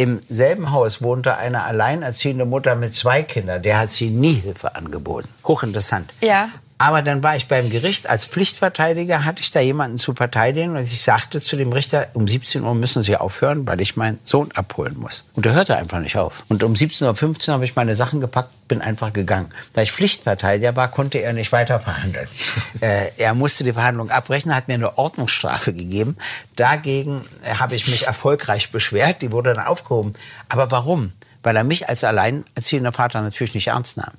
Im 0.00 0.20
selben 0.30 0.70
Haus 0.70 1.02
wohnte 1.02 1.36
eine 1.36 1.64
alleinerziehende 1.64 2.46
Mutter 2.46 2.74
mit 2.74 2.94
zwei 2.94 3.22
Kindern, 3.22 3.62
der 3.62 3.78
hat 3.78 3.90
sie 3.90 4.08
nie 4.08 4.32
Hilfe 4.32 4.74
angeboten. 4.74 5.28
Hochinteressant. 5.44 6.14
Ja. 6.22 6.48
Aber 6.80 7.02
dann 7.02 7.22
war 7.22 7.36
ich 7.36 7.46
beim 7.46 7.68
Gericht 7.68 8.08
als 8.08 8.24
Pflichtverteidiger, 8.24 9.26
hatte 9.26 9.42
ich 9.42 9.50
da 9.50 9.60
jemanden 9.60 9.98
zu 9.98 10.14
verteidigen 10.14 10.78
und 10.78 10.84
ich 10.84 11.02
sagte 11.02 11.38
zu 11.38 11.56
dem 11.56 11.74
Richter, 11.74 12.08
um 12.14 12.26
17 12.26 12.64
Uhr 12.64 12.74
müssen 12.74 13.02
Sie 13.02 13.18
aufhören, 13.18 13.66
weil 13.66 13.82
ich 13.82 13.98
meinen 13.98 14.18
Sohn 14.24 14.50
abholen 14.52 14.98
muss. 14.98 15.24
Und 15.34 15.44
er 15.44 15.52
hörte 15.52 15.76
einfach 15.76 15.98
nicht 15.98 16.16
auf. 16.16 16.42
Und 16.48 16.62
um 16.62 16.72
17.15 16.72 17.48
Uhr 17.48 17.52
habe 17.52 17.66
ich 17.66 17.76
meine 17.76 17.94
Sachen 17.96 18.22
gepackt, 18.22 18.66
bin 18.66 18.80
einfach 18.80 19.12
gegangen. 19.12 19.50
Da 19.74 19.82
ich 19.82 19.92
Pflichtverteidiger 19.92 20.74
war, 20.74 20.88
konnte 20.88 21.18
er 21.18 21.34
nicht 21.34 21.52
weiter 21.52 21.80
verhandeln. 21.80 22.28
äh, 22.80 23.10
er 23.18 23.34
musste 23.34 23.62
die 23.62 23.74
Verhandlung 23.74 24.10
abbrechen, 24.10 24.54
hat 24.54 24.68
mir 24.68 24.74
eine 24.74 24.96
Ordnungsstrafe 24.96 25.74
gegeben. 25.74 26.16
Dagegen 26.56 27.20
habe 27.58 27.74
ich 27.74 27.88
mich 27.88 28.06
erfolgreich 28.06 28.72
beschwert, 28.72 29.20
die 29.20 29.32
wurde 29.32 29.52
dann 29.52 29.66
aufgehoben. 29.66 30.14
Aber 30.48 30.70
warum? 30.70 31.12
Weil 31.42 31.56
er 31.56 31.64
mich 31.64 31.88
als 31.88 32.04
alleinerziehender 32.04 32.92
Vater 32.92 33.20
natürlich 33.22 33.54
nicht 33.54 33.68
ernst 33.68 33.96
nahm. 33.96 34.12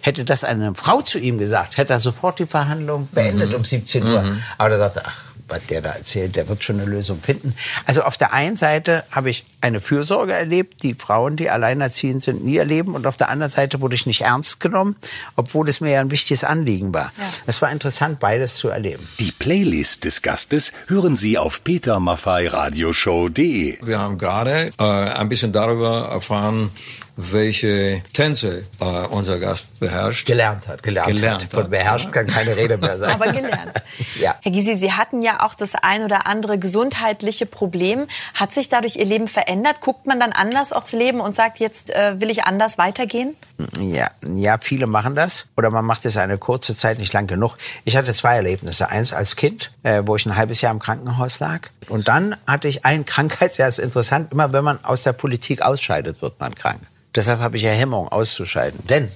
Hätte 0.00 0.24
das 0.24 0.44
eine 0.44 0.74
Frau 0.74 1.00
zu 1.02 1.18
ihm 1.18 1.38
gesagt, 1.38 1.76
hätte 1.76 1.92
er 1.92 1.98
sofort 1.98 2.38
die 2.38 2.46
Verhandlung 2.46 3.08
beendet 3.12 3.54
um 3.54 3.64
17 3.64 4.04
Uhr. 4.06 4.24
Aber 4.58 4.70
er 4.70 4.78
sagte, 4.78 5.02
ach, 5.04 5.22
was 5.48 5.66
der 5.66 5.80
da 5.80 5.90
erzählt, 5.90 6.36
der 6.36 6.48
wird 6.48 6.64
schon 6.64 6.80
eine 6.80 6.90
Lösung 6.90 7.20
finden. 7.20 7.54
Also 7.86 8.02
auf 8.02 8.16
der 8.16 8.32
einen 8.32 8.56
Seite 8.56 9.04
habe 9.10 9.30
ich 9.30 9.44
eine 9.60 9.80
Fürsorge 9.80 10.32
erlebt, 10.32 10.82
die 10.82 10.94
Frauen, 10.94 11.36
die 11.36 11.50
alleinerziehend 11.50 12.22
sind, 12.22 12.44
nie 12.44 12.56
erleben. 12.56 12.94
Und 12.94 13.06
auf 13.06 13.16
der 13.16 13.28
anderen 13.28 13.50
Seite 13.50 13.80
wurde 13.80 13.94
ich 13.94 14.06
nicht 14.06 14.22
ernst 14.22 14.60
genommen, 14.60 14.96
obwohl 15.36 15.68
es 15.68 15.80
mir 15.80 15.92
ja 15.92 16.00
ein 16.00 16.10
wichtiges 16.10 16.44
Anliegen 16.44 16.94
war. 16.94 17.12
Es 17.46 17.62
war 17.62 17.70
interessant, 17.70 18.20
beides 18.20 18.56
zu 18.56 18.68
erleben. 18.68 19.06
Die 19.18 19.32
Playlist 19.32 20.04
des 20.04 20.22
Gastes 20.22 20.72
hören 20.86 21.16
Sie 21.16 21.38
auf 21.38 21.64
petermaffeiradioshow.de. 21.64 23.84
Wir 23.84 23.98
haben 23.98 24.18
gerade 24.18 24.70
äh, 24.78 24.84
ein 24.84 25.28
bisschen 25.28 25.52
darüber 25.52 26.08
erfahren, 26.10 26.70
welche 27.20 28.00
Tänze 28.12 28.64
äh, 28.80 28.84
unser 29.10 29.40
Gast 29.40 29.80
beherrscht. 29.80 30.24
Gelernt 30.24 30.68
hat, 30.68 30.84
gelernt, 30.84 31.08
Gelernt 31.08 31.42
hat. 31.42 31.52
Von 31.52 31.68
beherrscht 31.68 32.12
kann 32.12 32.28
keine 32.28 32.56
Rede 32.56 32.76
mehr 32.76 32.96
sein. 32.96 33.10
Aber 33.10 33.32
gelernt. 33.32 33.72
Ja. 34.20 34.36
Herr 34.42 34.52
Gysi, 34.52 34.76
Sie 34.76 34.92
hatten 34.92 35.22
ja 35.22 35.44
auch 35.44 35.54
das 35.54 35.74
ein 35.74 36.02
oder 36.02 36.26
andere 36.26 36.58
gesundheitliche 36.58 37.46
Problem. 37.46 38.06
Hat 38.34 38.52
sich 38.52 38.68
dadurch 38.68 38.96
Ihr 38.96 39.04
Leben 39.04 39.28
verändert? 39.28 39.80
Guckt 39.80 40.06
man 40.06 40.18
dann 40.18 40.32
anders 40.32 40.72
aufs 40.72 40.92
Leben 40.92 41.20
und 41.20 41.36
sagt, 41.36 41.58
jetzt 41.58 41.90
äh, 41.90 42.20
will 42.20 42.30
ich 42.30 42.44
anders 42.44 42.78
weitergehen? 42.78 43.36
Ja, 43.78 44.08
ja, 44.34 44.58
viele 44.60 44.86
machen 44.86 45.14
das. 45.14 45.46
Oder 45.56 45.70
man 45.70 45.84
macht 45.84 46.06
es 46.06 46.16
eine 46.16 46.38
kurze 46.38 46.76
Zeit, 46.76 46.98
nicht 46.98 47.12
lang 47.12 47.26
genug. 47.26 47.58
Ich 47.84 47.96
hatte 47.96 48.14
zwei 48.14 48.36
Erlebnisse. 48.36 48.88
Eins 48.88 49.12
als 49.12 49.36
Kind, 49.36 49.70
äh, 49.82 50.02
wo 50.04 50.16
ich 50.16 50.26
ein 50.26 50.36
halbes 50.36 50.60
Jahr 50.60 50.72
im 50.72 50.78
Krankenhaus 50.78 51.38
lag. 51.40 51.68
Und 51.88 52.08
dann 52.08 52.36
hatte 52.46 52.68
ich 52.68 52.84
ein 52.84 53.04
Krankheitsjahr. 53.04 53.68
Das 53.68 53.78
ist 53.78 53.84
interessant. 53.84 54.32
Immer 54.32 54.52
wenn 54.52 54.64
man 54.64 54.84
aus 54.84 55.02
der 55.02 55.12
Politik 55.12 55.62
ausscheidet, 55.62 56.22
wird 56.22 56.38
man 56.40 56.54
krank. 56.54 56.80
Deshalb 57.14 57.40
habe 57.40 57.56
ich 57.56 57.62
ja 57.62 57.70
Hemmung 57.70 58.08
auszuscheiden. 58.08 58.80
Denn 58.88 59.08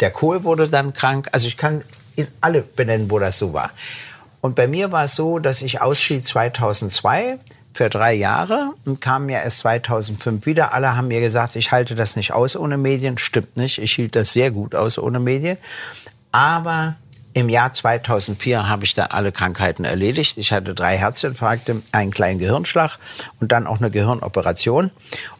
der 0.00 0.10
Kohl 0.10 0.44
wurde 0.44 0.68
dann 0.68 0.92
krank. 0.92 1.28
Also 1.32 1.46
ich 1.46 1.56
kann 1.56 1.82
Ihnen 2.16 2.28
alle 2.40 2.62
benennen, 2.62 3.10
wo 3.10 3.18
das 3.18 3.38
so 3.38 3.52
war. 3.52 3.70
Und 4.40 4.54
bei 4.54 4.66
mir 4.66 4.92
war 4.92 5.04
es 5.04 5.14
so, 5.14 5.38
dass 5.38 5.62
ich 5.62 5.80
ausschied 5.80 6.26
2002 6.26 7.38
für 7.74 7.90
drei 7.90 8.14
Jahre 8.14 8.72
und 8.84 9.00
kam 9.00 9.28
ja 9.28 9.40
erst 9.40 9.58
2005 9.58 10.46
wieder. 10.46 10.72
Alle 10.72 10.96
haben 10.96 11.08
mir 11.08 11.20
gesagt, 11.20 11.56
ich 11.56 11.72
halte 11.72 11.94
das 11.94 12.16
nicht 12.16 12.32
aus 12.32 12.56
ohne 12.56 12.78
Medien. 12.78 13.18
Stimmt 13.18 13.56
nicht. 13.56 13.78
Ich 13.78 13.92
hielt 13.92 14.16
das 14.16 14.32
sehr 14.32 14.50
gut 14.50 14.74
aus 14.74 14.98
ohne 14.98 15.20
Medien. 15.20 15.58
Aber 16.32 16.96
Im 17.36 17.50
Jahr 17.50 17.70
2004 17.70 18.66
habe 18.66 18.86
ich 18.86 18.94
dann 18.94 19.08
alle 19.10 19.30
Krankheiten 19.30 19.84
erledigt. 19.84 20.38
Ich 20.38 20.52
hatte 20.52 20.74
drei 20.74 20.96
Herzinfarkte, 20.96 21.82
einen 21.92 22.10
kleinen 22.10 22.38
Gehirnschlag 22.38 22.98
und 23.40 23.52
dann 23.52 23.66
auch 23.66 23.76
eine 23.76 23.90
Gehirnoperation. 23.90 24.90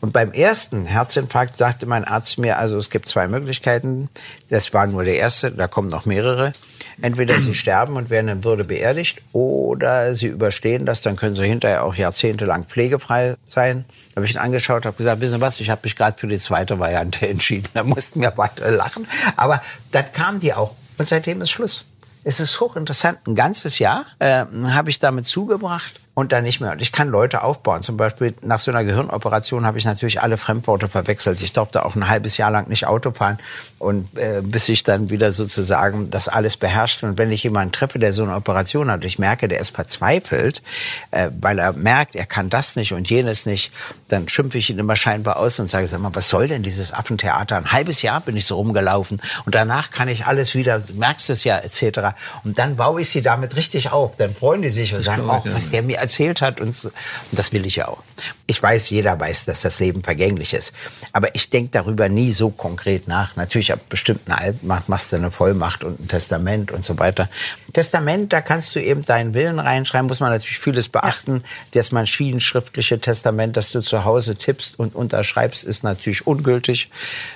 Und 0.03 0.13
beim 0.13 0.33
ersten 0.33 0.85
Herzinfarkt 0.85 1.57
sagte 1.57 1.87
mein 1.87 2.05
Arzt 2.05 2.37
mir, 2.37 2.59
also 2.59 2.77
es 2.77 2.91
gibt 2.91 3.09
zwei 3.09 3.29
Möglichkeiten. 3.29 4.11
Das 4.51 4.75
war 4.75 4.87
nur 4.87 5.05
der 5.05 5.17
erste, 5.17 5.51
da 5.51 5.69
kommen 5.69 5.89
noch 5.89 6.05
mehrere. 6.05 6.53
Entweder 7.01 7.41
Sie 7.41 7.55
sterben 7.55 7.97
und 7.97 8.11
werden 8.11 8.29
in 8.29 8.45
Würde 8.45 8.65
beerdigt 8.65 9.23
oder 9.33 10.15
Sie 10.15 10.27
überstehen 10.27 10.85
das, 10.85 11.01
dann 11.01 11.17
können 11.17 11.35
Sie 11.35 11.47
hinterher 11.47 11.83
auch 11.83 11.95
jahrzehntelang 11.95 12.65
pflegefrei 12.65 13.37
sein. 13.47 13.87
Da 14.11 14.17
habe 14.17 14.27
ich 14.27 14.35
ihn 14.35 14.39
angeschaut, 14.39 14.85
habe 14.85 14.99
gesagt, 14.99 15.23
wissen 15.23 15.37
Sie 15.37 15.41
was, 15.41 15.61
ich 15.61 15.71
habe 15.71 15.81
mich 15.85 15.97
gerade 15.97 16.19
für 16.19 16.29
die 16.29 16.37
zweite 16.37 16.79
Variante 16.79 17.27
entschieden. 17.31 17.71
Da 17.73 17.85
mussten 17.85 18.21
wir 18.21 18.33
beide 18.33 18.69
lachen. 18.69 19.09
Aber 19.37 19.63
dann 19.93 20.05
kam 20.13 20.41
die 20.41 20.53
auch 20.53 20.75
und 20.99 21.07
seitdem 21.07 21.43
ist 21.43 21.51
Schluss. 21.51 21.85
Es 22.25 22.41
ist 22.41 22.61
hochinteressant. 22.61 23.19
Ein 23.27 23.35
ganzes 23.35 23.79
Jahr 23.79 24.07
äh, 24.19 24.45
habe 24.69 24.91
ich 24.91 24.99
damit 24.99 25.27
zugebracht 25.27 26.01
und 26.17 26.33
dann 26.33 26.45
nicht 26.45 26.63
mehr. 26.63 26.73
Und 26.73 26.81
ich 26.81 26.93
kann 26.93 27.09
Leute 27.09 27.43
aufbauen. 27.43 27.83
Zum 27.83 27.99
Beispiel 27.99 28.35
nach 28.41 28.59
so 28.59 28.71
einer 28.71 28.85
Gehirnoperation 28.85 29.67
habe 29.67 29.77
ich 29.77 29.85
natürlich 29.85 30.23
alle 30.23 30.39
Fremdworte 30.39 30.89
verwechselt. 30.89 31.43
Ich 31.43 31.53
durfte 31.53 31.85
auch 31.85 31.95
ein 31.95 32.09
halbes 32.09 32.39
Jahr 32.39 32.51
lang 32.51 32.71
nicht 32.71 32.87
Auto 32.87 33.13
fahren 33.13 33.39
und 33.79 34.17
äh, 34.17 34.41
bis 34.43 34.67
ich 34.71 34.83
dann 34.83 35.11
wieder 35.11 35.31
sozusagen 35.31 36.09
das 36.09 36.29
alles 36.29 36.57
beherrscht. 36.57 37.03
Und 37.03 37.19
wenn 37.19 37.31
ich 37.31 37.43
jemanden 37.43 37.73
treffe, 37.73 37.99
der 37.99 38.15
so 38.15 38.23
eine 38.23 38.35
Operation 38.35 38.91
hat, 38.91 39.05
ich 39.05 39.19
merke, 39.19 39.47
der 39.47 39.61
ist 39.61 39.77
verzweifelt, 39.77 40.63
äh, 41.11 41.29
weil 41.39 41.59
er 41.59 41.75
merkt, 41.75 42.17
er 42.17 42.25
kann 42.25 42.49
das 42.49 42.77
nicht 42.77 42.95
und 42.95 43.11
jenes 43.11 43.45
nicht, 43.45 43.71
dann 44.09 44.27
schimpfe 44.27 44.57
ich 44.57 44.71
ihn 44.71 44.79
immer 44.79 44.97
scheinbar 44.97 45.37
aus 45.37 45.61
und 45.61 45.69
sage, 45.69 45.87
sag 45.87 46.01
mal, 46.01 46.15
was 46.15 46.31
soll 46.31 46.49
denn 46.49 46.63
dieses 46.63 46.95
Affentheater? 46.95 47.59
Ein 47.59 47.73
halbes 47.73 48.01
Jahr 48.01 48.23
bin 48.23 48.39
ich 48.39 48.47
so 48.47 48.57
rumgelaufen 48.57 49.21
und 49.45 49.55
danach 49.55 49.91
kann 49.91 50.09
ich 50.09 50.25
alles 50.25 50.55
wieder, 50.55 50.81
du 50.81 50.95
merkst 50.95 51.29
es 51.29 51.45
ja, 51.45 51.59
etc. 51.59 52.17
Und 52.43 52.59
dann 52.59 52.77
baue 52.77 53.03
ich 53.03 53.11
sie 53.11 53.21
damit 53.21 53.55
richtig 53.55 53.93
auf. 53.93 54.17
Dann 54.17 54.35
freuen 54.35 54.63
die 54.63 54.71
sich 54.71 54.93
und 54.93 55.01
das 55.01 55.05
sagen, 55.05 55.25
oh, 55.29 55.43
was 55.45 55.69
der 55.69 55.83
mir 55.83 56.06
erzählt 56.07 56.41
hat. 56.41 56.61
Und, 56.61 56.91
das 57.33 57.53
will 57.53 57.67
ich 57.67 57.77
ja 57.77 57.89
auch. 57.89 58.03
Ich 58.47 58.63
weiß, 58.63 58.91
jeder 58.91 59.19
weiß, 59.19 59.45
dass 59.45 59.61
das 59.61 59.81
Leben 59.81 60.03
vergänglich 60.03 60.55
ist. 60.55 60.73
Aber 61.13 61.35
ich 61.35 61.51
denke 61.51 61.71
darüber 61.73 62.09
nie 62.09 62.33
so 62.33 62.51
konkret 62.51 63.09
nach. 63.09 63.37
Natürlich 63.37 63.73
ab 63.73 63.81
bestimmten 63.89 64.33
Alten 64.33 64.67
machst 64.67 65.13
du 65.13 65.17
eine 65.17 65.31
Vollmacht 65.31 65.85
und 65.85 66.01
ein 66.01 66.09
Testament 66.09 66.71
und 66.71 66.85
so 66.85 66.99
weiter. 66.99 67.29
Testament, 67.73 68.33
da 68.33 68.41
kannst 68.41 68.75
du 68.75 68.81
eben 68.81 69.05
deinen 69.05 69.35
Willen 69.35 69.59
reinschreiben, 69.59 70.07
muss 70.07 70.21
man 70.21 70.31
natürlich 70.31 70.59
vieles 70.59 70.89
beachten. 70.89 71.43
Das 71.73 71.93
maschinenschriftliche 71.93 72.99
Testament, 72.99 73.57
das 73.57 73.73
du 73.73 73.81
zu 73.81 74.05
Hause 74.05 74.37
tippst 74.37 74.79
und 74.79 74.95
unterschreibst, 74.95 75.65
ist 75.65 75.83
natürlich 75.85 76.27
ungültig. 76.27 76.91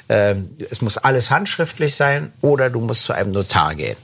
Ähm, 0.08 0.50
es 0.70 0.80
muss 0.80 0.96
alles 0.96 1.30
handschriftlich 1.30 1.94
sein 1.94 2.32
oder 2.40 2.70
du 2.70 2.80
musst 2.80 3.04
zu 3.04 3.12
einem 3.12 3.32
Notar 3.32 3.74
gehen. 3.74 3.96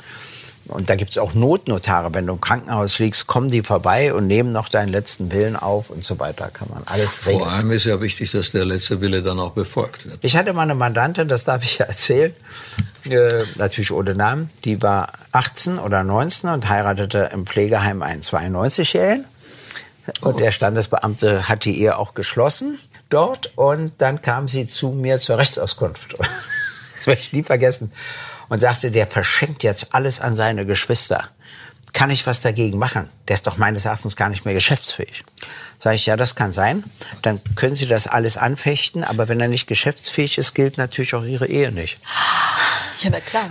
Und 0.68 0.90
da 0.90 0.96
gibt's 0.96 1.16
auch 1.16 1.34
Notnotare. 1.34 2.12
Wenn 2.12 2.26
du 2.26 2.34
im 2.34 2.40
Krankenhaus 2.40 2.98
liegst, 2.98 3.26
kommen 3.26 3.48
die 3.48 3.62
vorbei 3.62 4.12
und 4.12 4.26
nehmen 4.26 4.52
noch 4.52 4.68
deinen 4.68 4.88
letzten 4.88 5.30
Willen 5.30 5.54
auf 5.54 5.90
und 5.90 6.04
so 6.04 6.18
weiter. 6.18 6.50
Kann 6.52 6.68
man 6.72 6.82
alles 6.86 7.26
regeln. 7.26 7.44
Vor 7.44 7.52
allem 7.52 7.70
ist 7.70 7.84
ja 7.84 8.00
wichtig, 8.00 8.32
dass 8.32 8.50
der 8.50 8.64
letzte 8.64 9.00
Wille 9.00 9.22
dann 9.22 9.38
auch 9.38 9.52
befolgt 9.52 10.06
wird. 10.06 10.18
Ich 10.22 10.36
hatte 10.36 10.52
mal 10.52 10.62
eine 10.62 10.74
Mandantin, 10.74 11.28
das 11.28 11.44
darf 11.44 11.62
ich 11.62 11.78
ja 11.78 11.86
erzählen, 11.86 12.34
äh, 13.04 13.28
natürlich 13.56 13.92
ohne 13.92 14.14
Namen. 14.14 14.50
Die 14.64 14.82
war 14.82 15.12
18 15.32 15.78
oder 15.78 16.02
19 16.02 16.50
und 16.50 16.68
heiratete 16.68 17.30
im 17.32 17.46
Pflegeheim 17.46 18.02
einen 18.02 18.22
92-Jährigen. 18.22 19.24
Und 20.20 20.40
der 20.40 20.52
Standesbeamte 20.52 21.48
hat 21.48 21.64
die 21.64 21.80
Ehe 21.80 21.98
auch 21.98 22.14
geschlossen 22.14 22.78
dort. 23.08 23.52
Und 23.56 23.92
dann 23.98 24.22
kam 24.22 24.48
sie 24.48 24.66
zu 24.66 24.90
mir 24.90 25.18
zur 25.18 25.38
Rechtsauskunft. 25.38 26.16
Das 26.96 27.06
werde 27.06 27.20
ich 27.20 27.32
nie 27.34 27.42
vergessen 27.42 27.92
und 28.48 28.60
sagte, 28.60 28.90
der 28.90 29.06
verschenkt 29.06 29.62
jetzt 29.62 29.94
alles 29.94 30.20
an 30.20 30.36
seine 30.36 30.66
Geschwister. 30.66 31.28
Kann 31.92 32.10
ich 32.10 32.26
was 32.26 32.40
dagegen 32.40 32.78
machen? 32.78 33.08
Der 33.26 33.34
ist 33.34 33.46
doch 33.46 33.56
meines 33.56 33.86
Erachtens 33.86 34.16
gar 34.16 34.28
nicht 34.28 34.44
mehr 34.44 34.54
geschäftsfähig. 34.54 35.24
Sage 35.78 35.96
ich, 35.96 36.06
ja, 36.06 36.16
das 36.16 36.34
kann 36.34 36.52
sein. 36.52 36.84
Dann 37.22 37.40
können 37.54 37.74
Sie 37.74 37.86
das 37.86 38.06
alles 38.06 38.36
anfechten, 38.36 39.04
aber 39.04 39.28
wenn 39.28 39.40
er 39.40 39.48
nicht 39.48 39.66
geschäftsfähig 39.66 40.38
ist, 40.38 40.54
gilt 40.54 40.78
natürlich 40.78 41.14
auch 41.14 41.24
Ihre 41.24 41.46
Ehe 41.46 41.72
nicht. 41.72 41.98
Ja, 43.02 43.10
na 43.10 43.20
klar. 43.20 43.50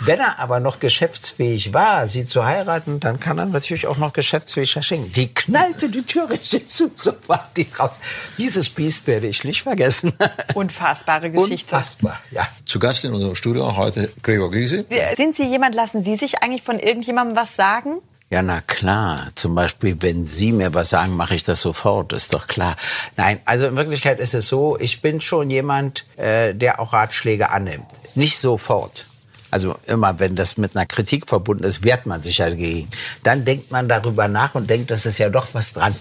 Wenn 0.00 0.18
er 0.18 0.38
aber 0.38 0.60
noch 0.60 0.80
geschäftsfähig 0.80 1.72
war, 1.72 2.08
sie 2.08 2.24
zu 2.24 2.44
heiraten, 2.44 3.00
dann 3.00 3.20
kann 3.20 3.38
er 3.38 3.46
natürlich 3.46 3.86
auch 3.86 3.98
noch 3.98 4.12
geschäftsfähig 4.12 4.72
verschenken. 4.72 5.12
Die 5.12 5.32
knallte 5.32 5.88
die 5.88 6.02
Tür 6.02 6.30
richtig 6.30 6.68
zu, 6.68 6.90
so 6.96 7.12
war 7.26 7.50
die 7.56 7.66
raus. 7.78 8.00
Dieses 8.38 8.70
Biest 8.70 9.06
werde 9.06 9.26
ich 9.26 9.44
nicht 9.44 9.62
vergessen. 9.62 10.14
Unfassbare 10.54 11.30
Geschichte. 11.30 11.76
Unfassbar, 11.76 12.18
ja. 12.30 12.48
Zu 12.64 12.78
Gast 12.78 13.04
in 13.04 13.12
unserem 13.12 13.34
Studio 13.34 13.76
heute 13.76 14.10
Gregor 14.22 14.50
Gysi. 14.50 14.84
Sind 15.16 15.36
Sie 15.36 15.44
jemand, 15.44 15.74
lassen 15.74 16.04
Sie 16.04 16.16
sich 16.16 16.42
eigentlich 16.42 16.62
von 16.62 16.78
irgendjemandem 16.78 17.36
was 17.36 17.56
sagen? 17.56 18.00
Ja, 18.30 18.42
na 18.42 18.60
klar. 18.60 19.28
Zum 19.36 19.54
Beispiel, 19.54 19.96
wenn 20.00 20.26
Sie 20.26 20.52
mir 20.52 20.74
was 20.74 20.90
sagen, 20.90 21.16
mache 21.16 21.34
ich 21.34 21.44
das 21.44 21.62
sofort. 21.62 22.12
Ist 22.12 22.34
doch 22.34 22.46
klar. 22.46 22.76
Nein, 23.16 23.40
also 23.46 23.66
in 23.66 23.76
Wirklichkeit 23.76 24.20
ist 24.20 24.34
es 24.34 24.48
so, 24.48 24.78
ich 24.78 25.00
bin 25.00 25.22
schon 25.22 25.48
jemand, 25.48 26.04
äh, 26.18 26.54
der 26.54 26.78
auch 26.78 26.92
Ratschläge 26.92 27.48
annimmt. 27.48 27.86
Nicht 28.14 28.38
sofort. 28.38 29.06
Also 29.50 29.76
immer, 29.86 30.20
wenn 30.20 30.36
das 30.36 30.58
mit 30.58 30.76
einer 30.76 30.86
Kritik 30.86 31.26
verbunden 31.26 31.64
ist, 31.64 31.82
wehrt 31.82 32.04
man 32.04 32.20
sich 32.20 32.38
ja 32.38 32.50
dagegen. 32.50 32.88
Dann 33.22 33.44
denkt 33.44 33.70
man 33.70 33.88
darüber 33.88 34.28
nach 34.28 34.54
und 34.54 34.68
denkt, 34.68 34.90
das 34.90 35.06
ist 35.06 35.18
ja 35.18 35.30
doch 35.30 35.46
was 35.52 35.72
dran. 35.72 35.94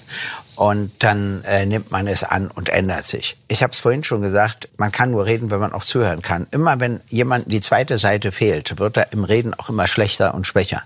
Und 0.58 0.92
dann 1.04 1.44
äh, 1.44 1.68
nimmt 1.68 1.92
man 1.92 2.08
es 2.08 2.24
an 2.24 2.48
und 2.48 2.70
ändert 2.70 3.06
sich. 3.06 3.38
Ich 3.48 3.62
habe 3.62 3.74
es 3.74 3.80
vorhin 3.80 4.04
schon 4.04 4.24
gesagt, 4.24 4.68
man 4.78 4.92
kann 4.92 5.12
nur 5.12 5.28
reden, 5.28 5.52
wenn 5.52 5.60
man 5.60 5.72
auch 5.72 5.84
zuhören 5.84 6.24
kann. 6.24 6.48
Immer 6.50 6.80
wenn 6.80 7.00
jemand 7.10 7.52
die 7.52 7.62
zweite 7.62 8.00
Seite 8.00 8.32
fehlt, 8.32 8.80
wird 8.80 8.98
er 8.98 9.14
im 9.14 9.24
Reden 9.24 9.54
auch 9.54 9.70
immer 9.70 9.86
schlechter 9.86 10.34
und 10.34 10.48
schwächer. 10.48 10.82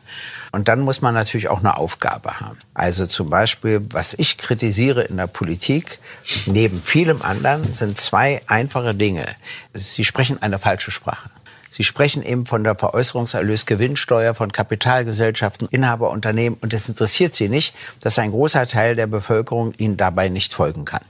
Und 0.52 0.68
dann 0.68 0.82
muss 0.82 1.02
man 1.02 1.14
natürlich 1.14 1.48
auch 1.48 1.60
eine 1.60 1.78
Aufgabe 1.78 2.42
haben. 2.42 2.58
Also 2.74 3.08
zum 3.08 3.30
Beispiel, 3.30 3.82
was 3.92 4.14
ich 4.14 4.38
kritisiere 4.38 5.04
in 5.04 5.16
der 5.16 5.28
Politik, 5.28 6.00
neben 6.48 6.82
vielem 6.82 7.22
anderen, 7.22 7.74
sind 7.74 7.98
zwei 7.98 8.42
einfache 8.48 8.94
Dinge. 8.94 9.26
Sie 9.72 10.04
sprechen 10.04 10.42
eine 10.42 10.60
falsche 10.60 10.92
Sprache. 10.92 11.30
Sie 11.72 11.86
sprechen 11.86 12.22
eben 12.22 12.46
von 12.46 12.66
der 12.66 12.76
Veräußerungserlös 12.76 13.66
Gewinnsteuer 13.66 14.36
von 14.36 14.52
Kapitalgesellschaften, 14.52 15.70
Inhaberunternehmen 15.72 16.60
und 16.62 16.74
es 16.74 16.90
interessiert 16.90 17.34
Sie 17.34 17.48
nicht, 17.48 17.74
dass 18.02 18.20
ein 18.20 18.32
großer 18.32 18.68
Teil 18.68 18.98
der 18.98 19.08
Bevölkerung 19.08 19.74
Ihnen 19.78 19.96
dabei 19.96 20.28
nicht 20.28 20.54
folgen 20.54 20.84
kann. 20.84 21.04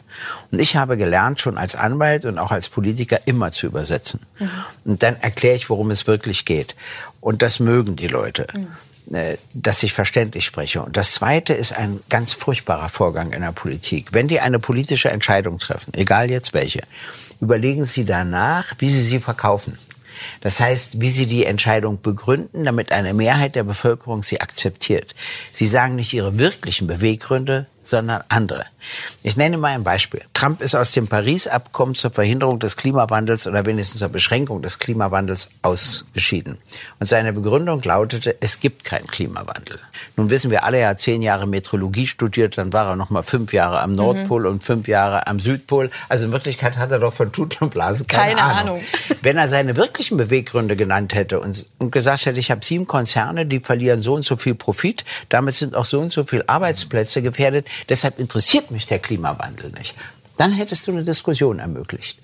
Und 0.52 0.60
ich 0.60 0.76
habe 0.76 0.97
gelernt, 0.97 1.41
schon 1.41 1.58
als 1.58 1.76
Anwalt 1.76 2.26
und 2.26 2.38
auch 2.38 2.52
als 2.52 2.69
Politiker 2.69 3.19
immer 3.26 3.50
zu 3.50 3.65
übersetzen. 3.65 4.21
Mhm. 4.39 4.50
Und 4.86 5.04
dann 5.04 5.15
erkläre 5.15 5.56
ich, 5.56 5.69
worum 5.71 5.89
es 5.89 6.06
wirklich 6.06 6.45
geht. 6.45 6.76
Und 7.21 7.41
das 7.41 7.60
mögen 7.60 7.95
die 7.95 8.08
Leute. 8.08 8.47
Mhm 8.54 8.67
dass 9.54 9.84
ich 9.84 9.93
verständlich 9.93 10.45
spreche. 10.45 10.82
Und 10.82 10.95
das 10.95 11.12
Zweite 11.12 11.54
ist 11.54 11.74
ein 11.74 12.00
ganz 12.10 12.32
furchtbarer 12.32 12.88
Vorgang 12.88 13.34
in 13.34 13.41
der 13.41 13.52
Politik. 13.52 14.13
Wenn 14.13 14.28
die 14.28 14.39
eine 14.39 14.60
politische 14.60 15.10
Entscheidung 15.10 15.60
treffen, 15.60 15.93
egal 15.95 16.30
jetzt 16.30 16.54
welche, 16.54 16.84
überlegen 17.41 17.84
Sie 17.84 18.06
danach, 18.06 18.74
wie 18.78 18.89
Sie 18.89 19.02
sie 19.02 19.19
verkaufen. 19.19 19.78
Das 20.41 20.60
heißt, 20.60 21.01
wie 21.01 21.10
Sie 21.10 21.25
die 21.25 21.45
Entscheidung 21.45 22.01
begründen, 22.01 22.63
damit 22.63 22.91
eine 22.91 23.13
Mehrheit 23.13 23.55
der 23.55 23.63
Bevölkerung 23.63 24.23
sie 24.23 24.41
akzeptiert. 24.41 25.15
Sie 25.51 25.67
sagen 25.67 25.95
nicht 25.95 26.13
Ihre 26.13 26.38
wirklichen 26.38 26.88
Beweggründe, 26.88 27.67
sondern 27.82 28.24
andere. 28.30 28.65
Ich 29.24 29.38
nenne 29.38 29.58
mal 29.58 29.70
ein 29.70 29.84
Beispiel. 29.84 30.22
Trump 30.34 30.62
ist 30.62 30.76
aus 30.76 30.91
dem 30.91 31.08
Paris-Abkommen 31.08 31.94
zur 31.94 32.12
Verhinderung 32.12 32.60
des 32.60 32.76
Klimawandels 32.76 33.46
oder 33.48 33.65
wenigstens 33.65 34.00
zur 34.00 34.10
Beschränkung 34.10 34.62
des 34.62 34.80
Klimawandels 34.80 35.50
ausgeschieden. 35.62 36.58
Und 37.00 37.06
seine 37.06 37.34
Begründung 37.34 37.82
lautete, 37.84 38.36
es 38.39 38.60
gibt 38.60 38.84
keinen 38.84 39.08
Klimawandel. 39.08 39.80
Nun 40.17 40.30
wissen 40.30 40.50
wir 40.50 40.63
alle, 40.63 40.80
er 40.80 40.89
hat 40.89 41.00
zehn 41.00 41.22
Jahre 41.22 41.48
Metrologie 41.48 42.08
studiert, 42.08 42.58
dann 42.58 42.74
war 42.74 42.88
er 42.88 42.96
noch 42.96 43.12
mal 43.12 43.22
fünf 43.22 43.54
Jahre 43.54 43.82
am 43.82 43.91
Nordpol 43.91 44.41
mhm. 44.41 44.48
und 44.48 44.63
fünf 44.63 44.88
Jahre 44.88 45.28
am 45.28 45.39
Südpol. 45.39 45.91
Also 46.10 46.26
in 46.26 46.32
Wirklichkeit 46.32 46.78
hat 46.78 46.91
er 46.91 47.00
doch 47.00 47.13
von 47.13 47.32
Tut 47.32 47.62
und 47.62 47.72
Blasen 47.72 48.08
keine, 48.08 48.36
keine 48.36 48.41
Ahnung. 48.41 48.62
Ahnung. 48.62 48.82
Wenn 49.22 49.38
er 49.38 49.48
seine 49.48 49.76
wirklichen 49.76 50.17
Beweggründe 50.17 50.76
genannt 50.76 51.13
hätte 51.13 51.39
und, 51.39 51.65
und 51.78 51.91
gesagt 51.91 52.26
hätte, 52.26 52.39
ich 52.39 52.52
habe 52.52 52.63
sieben 52.65 52.88
Konzerne, 52.88 53.46
die 53.46 53.60
verlieren 53.60 54.02
so 54.02 54.15
und 54.15 54.26
so 54.26 54.38
viel 54.38 54.56
Profit, 54.56 55.06
damit 55.30 55.56
sind 55.56 55.76
auch 55.76 55.86
so 55.86 56.00
und 56.00 56.12
so 56.12 56.24
viele 56.24 56.48
Arbeitsplätze 56.50 57.22
gefährdet, 57.22 57.67
deshalb 57.89 58.19
interessiert 58.19 58.71
mich 58.71 58.86
der 58.86 58.99
Klimawandel 58.99 59.71
nicht. 59.71 59.95
Dann 60.38 60.51
hättest 60.51 60.88
du 60.88 60.91
eine 60.91 61.03
Diskussion 61.03 61.60
ermöglicht. 61.60 62.19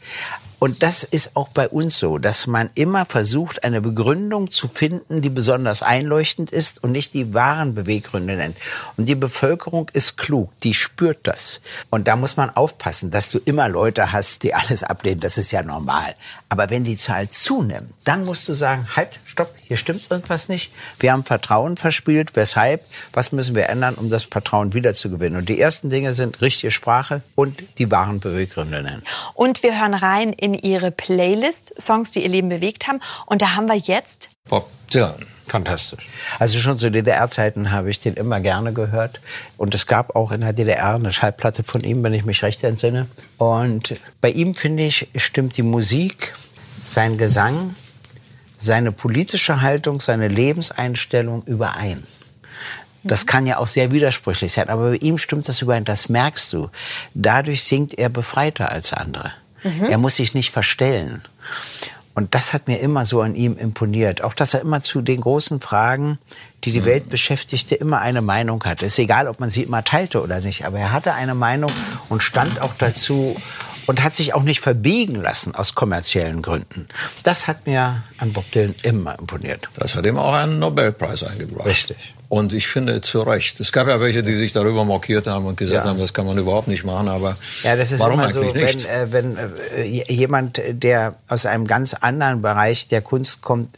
Und 0.59 0.81
das 0.81 1.03
ist 1.03 1.35
auch 1.35 1.49
bei 1.49 1.67
uns 1.67 1.99
so, 1.99 2.17
dass 2.17 2.47
man 2.47 2.69
immer 2.73 3.05
versucht, 3.05 3.63
eine 3.63 3.79
Begründung 3.79 4.49
zu 4.49 4.67
finden, 4.67 5.21
die 5.21 5.29
besonders 5.29 5.83
einleuchtend 5.83 6.51
ist 6.51 6.83
und 6.83 6.91
nicht 6.91 7.13
die 7.13 7.33
wahren 7.33 7.75
Beweggründe 7.75 8.35
nennt. 8.35 8.57
Und 8.97 9.05
die 9.05 9.15
Bevölkerung 9.15 9.89
ist 9.93 10.17
klug, 10.17 10.51
die 10.63 10.73
spürt 10.73 11.19
das. 11.23 11.61
Und 11.91 12.07
da 12.07 12.15
muss 12.15 12.37
man 12.37 12.49
aufpassen, 12.49 13.11
dass 13.11 13.29
du 13.29 13.39
immer 13.45 13.69
Leute 13.69 14.11
hast, 14.11 14.43
die 14.43 14.55
alles 14.55 14.83
ablehnen. 14.83 15.19
Das 15.19 15.37
ist 15.37 15.51
ja 15.51 15.61
normal. 15.61 16.15
Aber 16.49 16.69
wenn 16.69 16.83
die 16.83 16.95
Zahl 16.95 17.29
zunimmt, 17.29 17.93
dann 18.03 18.25
musst 18.25 18.49
du 18.49 18.53
sagen, 18.53 18.87
halt, 18.95 19.19
stopp, 19.25 19.53
hier 19.67 19.77
stimmt 19.77 20.09
irgendwas 20.09 20.47
nicht. 20.47 20.71
Wir 20.99 21.11
haben 21.11 21.25
Vertrauen 21.25 21.75
verspielt. 21.75 22.35
Weshalb? 22.35 22.85
Was 23.11 23.31
müssen 23.31 23.53
wir 23.53 23.67
ändern, 23.67 23.95
um 23.95 24.09
das 24.09 24.23
Vertrauen 24.23 24.73
wiederzugewinnen? 24.73 25.37
Und 25.37 25.49
die 25.49 25.59
ersten 25.59 25.89
Dinge 25.89 26.13
sind 26.13 26.41
richtige 26.41 26.71
Sprache 26.71 27.21
und 27.35 27.61
die 27.77 27.91
wahren 27.91 28.19
Beweggründe 28.21 28.81
nennen. 28.81 29.03
Und 29.33 29.61
wir 29.61 29.79
hören 29.79 29.93
rein 29.93 30.31
in 30.31 30.46
Ihre 30.53 30.91
Playlist, 30.91 31.79
Songs, 31.79 32.11
die 32.11 32.23
Ihr 32.23 32.29
Leben 32.29 32.49
bewegt 32.49 32.87
haben. 32.87 32.99
Und 33.25 33.41
da 33.41 33.55
haben 33.55 33.67
wir 33.67 33.75
jetzt 33.75 34.29
zu 34.87 34.99
hören. 34.99 35.25
Fantastisch. 35.47 36.07
Also 36.39 36.57
schon 36.59 36.77
zu 36.77 36.91
DDR-Zeiten 36.91 37.71
habe 37.71 37.89
ich 37.89 37.99
den 37.99 38.15
immer 38.15 38.39
gerne 38.41 38.73
gehört. 38.73 39.21
Und 39.57 39.73
es 39.75 39.87
gab 39.87 40.15
auch 40.15 40.31
in 40.31 40.41
der 40.41 40.53
DDR 40.53 40.95
eine 40.95 41.11
Schallplatte 41.11 41.63
von 41.63 41.81
ihm, 41.81 42.03
wenn 42.03 42.13
ich 42.13 42.25
mich 42.25 42.43
recht 42.43 42.63
entsinne. 42.63 43.07
Und 43.37 43.95
bei 44.19 44.29
ihm, 44.29 44.55
finde 44.55 44.83
ich, 44.83 45.07
stimmt 45.15 45.55
die 45.57 45.63
Musik, 45.63 46.33
sein 46.85 47.17
Gesang, 47.17 47.75
seine 48.57 48.91
politische 48.91 49.61
Haltung, 49.61 49.99
seine 49.99 50.27
Lebenseinstellung 50.27 51.43
überein. 51.45 52.03
Das 53.03 53.25
kann 53.25 53.47
ja 53.47 53.57
auch 53.57 53.67
sehr 53.67 53.91
widersprüchlich 53.91 54.51
sein, 54.51 54.67
aber 54.67 54.89
bei 54.89 54.95
ihm 54.97 55.17
stimmt 55.17 55.47
das 55.47 55.61
überein, 55.61 55.85
das 55.85 56.09
merkst 56.09 56.51
du. 56.51 56.69
Dadurch 57.13 57.63
singt 57.63 57.97
er 57.97 58.09
befreiter 58.09 58.69
als 58.69 58.91
andere. 58.91 59.31
Mhm. 59.63 59.85
Er 59.85 59.97
muss 59.97 60.15
sich 60.15 60.33
nicht 60.33 60.51
verstellen. 60.51 61.21
Und 62.13 62.33
das 62.33 62.53
hat 62.53 62.67
mir 62.67 62.79
immer 62.79 63.05
so 63.05 63.21
an 63.21 63.35
ihm 63.35 63.57
imponiert. 63.57 64.23
Auch, 64.23 64.33
dass 64.33 64.55
er 64.55 64.61
immer 64.61 64.81
zu 64.81 65.01
den 65.01 65.21
großen 65.21 65.61
Fragen, 65.61 66.17
die 66.63 66.71
die 66.71 66.81
mhm. 66.81 66.85
Welt 66.85 67.09
beschäftigte, 67.09 67.75
immer 67.75 67.99
eine 67.99 68.21
Meinung 68.21 68.63
hatte. 68.63 68.87
Ist 68.87 68.97
egal, 68.97 69.27
ob 69.27 69.39
man 69.39 69.49
sie 69.49 69.61
immer 69.61 69.83
teilte 69.83 70.23
oder 70.23 70.41
nicht, 70.41 70.65
aber 70.65 70.79
er 70.79 70.91
hatte 70.91 71.13
eine 71.13 71.35
Meinung 71.35 71.71
und 72.09 72.23
stand 72.23 72.61
auch 72.63 72.73
dazu 72.79 73.35
und 73.87 74.03
hat 74.03 74.13
sich 74.13 74.33
auch 74.33 74.43
nicht 74.43 74.59
verbiegen 74.59 75.15
lassen 75.15 75.55
aus 75.55 75.73
kommerziellen 75.73 76.41
Gründen. 76.41 76.87
Das 77.23 77.47
hat 77.47 77.65
mir 77.65 78.03
an 78.19 78.33
Bob 78.33 78.49
Dylan 78.51 78.75
immer 78.83 79.17
imponiert. 79.17 79.67
Das 79.79 79.95
hat 79.95 80.05
ihm 80.05 80.17
auch 80.17 80.33
einen 80.33 80.59
Nobelpreis 80.59 81.23
eingebracht. 81.23 81.65
Richtig. 81.65 82.13
Und 82.29 82.51
ich 82.51 82.67
finde 82.67 82.99
zu 83.01 83.21
Recht. 83.21 83.59
Es 83.61 83.71
gab 83.71 83.87
ja 83.87 84.01
welche, 84.01 84.21
die 84.21 84.35
sich 84.35 84.51
darüber 84.51 84.83
mokiert 84.83 85.27
haben 85.27 85.45
und 85.45 85.57
gesagt 85.57 85.85
ja. 85.85 85.89
haben, 85.89 85.99
das 85.99 86.13
kann 86.13 86.25
man 86.25 86.37
überhaupt 86.37 86.67
nicht 86.67 86.83
machen. 86.83 87.07
Aber 87.07 87.37
ja, 87.63 87.77
das 87.77 87.93
ist 87.93 87.99
warum 88.01 88.19
immer 88.19 88.29
so, 88.29 88.41
eigentlich 88.41 88.75
nicht? 88.75 88.87
Wenn, 89.09 89.37
äh, 89.37 89.43
wenn 89.75 89.77
äh, 89.77 90.13
jemand, 90.13 90.61
der 90.69 91.15
aus 91.29 91.45
einem 91.45 91.65
ganz 91.65 91.93
anderen 91.93 92.41
Bereich 92.41 92.89
der 92.89 93.01
Kunst 93.01 93.41
kommt, 93.41 93.69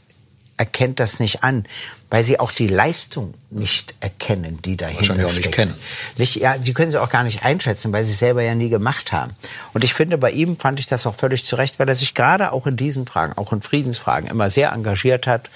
erkennt 0.60 1.00
das 1.00 1.20
nicht 1.20 1.44
an, 1.44 1.66
weil 2.10 2.24
sie 2.24 2.40
auch 2.40 2.52
die 2.52 2.68
Leistung 2.68 3.34
nicht 3.50 3.96
erkennen, 4.02 4.60
die 4.64 4.76
dahinter 4.76 5.00
Wahrscheinlich 5.00 5.26
auch 5.26 5.34
nicht 5.34 5.52
kennen. 5.52 5.74
Nicht, 6.18 6.36
ja, 6.36 6.58
sie 6.62 6.74
können 6.74 6.92
sie 6.92 7.02
auch 7.02 7.10
gar 7.10 7.24
nicht 7.24 7.44
einschätzen, 7.46 7.94
weil 7.94 8.04
sie 8.04 8.12
es 8.12 8.20
selber 8.20 8.44
ja 8.44 8.56
nie 8.56 8.70
gemacht 8.70 9.14
haben. 9.14 9.34
Und 9.74 9.84
ich 9.84 9.94
finde, 9.94 10.18
bei 10.18 10.32
ihm 10.32 10.58
fand 10.58 10.80
ich 10.80 10.88
das 10.88 11.06
auch 11.08 11.16
völlig 11.16 11.46
zurecht, 11.46 11.80
weil 11.80 11.88
er 11.88 11.96
sich 11.96 12.14
gerade 12.14 12.52
auch 12.52 12.68
in 12.68 12.76
diesen 12.76 13.06
Fragen, 13.06 13.38
auch 13.38 13.54
in 13.54 13.62
Friedensfragen, 13.62 14.30
immer 14.30 14.50
sehr 14.50 14.72
engagiert 14.74 15.28
hat 15.28 15.50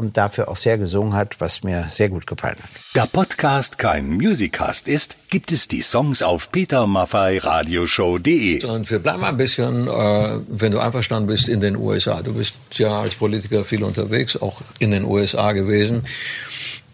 und 0.00 0.16
dafür 0.16 0.48
auch 0.48 0.56
sehr 0.56 0.78
gesungen 0.78 1.12
hat, 1.12 1.38
was 1.40 1.62
mir 1.62 1.84
sehr 1.88 2.08
gut 2.08 2.26
gefallen 2.26 2.56
hat. 2.56 2.70
Da 2.94 3.06
Podcast 3.06 3.76
kein 3.76 4.08
Musicast 4.08 4.88
ist, 4.88 5.18
gibt 5.28 5.52
es 5.52 5.68
die 5.68 5.82
Songs 5.82 6.22
auf 6.22 6.50
petermaffeiradioshow.de. 6.50 8.64
Und 8.64 8.90
wir 8.90 8.98
bleiben 8.98 9.22
ein 9.24 9.36
bisschen, 9.36 9.86
äh, 9.86 10.38
wenn 10.48 10.72
du 10.72 10.78
einverstanden 10.78 11.26
bist, 11.28 11.50
in 11.50 11.60
den 11.60 11.76
USA. 11.76 12.22
Du 12.22 12.32
bist 12.32 12.54
ja 12.72 12.98
als 12.98 13.14
Politiker 13.14 13.62
viel 13.62 13.84
unterwegs, 13.84 14.40
auch 14.40 14.62
in 14.78 14.90
den 14.90 15.04
USA 15.04 15.52
gewesen 15.52 16.06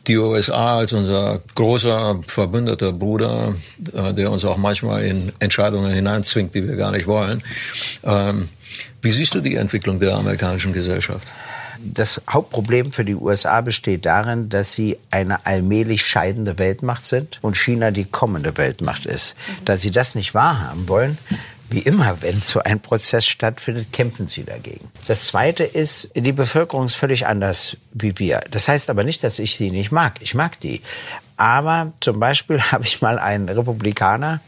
die 0.07 0.19
USA 0.19 0.79
als 0.79 0.93
unser 0.93 1.41
großer 1.57 2.21
verbündeter 2.29 2.93
Bruder, 2.93 3.57
äh, 3.93 4.15
der 4.15 4.31
uns 4.31 4.45
auch 4.45 4.57
manchmal 4.57 5.05
in 5.05 5.33
Entscheidungen 5.41 5.93
hineinzwingt, 5.93 6.55
die 6.55 6.63
wir 6.67 6.77
gar 6.77 6.93
nicht 6.93 7.09
wollen. 7.09 7.43
Ähm, 8.05 8.49
wie 9.03 9.11
siehst 9.11 9.35
du 9.35 9.41
die 9.41 9.57
Entwicklung 9.57 9.99
der 9.99 10.15
amerikanischen 10.15 10.73
Gesellschaft? 10.73 11.27
Das 11.93 12.23
Hauptproblem 12.29 12.93
für 12.93 13.05
die 13.05 13.15
USA 13.15 13.61
besteht 13.61 14.07
darin, 14.07 14.49
dass 14.49 14.73
sie 14.73 14.99
eine 15.11 15.47
allmählich 15.47 16.05
scheidende 16.05 16.59
Weltmacht 16.59 17.05
sind 17.05 17.39
und 17.43 17.57
China 17.57 17.91
die 17.91 18.05
kommende 18.05 18.57
Weltmacht 18.57 19.07
ist. 19.07 19.37
Da 19.65 19.77
sie 19.77 19.91
das 19.91 20.15
nicht 20.15 20.35
wahrhaben 20.35 20.89
wollen, 20.89 21.19
wie 21.69 21.81
immer, 21.81 22.23
wenn 22.23 22.41
so 22.41 22.61
ein 22.61 22.81
Prozess 22.81 23.27
stattfindet, 23.27 23.93
kämpfen 23.93 24.29
sie 24.29 24.45
dagegen. 24.45 24.89
Das 25.09 25.27
Zweite 25.27 25.65
ist, 25.65 26.13
die 26.15 26.33
Bevölkerung 26.33 26.85
ist 26.85 26.95
völlig 26.95 27.27
anders 27.27 27.77
wie 27.93 28.19
wir. 28.19 28.43
Das 28.51 28.69
heißt 28.69 28.89
aber 28.89 29.03
nicht, 29.03 29.25
dass 29.25 29.39
ich 29.39 29.57
sie 29.57 29.71
nicht 29.71 29.91
mag. 29.91 30.19
Ich 30.21 30.35
mag 30.35 30.61
die. 30.61 30.83
Aber 31.37 31.93
zum 32.01 32.21
Beispiel 32.21 32.61
habe 32.73 32.85
ich 32.85 33.03
mal 33.03 33.19
einen 33.19 33.49
Republikaner 33.49 34.41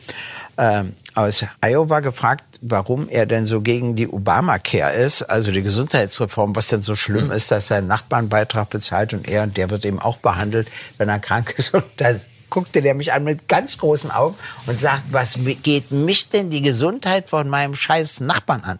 äh, 0.57 0.84
aus 1.19 1.45
Iowa 1.61 2.01
gefragt, 2.01 2.45
warum 2.61 3.09
er 3.09 3.27
denn 3.27 3.47
so 3.47 3.61
gegen 3.61 3.95
die 3.95 4.09
Obamacare 4.09 4.95
ist, 4.95 5.23
also 5.23 5.51
die 5.51 5.62
Gesundheitsreform, 5.62 6.55
was 6.55 6.69
denn 6.69 6.83
so 6.83 6.95
schlimm 6.95 7.31
ist, 7.33 7.51
dass 7.51 7.69
sein 7.69 7.87
Nachbar 7.87 8.21
einen 8.21 8.29
Beitrag 8.29 8.71
bezahlt 8.71 9.12
und 9.12 9.29
er, 9.29 9.47
der 9.47 9.71
wird 9.71 9.85
eben 9.85 9.99
auch 9.99 10.19
behandelt, 10.19 10.69
wenn 10.97 11.09
er 11.09 11.19
krank 11.19 11.55
ist. 11.57 11.75
Und 11.75 11.85
das 11.97 12.29
guckte 12.51 12.83
der 12.83 12.95
mich 12.95 13.13
an 13.13 13.25
mit 13.25 13.49
ganz 13.49 13.79
großen 13.79 14.11
Augen 14.11 14.37
und 14.67 14.79
sagt, 14.79 15.05
was 15.11 15.39
geht 15.63 15.91
mich 15.91 16.29
denn 16.29 16.51
die 16.51 16.63
Gesundheit 16.63 17.29
von 17.29 17.49
meinem 17.49 17.75
scheiß 17.75 18.21
Nachbarn 18.21 18.65
an? 18.65 18.79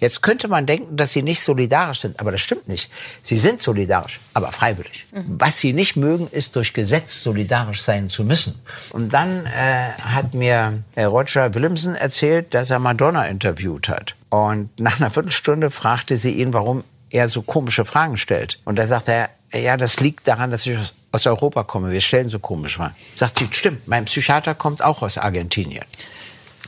Jetzt 0.00 0.22
könnte 0.22 0.48
man 0.48 0.66
denken, 0.66 0.96
dass 0.96 1.12
sie 1.12 1.22
nicht 1.22 1.40
solidarisch 1.40 2.00
sind, 2.00 2.20
aber 2.20 2.32
das 2.32 2.40
stimmt 2.40 2.68
nicht. 2.68 2.90
Sie 3.22 3.38
sind 3.38 3.62
solidarisch, 3.62 4.20
aber 4.34 4.52
freiwillig. 4.52 5.06
Mhm. 5.12 5.36
Was 5.38 5.58
sie 5.58 5.72
nicht 5.72 5.96
mögen, 5.96 6.28
ist 6.30 6.56
durch 6.56 6.72
Gesetz 6.72 7.22
solidarisch 7.22 7.82
sein 7.82 8.08
zu 8.08 8.24
müssen. 8.24 8.60
Und 8.90 9.12
dann 9.14 9.46
äh, 9.46 9.92
hat 10.00 10.34
mir 10.34 10.82
äh, 10.94 11.04
Roger 11.04 11.54
Williamson 11.54 11.94
erzählt, 11.94 12.54
dass 12.54 12.70
er 12.70 12.78
Madonna 12.78 13.26
interviewt 13.26 13.88
hat. 13.88 14.14
Und 14.28 14.78
nach 14.80 15.00
einer 15.00 15.10
Viertelstunde 15.10 15.70
fragte 15.70 16.16
sie 16.16 16.32
ihn, 16.32 16.52
warum 16.52 16.84
er 17.10 17.28
so 17.28 17.42
komische 17.42 17.84
Fragen 17.84 18.16
stellt. 18.16 18.58
Und 18.64 18.76
da 18.76 18.86
sagt 18.86 19.08
er, 19.08 19.30
ja, 19.52 19.76
das 19.76 20.00
liegt 20.00 20.26
daran, 20.28 20.50
dass 20.50 20.66
ich 20.66 20.76
aus 21.16 21.26
Europa 21.26 21.64
komme. 21.64 21.90
Wir 21.90 22.02
stellen 22.02 22.28
so 22.28 22.38
komisch 22.38 22.76
Fragen. 22.76 22.94
Sagt 23.14 23.38
sie, 23.38 23.48
stimmt, 23.50 23.88
mein 23.88 24.04
Psychiater 24.04 24.54
kommt 24.54 24.82
auch 24.82 25.02
aus 25.02 25.16
Argentinien. 25.16 25.84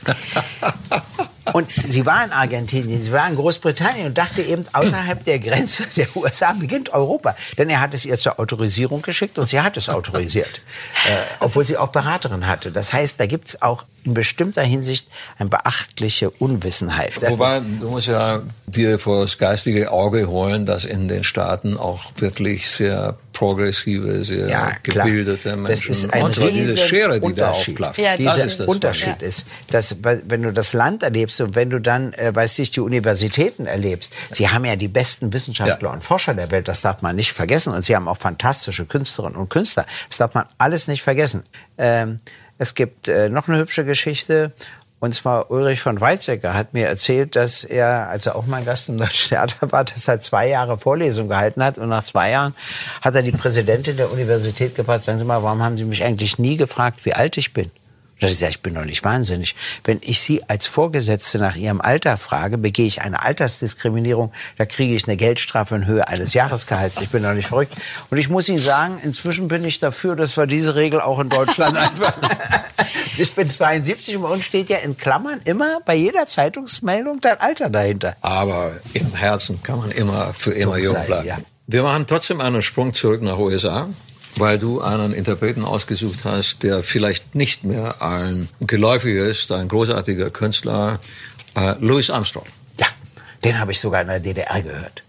Und 1.53 1.71
sie 1.71 2.05
war 2.05 2.23
in 2.23 2.31
Argentinien, 2.31 3.01
sie 3.01 3.11
war 3.11 3.27
in 3.27 3.35
Großbritannien 3.35 4.05
und 4.05 4.17
dachte 4.17 4.43
eben, 4.43 4.65
außerhalb 4.71 5.23
der 5.23 5.39
Grenze 5.39 5.87
der 5.95 6.07
USA 6.15 6.53
beginnt 6.53 6.89
Europa. 6.89 7.35
Denn 7.57 7.71
er 7.71 7.79
hat 7.79 7.95
es 7.95 8.05
ihr 8.05 8.17
zur 8.17 8.39
Autorisierung 8.39 9.01
geschickt 9.01 9.39
und 9.39 9.49
sie 9.49 9.59
hat 9.59 9.75
es 9.75 9.89
autorisiert. 9.89 10.61
äh, 11.07 11.17
obwohl 11.39 11.63
sie 11.63 11.77
auch 11.77 11.89
Beraterin 11.89 12.45
hatte. 12.45 12.71
Das 12.71 12.93
heißt, 12.93 13.19
da 13.19 13.25
gibt 13.25 13.47
es 13.47 13.61
auch 13.63 13.85
in 14.05 14.13
bestimmter 14.13 14.61
Hinsicht 14.61 15.07
eine 15.37 15.49
beachtliche 15.49 16.29
Unwissenheit. 16.29 17.13
Wobei, 17.21 17.59
du 17.59 17.89
musst 17.89 18.07
ja 18.07 18.41
dir 18.67 18.99
vor 18.99 19.21
das 19.21 19.37
geistige 19.37 19.91
Auge 19.91 20.27
holen, 20.27 20.65
dass 20.65 20.85
in 20.85 21.07
den 21.07 21.23
Staaten 21.23 21.77
auch 21.77 22.11
wirklich 22.17 22.69
sehr 22.69 23.17
progressive, 23.39 24.23
sehr 24.25 24.49
ja, 24.49 24.71
gebildete 24.83 25.55
Menschen. 25.55 25.67
Das 25.67 25.85
ist 25.85 26.13
ein 26.13 26.23
und 26.23 26.33
zwar 26.33 26.51
diese 26.51 26.75
Schere, 26.77 27.21
die 27.21 27.33
da 27.33 27.51
aufklafft. 27.51 27.97
Ja, 27.97 28.17
das 28.17 28.43
ist 28.43 28.59
das 28.59 28.67
Unterschied 28.67 29.21
ja. 29.21 29.27
ist, 29.27 29.45
dass 29.69 29.95
wenn 30.03 30.43
du 30.43 30.51
das 30.51 30.73
Land 30.73 31.03
erlebst 31.03 31.39
und 31.39 31.55
wenn 31.55 31.69
du 31.69 31.79
dann, 31.79 32.11
äh, 32.13 32.35
weiß 32.35 32.59
ich, 32.59 32.71
die 32.71 32.81
Universitäten 32.81 33.65
erlebst, 33.65 34.13
sie 34.31 34.49
haben 34.49 34.65
ja 34.65 34.75
die 34.75 34.89
besten 34.89 35.31
Wissenschaftler 35.31 35.89
ja. 35.89 35.93
und 35.93 36.03
Forscher 36.03 36.33
der 36.33 36.51
Welt, 36.51 36.67
das 36.67 36.81
darf 36.81 37.01
man 37.01 37.15
nicht 37.15 37.31
vergessen. 37.31 37.73
Und 37.73 37.83
sie 37.83 37.95
haben 37.95 38.09
auch 38.09 38.17
fantastische 38.17 38.85
Künstlerinnen 38.85 39.37
und 39.37 39.49
Künstler. 39.49 39.85
Das 40.09 40.17
darf 40.17 40.33
man 40.33 40.45
alles 40.57 40.89
nicht 40.89 41.03
vergessen. 41.03 41.43
Ähm, 41.77 42.19
es 42.59 42.75
gibt 42.75 43.07
äh, 43.07 43.29
noch 43.29 43.47
eine 43.47 43.57
hübsche 43.57 43.83
Geschichte. 43.85 44.51
Und 44.99 45.15
zwar 45.15 45.49
Ulrich 45.49 45.79
von 45.79 46.01
Weizsäcker 46.01 46.53
hat 46.53 46.73
mir 46.73 46.87
erzählt, 46.87 47.37
dass 47.37 47.63
er, 47.63 48.09
als 48.09 48.25
er 48.25 48.35
auch 48.35 48.45
mein 48.45 48.65
Gast 48.65 48.89
im 48.89 48.97
Deutschen 48.97 49.29
Theater 49.29 49.71
war, 49.71 49.85
dass 49.85 50.09
er 50.09 50.19
zwei 50.19 50.49
Jahre 50.49 50.77
Vorlesung 50.77 51.29
gehalten 51.29 51.63
hat. 51.63 51.77
Und 51.77 51.87
nach 51.87 52.03
zwei 52.03 52.31
Jahren 52.31 52.53
hat 53.01 53.15
er 53.15 53.21
die 53.21 53.31
Präsidentin 53.31 53.95
der 53.95 54.11
Universität 54.11 54.75
gefragt, 54.75 55.03
sagen 55.03 55.17
Sie 55.17 55.23
mal, 55.23 55.41
warum 55.41 55.63
haben 55.63 55.77
Sie 55.77 55.85
mich 55.85 56.03
eigentlich 56.03 56.37
nie 56.37 56.57
gefragt, 56.57 57.05
wie 57.05 57.13
alt 57.13 57.37
ich 57.37 57.53
bin? 57.53 57.71
Und 58.21 58.27
ich 58.27 58.37
sage, 58.37 58.51
ich 58.51 58.61
bin 58.61 58.75
doch 58.75 58.85
nicht 58.85 59.03
wahnsinnig. 59.03 59.55
Wenn 59.83 59.99
ich 60.01 60.19
Sie 60.21 60.43
als 60.47 60.67
Vorgesetzte 60.67 61.37
nach 61.37 61.55
Ihrem 61.55 61.81
Alter 61.81 62.17
frage, 62.17 62.57
begehe 62.57 62.85
ich 62.85 63.01
eine 63.01 63.21
Altersdiskriminierung, 63.21 64.31
da 64.57 64.65
kriege 64.65 64.93
ich 64.93 65.07
eine 65.07 65.17
Geldstrafe 65.17 65.75
in 65.75 65.85
Höhe 65.85 66.07
eines 66.07 66.33
Jahresgehalts. 66.33 67.01
Ich 67.01 67.09
bin 67.09 67.23
doch 67.23 67.33
nicht 67.33 67.47
verrückt. 67.47 67.75
Und 68.09 68.17
ich 68.17 68.29
muss 68.29 68.49
Ihnen 68.49 68.57
sagen, 68.57 68.99
inzwischen 69.03 69.47
bin 69.47 69.63
ich 69.63 69.79
dafür, 69.79 70.15
dass 70.15 70.35
wir 70.35 70.47
diese 70.47 70.75
Regel 70.75 70.99
auch 71.01 71.19
in 71.19 71.29
Deutschland 71.29 71.77
einfach. 71.77 72.13
ich 73.17 73.33
bin 73.33 73.49
72 73.49 74.17
und 74.17 74.23
bei 74.23 74.29
uns 74.29 74.45
steht 74.45 74.69
ja 74.69 74.77
in 74.77 74.97
Klammern 74.97 75.41
immer 75.45 75.79
bei 75.85 75.95
jeder 75.95 76.25
Zeitungsmeldung 76.25 77.21
dein 77.21 77.39
Alter 77.39 77.69
dahinter. 77.69 78.15
Aber 78.21 78.73
im 78.93 79.13
Herzen 79.13 79.63
kann 79.63 79.79
man 79.79 79.91
immer 79.91 80.33
für 80.33 80.51
immer 80.51 80.73
so 80.73 80.79
jung 80.79 81.05
bleiben. 81.05 81.27
Ja. 81.27 81.37
Wir 81.67 81.83
machen 81.83 82.07
trotzdem 82.07 82.41
einen 82.41 82.61
Sprung 82.61 82.93
zurück 82.93 83.21
nach 83.21 83.37
USA 83.37 83.87
weil 84.39 84.59
du 84.59 84.81
einen 84.81 85.11
Interpreten 85.11 85.63
ausgesucht 85.63 86.25
hast, 86.25 86.63
der 86.63 86.83
vielleicht 86.83 87.35
nicht 87.35 87.63
mehr 87.63 88.01
ein 88.01 88.49
geläufiger 88.61 89.25
ist, 89.25 89.51
ein 89.51 89.67
großartiger 89.67 90.29
Künstler, 90.29 90.99
äh, 91.55 91.75
Louis 91.79 92.09
Armstrong. 92.09 92.45
Ja, 92.79 92.87
den 93.43 93.59
habe 93.59 93.71
ich 93.71 93.79
sogar 93.79 94.01
in 94.01 94.07
der 94.07 94.19
DDR 94.19 94.61
gehört. 94.61 95.03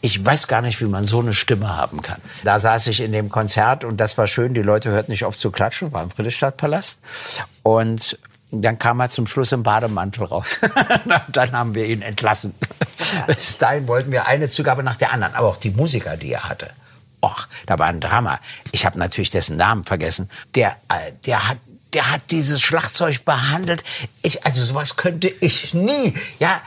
Ich 0.00 0.24
weiß 0.24 0.46
gar 0.46 0.62
nicht, 0.62 0.80
wie 0.80 0.86
man 0.86 1.04
so 1.04 1.20
eine 1.20 1.34
Stimme 1.34 1.76
haben 1.76 2.00
kann. 2.02 2.20
Da 2.44 2.58
saß 2.58 2.86
ich 2.86 3.00
in 3.00 3.12
dem 3.12 3.28
Konzert 3.28 3.84
und 3.84 3.98
das 3.98 4.16
war 4.16 4.26
schön. 4.26 4.54
Die 4.54 4.62
Leute 4.62 4.90
hörten 4.90 5.10
nicht 5.10 5.24
auf 5.24 5.36
zu 5.36 5.50
klatschen, 5.50 5.92
war 5.92 6.02
im 6.02 6.10
Friedrichstadtpalast. 6.10 7.00
Und 7.62 8.18
dann 8.50 8.78
kam 8.78 9.00
er 9.00 9.10
zum 9.10 9.26
Schluss 9.26 9.52
im 9.52 9.62
Bademantel 9.62 10.24
raus. 10.24 10.60
dann 11.28 11.52
haben 11.52 11.74
wir 11.74 11.86
ihn 11.86 12.02
entlassen. 12.02 12.54
Bis 13.26 13.58
dahin 13.58 13.88
wollten 13.88 14.12
wir 14.12 14.26
eine 14.26 14.48
Zugabe 14.48 14.82
nach 14.82 14.96
der 14.96 15.12
anderen, 15.12 15.34
aber 15.34 15.48
auch 15.48 15.56
die 15.56 15.70
Musiker, 15.70 16.16
die 16.16 16.32
er 16.32 16.48
hatte. 16.48 16.70
Och, 17.24 17.46
da 17.66 17.78
war 17.78 17.86
ein 17.86 18.00
Drama. 18.00 18.38
Ich 18.72 18.84
habe 18.84 18.98
natürlich 18.98 19.30
dessen 19.30 19.56
Namen 19.56 19.84
vergessen. 19.84 20.28
Der, 20.54 20.76
äh, 20.90 21.12
der 21.24 21.48
hat 21.48 21.58
der 21.94 22.10
hat 22.10 22.22
dieses 22.32 22.60
Schlagzeug 22.60 23.24
behandelt. 23.24 23.84
Ich, 24.22 24.44
also 24.44 24.64
sowas 24.64 24.96
könnte 24.96 25.28
ich 25.28 25.72
nie. 25.74 26.14
Ja, 26.40 26.60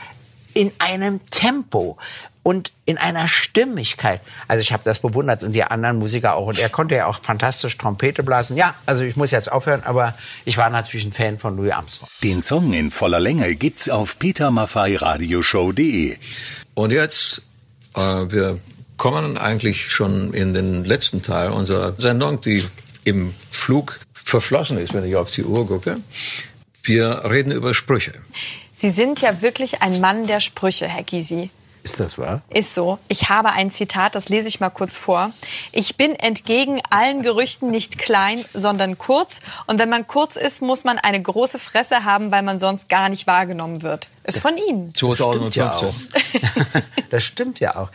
in 0.53 0.71
einem 0.79 1.19
Tempo 1.29 1.97
und 2.43 2.71
in 2.85 2.97
einer 2.97 3.27
Stimmigkeit. 3.27 4.21
Also 4.47 4.61
ich 4.61 4.71
habe 4.71 4.83
das 4.83 4.99
bewundert 4.99 5.43
und 5.43 5.51
die 5.51 5.63
anderen 5.63 5.97
Musiker 5.97 6.35
auch. 6.35 6.47
Und 6.47 6.57
er 6.59 6.69
konnte 6.69 6.95
ja 6.95 7.07
auch 7.07 7.19
fantastisch 7.21 7.77
Trompete 7.77 8.23
blasen. 8.23 8.55
Ja, 8.55 8.73
also 8.85 9.03
ich 9.03 9.17
muss 9.17 9.31
jetzt 9.31 9.51
aufhören, 9.51 9.83
aber 9.83 10.13
ich 10.45 10.55
war 10.55 10.69
natürlich 10.69 11.05
ein 11.05 11.11
Fan 11.11 11.37
von 11.37 11.57
Louis 11.57 11.73
Armstrong. 11.73 12.07
Den 12.23 12.41
Song 12.41 12.71
in 12.71 12.89
voller 12.89 13.19
Länge 13.19 13.53
gibt's 13.55 13.89
auf 13.89 14.17
petermaffeiradioshow.de. 14.17 16.15
Und 16.73 16.91
jetzt, 16.91 17.41
äh, 17.95 17.99
wir 17.99 18.59
kommen 18.97 19.37
eigentlich 19.37 19.91
schon 19.91 20.33
in 20.33 20.53
den 20.53 20.83
letzten 20.83 21.21
Teil 21.21 21.51
unserer 21.51 21.93
Sendung, 21.97 22.41
die 22.41 22.63
im 23.03 23.33
Flug 23.49 23.99
verflossen 24.13 24.77
ist, 24.77 24.93
wenn 24.93 25.05
ich 25.05 25.15
auf 25.15 25.31
die 25.31 25.43
Uhr 25.43 25.65
gucke. 25.67 25.97
Wir 26.83 27.23
reden 27.29 27.51
über 27.51 27.73
Sprüche. 27.73 28.13
Sie 28.73 28.89
sind 28.89 29.21
ja 29.21 29.41
wirklich 29.41 29.81
ein 29.81 30.01
Mann 30.01 30.27
der 30.27 30.39
Sprüche, 30.39 30.87
Herr 30.87 31.03
Gysi. 31.03 31.49
Ist 31.83 32.01
das 32.01 32.17
wahr? 32.17 32.41
Ist 32.49 32.73
so. 32.73 32.99
Ich 33.07 33.29
habe 33.29 33.53
ein 33.53 33.71
Zitat, 33.71 34.13
das 34.13 34.27
lese 34.27 34.49
ich 34.49 34.59
mal 34.59 34.69
kurz 34.69 34.97
vor. 34.97 35.31
Ich 35.71 35.95
bin 35.95 36.15
entgegen 36.15 36.81
allen 36.89 37.23
Gerüchten 37.23 37.71
nicht 37.71 37.97
klein, 37.97 38.43
sondern 38.53 38.97
kurz. 38.97 39.39
Und 39.67 39.79
wenn 39.79 39.87
man 39.87 40.05
kurz 40.05 40.35
ist, 40.35 40.61
muss 40.61 40.83
man 40.83 40.99
eine 40.99 41.21
große 41.21 41.59
Fresse 41.59 42.03
haben, 42.03 42.29
weil 42.29 42.43
man 42.43 42.59
sonst 42.59 42.89
gar 42.89 43.07
nicht 43.07 43.25
wahrgenommen 43.25 43.83
wird. 43.83 44.09
Ist 44.23 44.39
von 44.39 44.57
Ihnen. 44.57 44.93
2015. 44.93 45.87
Das 47.09 47.23
stimmt 47.23 47.61
ja 47.61 47.77
auch. 47.77 47.89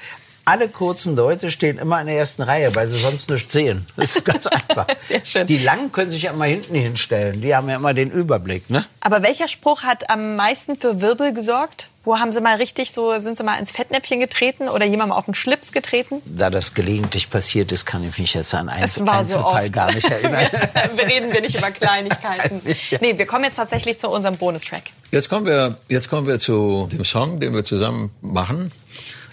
Alle 0.45 0.69
kurzen 0.69 1.15
Leute 1.15 1.51
stehen 1.53 1.79
immer 1.79 2.01
in 2.01 2.07
der 2.09 2.17
ersten 2.17 2.43
Reihe, 2.43 2.75
weil 2.75 2.89
sie 2.89 2.97
sonst 2.97 3.31
nichts 3.31 3.53
sehen. 3.53 3.87
Das 3.97 4.17
ist 4.17 4.25
ganz 4.25 4.47
einfach. 4.49 4.87
Sehr 5.07 5.25
schön. 5.25 5.47
Die 5.47 5.59
Langen 5.59 5.93
können 5.93 6.11
sich 6.11 6.23
ja 6.23 6.33
immer 6.33 6.47
hinten 6.47 6.75
hinstellen. 6.75 7.41
Die 7.41 7.55
haben 7.55 7.69
ja 7.69 7.77
immer 7.77 7.95
den 7.95 8.11
Überblick, 8.11 8.69
ne? 8.69 8.85
Aber 9.01 9.23
welcher 9.23 9.47
Spruch 9.47 9.83
hat 9.85 10.11
am 10.11 10.35
meisten 10.37 10.77
für 10.77 11.01
Wirbel 11.01 11.33
gesorgt? 11.33 11.87
Wo 12.05 12.19
haben 12.19 12.33
Sie 12.33 12.41
mal 12.41 12.57
richtig 12.57 12.91
so, 12.91 13.21
sind 13.21 13.39
Sie 13.39 13.45
mal 13.45 13.61
ins 13.61 13.71
Fettnäpfchen 13.71 14.19
getreten 14.19 14.69
oder 14.69 14.85
jemandem 14.85 15.17
auf 15.17 15.27
den 15.27 15.37
Schlips 15.37 15.71
getreten? 15.71 16.21
Da 16.25 16.51
das 16.51 16.75
gelegentlich 16.75 17.31
passiert 17.31 17.71
ist, 17.71 17.87
kann 17.87 18.03
ich 18.03 18.19
mich 18.19 18.35
jetzt 18.35 18.53
an 18.57 18.69
einen 18.69 18.83
Es 18.83 18.99
war 19.07 19.25
so 19.25 19.37
Einzelfall 19.37 19.65
oft. 19.67 19.73
gar 19.73 19.95
nicht 19.95 20.11
erinnern. 20.11 20.49
wir 20.97 21.07
reden 21.07 21.33
wir 21.33 21.41
nicht 21.41 21.57
über 21.57 21.71
Kleinigkeiten. 21.71 22.61
Nee, 23.01 23.17
wir 23.17 23.27
kommen 23.27 23.45
jetzt 23.45 23.55
tatsächlich 23.57 24.01
zu 24.01 24.09
unserem 24.09 24.37
Bonustrack. 24.37 24.83
Jetzt 25.13 25.29
kommen 25.29 25.47
wir, 25.47 25.77
jetzt 25.89 26.11
kommen 26.11 26.27
wir 26.27 26.41
zu 26.41 26.89
dem 26.91 27.05
Song, 27.05 27.39
den 27.39 27.55
wir 27.55 27.63
zusammen 27.63 28.11
machen. 28.21 28.73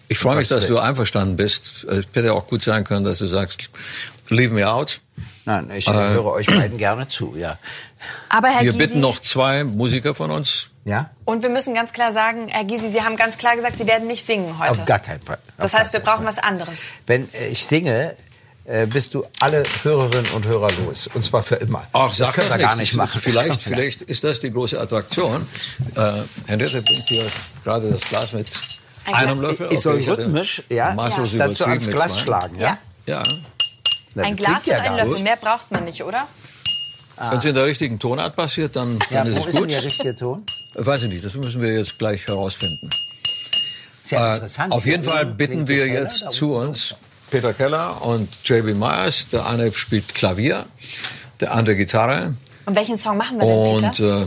Ich 0.09 0.17
freue 0.17 0.35
mich, 0.37 0.47
dass 0.47 0.65
du 0.67 0.79
einverstanden 0.79 1.35
bist. 1.35 1.83
Es 1.85 2.05
hätte 2.13 2.33
auch 2.33 2.47
gut 2.47 2.63
sein 2.63 2.83
können, 2.83 3.05
dass 3.05 3.19
du 3.19 3.27
sagst, 3.27 3.69
leave 4.29 4.51
me 4.53 4.67
out. 4.67 5.01
Nein, 5.45 5.69
ich 5.71 5.87
höre 5.87 6.25
euch 6.25 6.47
beiden 6.47 6.77
gerne 6.77 7.07
zu, 7.07 7.35
ja. 7.37 7.57
Aber 8.27 8.49
Herr 8.49 8.63
Wir 8.63 8.73
Gysi, 8.73 8.87
bitten 8.87 8.99
noch 9.01 9.19
zwei 9.19 9.63
Musiker 9.63 10.15
von 10.15 10.31
uns. 10.31 10.71
Ja? 10.85 11.11
und 11.25 11.43
wir 11.43 11.49
müssen 11.49 11.75
ganz 11.75 11.93
klar 11.93 12.11
sagen, 12.11 12.47
Herr 12.47 12.63
Gysi, 12.63 12.89
Sie 12.89 13.03
haben 13.03 13.15
ganz 13.15 13.37
klar 13.37 13.55
gesagt, 13.55 13.77
Sie 13.77 13.85
werden 13.85 14.07
nicht 14.07 14.25
singen 14.25 14.57
heute. 14.57 14.71
Auf 14.71 14.85
gar 14.85 14.97
keinen 14.97 15.21
Fall. 15.21 15.37
das 15.57 15.73
Auf 15.73 15.79
heißt, 15.79 15.93
wir 15.93 15.99
brauchen 15.99 16.25
was 16.25 16.39
anderes. 16.39 16.91
Wenn 17.05 17.31
äh, 17.33 17.49
ich 17.49 17.63
singe, 17.65 18.15
äh, 18.65 18.87
bist 18.87 19.13
du 19.13 19.23
alle 19.39 19.63
Hörerinnen 19.83 20.31
und 20.31 20.47
Hörer 20.49 20.69
los. 20.85 21.07
Und 21.13 21.23
zwar 21.23 21.43
für 21.43 21.55
immer. 21.55 21.85
Ach, 21.91 22.15
das 22.15 22.33
können 22.33 22.49
das 22.49 22.57
wir 22.57 22.65
gar 22.65 22.75
nicht. 22.75 22.91
nicht 22.91 22.95
machen. 22.95 23.19
Vielleicht, 23.21 23.61
vielleicht 23.61 24.01
ist 24.01 24.23
das 24.23 24.39
die 24.39 24.51
große 24.51 24.79
Attraktion. 24.79 25.47
Äh, 25.95 26.11
Henriette 26.47 26.81
bringt 26.81 27.03
hier 27.07 27.27
gerade 27.63 27.91
das 27.91 28.01
Glas 28.05 28.33
mit 28.33 28.47
Ein 29.05 29.13
einem 29.15 29.39
Glas- 29.39 29.59
Löffel. 29.59 29.67
Ich 29.73 29.79
soll 29.81 29.95
Okay, 29.95 30.09
hatte 30.09 30.25
rhythmisch, 30.25 30.63
ja, 30.69 30.93
maßlos 30.93 31.31
dazu 31.31 31.35
übertrieben 31.63 31.71
ans 31.71 31.87
Glas 31.87 32.11
zwei. 32.13 32.19
schlagen, 32.19 32.59
ja? 32.59 32.77
Ja. 33.05 33.23
Na, 34.15 34.23
Ein 34.23 34.35
Glas 34.35 34.65
ja 34.65 34.77
und 34.77 34.83
ein 34.83 34.95
Löffel, 35.07 35.23
mehr 35.23 35.35
braucht 35.37 35.71
man 35.71 35.83
nicht, 35.85 36.03
oder? 36.03 36.27
Wenn 37.17 37.37
es 37.37 37.45
in 37.45 37.53
der 37.55 37.65
richtigen 37.65 37.99
Tonart 37.99 38.35
passiert, 38.35 38.75
dann, 38.75 38.97
Ja, 39.09 39.23
dann 39.23 39.33
wo 39.35 39.39
ist 39.39 39.39
es 39.39 39.45
ist 39.47 39.53
denn 39.55 39.61
gut. 39.63 39.71
der 39.73 39.83
richtige 39.83 40.15
Ton? 40.15 40.43
Weiß 40.75 41.03
ich 41.03 41.09
nicht, 41.09 41.25
das 41.25 41.33
müssen 41.33 41.61
wir 41.61 41.73
jetzt 41.73 41.99
gleich 41.99 42.25
herausfinden. 42.27 42.89
Ist 44.03 44.11
ja 44.11 44.31
Äh, 44.31 44.33
interessant. 44.35 44.71
auf 44.73 44.85
jeden 44.85 45.03
Fall 45.03 45.25
bitten 45.25 45.67
wir 45.67 45.87
jetzt 45.87 46.31
zu 46.31 46.53
uns 46.55 46.95
Peter 47.29 47.53
Keller 47.53 48.01
und 48.03 48.29
JB 48.45 48.73
Myers. 48.75 49.27
Der 49.27 49.45
eine 49.47 49.71
spielt 49.73 50.15
Klavier, 50.15 50.65
der 51.41 51.53
andere 51.53 51.75
Gitarre 51.75 52.33
Und 52.65 52.75
welchen 52.75 52.95
Song 52.97 53.17
machen 53.17 53.39
wir 53.39 53.47
denn, 53.47 53.57
und 53.85 53.91
Peter? 53.97 54.21
äh, 54.21 54.25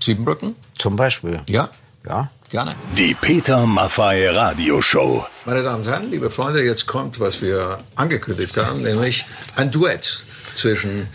Siebenbrücken. 0.00 0.56
Zum 0.78 0.96
Beispiel. 0.96 1.40
Ja, 1.48 1.70
Ja. 2.08 2.30
Gerne. 2.52 2.74
Die 2.96 3.14
Peter 3.14 3.66
Maffay 3.66 4.28
Radioshow. 4.28 5.26
Meine 5.46 5.62
Damen 5.62 5.82
und 5.82 5.88
Herren, 5.90 6.10
liebe 6.10 6.30
Freunde, 6.30 6.62
jetzt 6.62 6.86
kommt, 6.86 7.18
was 7.18 7.40
wir 7.40 7.80
angekündigt 7.96 8.56
haben, 8.58 8.82
nämlich 8.82 9.24
ein 9.56 9.70
Duett 9.70 10.24
zwischen 10.54 11.08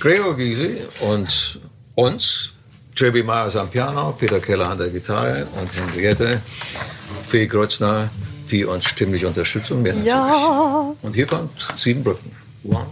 Gregor 0.00 0.36
Gysi 0.36 0.78
und 1.00 1.60
uns. 1.94 2.52
JB 2.96 3.24
Myers 3.26 3.54
am 3.56 3.68
Piano, 3.68 4.12
Peter 4.12 4.40
Keller 4.40 4.70
an 4.70 4.78
der 4.78 4.88
Gitarre 4.88 5.46
und 5.60 5.68
Henriette 5.74 6.40
Fee 7.28 7.46
Grötzner, 7.46 8.08
die 8.50 8.64
uns 8.64 8.86
stimmlich 8.86 9.26
unterstützt. 9.26 9.70
Und, 9.70 9.82
mir 9.82 9.94
ja. 10.02 10.94
und 11.02 11.14
hier 11.14 11.26
kommt 11.26 11.68
Siebenbrücken. 11.76 12.32
One, 12.64 12.86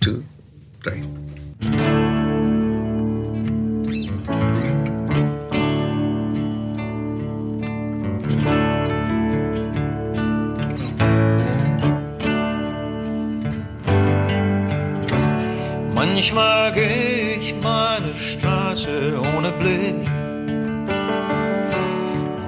two, 0.00 0.22
three. 0.82 1.02
Manchmal 16.24 16.72
geh 16.72 17.36
ich 17.38 17.54
meine 17.62 18.16
Straße 18.16 19.20
ohne 19.36 19.52
Blick. 19.52 20.08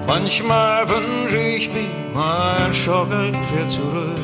Manchmal 0.06 0.88
wünsche 0.88 1.36
ich 1.36 1.70
mir 1.70 1.84
mein 2.14 2.72
Schaukel 2.72 3.32
fährt 3.48 3.70
zurück. 3.70 4.18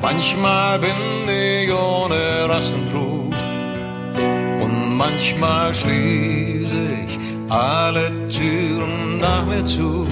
Manchmal 0.00 0.78
bin 0.78 1.02
ich 1.28 1.70
ohne 1.70 2.48
Rast 2.48 2.74
und. 2.94 3.30
Und 4.62 4.96
manchmal 4.96 5.74
schließe 5.74 6.82
ich 7.06 7.18
alle 7.50 8.10
Türen 8.30 9.18
nach 9.18 9.44
mir 9.44 9.62
zu. 9.64 10.08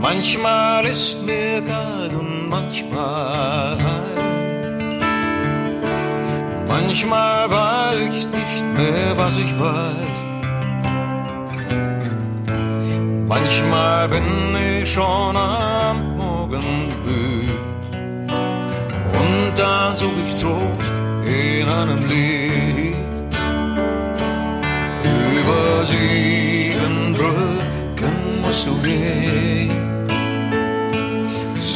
Manchmal 0.00 0.86
ist 0.86 1.22
mir 1.24 1.62
kalt 1.62 2.14
und 2.14 2.39
manchmal. 2.50 3.78
Manchmal 6.68 7.50
weiß 7.50 8.14
ich 8.14 8.26
nicht 8.38 8.64
mehr, 8.76 9.16
was 9.16 9.38
ich 9.38 9.52
weiß. 9.58 10.18
Manchmal 13.28 14.08
bin 14.08 14.28
ich 14.68 14.92
schon 14.92 15.36
am 15.36 16.16
Morgen 16.16 16.88
müd. 17.04 17.60
Und 19.20 19.52
dann 19.56 19.96
such 19.96 20.18
ich 20.26 20.34
Trost 20.34 20.90
in 21.24 21.68
einem 21.68 22.00
Lied. 22.08 22.96
Über 25.38 25.84
sieben 25.84 27.12
Brücken 27.14 28.42
musst 28.42 28.66
du 28.66 28.74
gehen. 28.82 29.59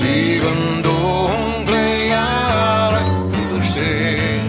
Sieben 0.05 0.83
dunkle 0.83 1.87
Jahre 2.11 3.01
überstehen. 3.43 4.49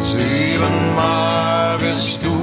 Siebenmal 0.00 1.80
wirst 1.80 2.18
du 2.24 2.33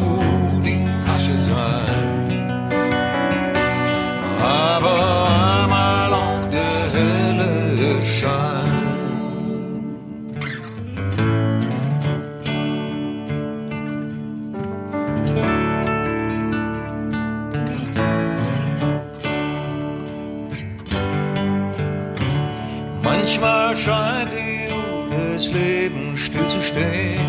scheint 23.84 24.32
die 24.32 24.70
Uhr 24.72 25.10
des 25.10 25.52
Lebens 25.52 26.20
still 26.20 26.48
zu 26.48 26.62
stehen. 26.62 27.26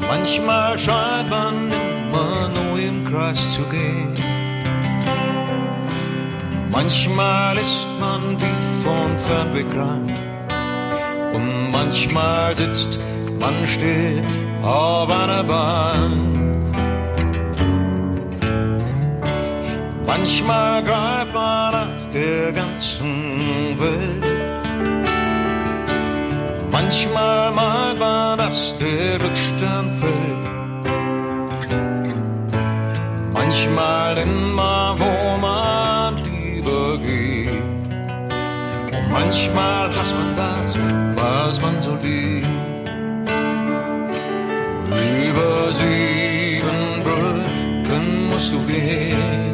Manchmal 0.00 0.78
scheint 0.78 1.30
man 1.30 1.72
immer 1.72 2.50
nur 2.56 2.78
im 2.78 3.04
Kreis 3.06 3.40
zu 3.54 3.62
gehen. 3.74 4.12
Manchmal 6.70 7.56
ist 7.56 7.86
man 8.00 8.22
wie 8.40 8.62
von 8.82 9.18
Fernweh 9.18 9.64
krank. 9.64 10.12
Und 11.32 11.70
manchmal 11.70 12.54
sitzt 12.54 12.98
man 13.40 13.54
still 13.66 14.22
auf 14.62 15.08
einer 15.08 15.42
Bank. 15.42 16.66
Manchmal 20.06 20.82
greift 20.82 21.32
man 21.32 22.01
der 22.12 22.52
ganzen 22.52 23.78
Welt. 23.78 24.24
Manchmal 26.70 27.52
meint 27.52 27.98
man, 27.98 28.38
dass 28.38 28.74
der 28.78 29.20
Rückstand 29.22 29.94
fällt. 29.94 30.52
manchmal 33.52 34.16
immer, 34.18 34.96
wo 34.98 35.36
man 35.36 36.16
lieber 36.24 36.98
geht. 36.98 37.50
Und 38.94 39.10
manchmal 39.10 39.88
hasst 39.94 40.14
man 40.14 40.34
das, 40.36 40.78
was 41.16 41.60
man 41.60 41.82
so 41.82 41.96
liebt. 42.02 42.46
Über 45.28 45.72
sieben 45.72 47.02
Brücken 47.04 48.30
musst 48.30 48.52
du 48.52 48.58
gehen. 48.66 49.51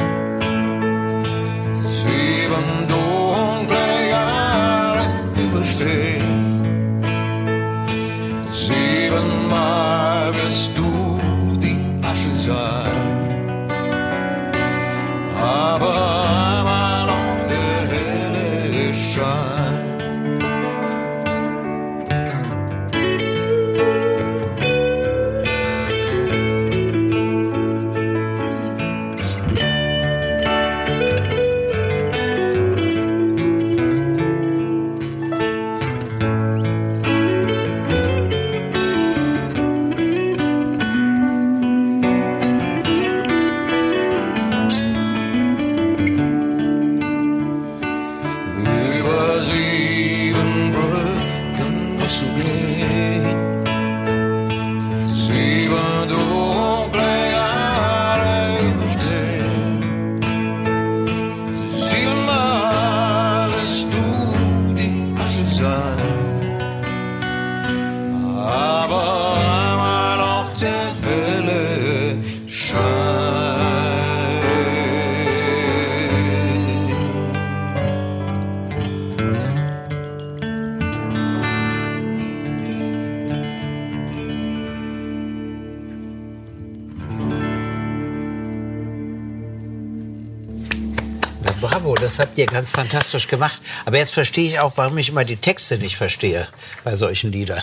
Das 92.18 92.26
habt 92.26 92.38
ihr 92.38 92.46
ganz 92.46 92.70
fantastisch 92.70 93.28
gemacht. 93.28 93.60
Aber 93.84 93.96
jetzt 93.98 94.12
verstehe 94.12 94.46
ich 94.48 94.58
auch, 94.60 94.72
warum 94.76 94.98
ich 94.98 95.08
immer 95.10 95.24
die 95.24 95.36
Texte 95.36 95.78
nicht 95.78 95.96
verstehe 95.96 96.48
bei 96.84 96.94
solchen 96.96 97.30
Liedern. 97.32 97.62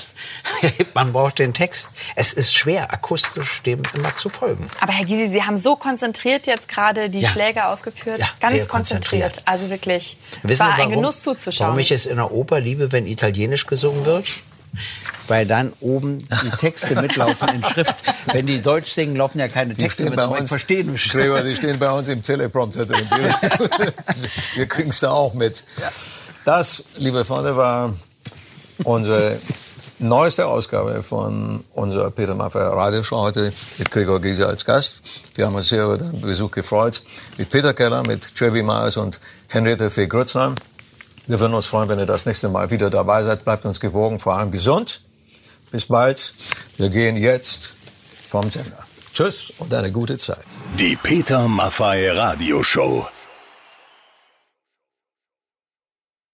Man 0.94 1.12
braucht 1.14 1.40
den 1.40 1.54
Text. 1.54 1.92
Es 2.16 2.34
ist 2.34 2.54
schwer, 2.54 2.94
akustisch 2.94 3.62
dem 3.64 3.82
immer 3.96 4.14
zu 4.14 4.30
folgen. 4.30 4.70
Aber 4.80 4.94
Herr 4.94 5.06
Gysi, 5.06 5.28
Sie 5.30 5.44
haben 5.44 5.58
so 5.58 5.76
konzentriert 5.76 6.48
jetzt 6.48 6.68
gerade 6.70 7.10
die 7.10 7.20
Ja. 7.20 7.30
Schläge 7.30 7.66
ausgeführt. 7.68 8.20
Ja, 8.20 8.28
Ganz 8.40 8.54
sehr 8.54 8.66
konzentriert. 8.66 9.24
konzentriert. 9.34 9.42
Also 9.46 9.70
wirklich, 9.70 10.18
Wissen 10.44 10.60
war 10.66 10.68
Sie, 10.76 10.82
ein 10.84 10.90
warum- 10.90 10.94
Genuss 11.02 11.22
zuzuschauen. 11.22 11.68
Warum 11.68 11.80
ich 11.80 11.92
es 11.92 12.06
in 12.06 12.16
der 12.16 12.32
Oper 12.32 12.60
liebe, 12.60 12.92
wenn 12.92 13.06
Italienisch 13.08 13.68
gesungen 13.68 14.06
wird? 14.06 14.26
Weil 15.28 15.46
dann 15.48 15.74
oben 15.80 16.20
die 16.20 16.50
Texte 16.60 17.02
mitlaufen 17.02 17.50
in 17.50 17.64
Schrift. 17.64 17.96
Wenn 18.32 18.46
die 18.46 18.62
Deutsch 18.62 18.92
singen, 18.92 19.16
laufen 19.16 19.40
ja 19.40 19.48
keine 19.48 19.74
Die 19.74 19.82
Texte 19.82 20.06
mit. 20.06 20.16
bei 20.16 20.28
uns, 20.28 20.50
verstehe 20.50 20.84
nicht. 20.84 21.12
Gregor, 21.12 21.42
die 21.42 21.56
stehen 21.56 21.80
bei 21.80 21.92
uns 21.92 22.08
im 22.08 22.22
Teleprompter 22.22 22.86
drin. 22.86 23.08
Wir, 24.56 24.66
kriegen 24.68 24.90
es 24.90 25.00
da 25.00 25.12
auch 25.12 25.34
mit. 25.34 25.64
Das, 26.44 26.84
liebe 26.98 27.26
Freunde, 27.26 27.58
war 27.58 27.94
unsere 28.84 29.40
neueste 30.00 30.46
Ausgabe 30.46 31.02
von 31.02 31.64
unserer 31.74 32.12
Peter 32.12 32.36
Maffay 32.36 32.60
Radioshow 32.60 33.18
heute 33.22 33.54
mit 33.78 33.90
Gregor 33.92 34.20
Giese 34.20 34.46
als 34.48 34.66
Gast. 34.66 35.02
Wir 35.36 35.46
haben 35.46 35.56
uns 35.56 35.70
sehr 35.70 35.86
über 35.86 35.98
den 35.98 36.22
Besuch 36.22 36.52
gefreut. 36.52 37.02
Mit 37.38 37.50
Peter 37.50 37.74
Keller, 37.74 38.04
mit 38.04 38.36
Trevi 38.36 38.62
Myers 38.62 38.98
und 38.98 39.20
Henriette 39.48 39.90
Fee 39.90 40.08
Grützner. 40.08 40.54
Wir 41.28 41.40
würden 41.40 41.54
uns 41.54 41.66
freuen, 41.68 41.90
wenn 41.90 41.98
ihr 42.00 42.06
das 42.06 42.26
nächste 42.26 42.50
Mal 42.50 42.70
wieder 42.70 42.90
dabei 42.90 43.24
seid. 43.24 43.44
Bleibt 43.46 43.66
uns 43.66 43.80
gewogen, 43.80 44.20
vor 44.20 44.36
allem 44.38 44.52
gesund. 44.52 45.02
Bis 45.72 45.86
bald. 45.86 46.34
Wir 46.78 46.90
gehen 46.90 47.18
jetzt 47.18 47.76
vom 48.26 48.50
Sender. 48.50 48.86
Tschüss 49.14 49.54
und 49.60 49.74
eine 49.74 49.92
gute 49.92 50.18
Zeit. 50.18 50.46
Die 50.78 50.96
Peter 50.96 51.48
Maffay 51.48 52.10
Radioshow. 52.10 53.08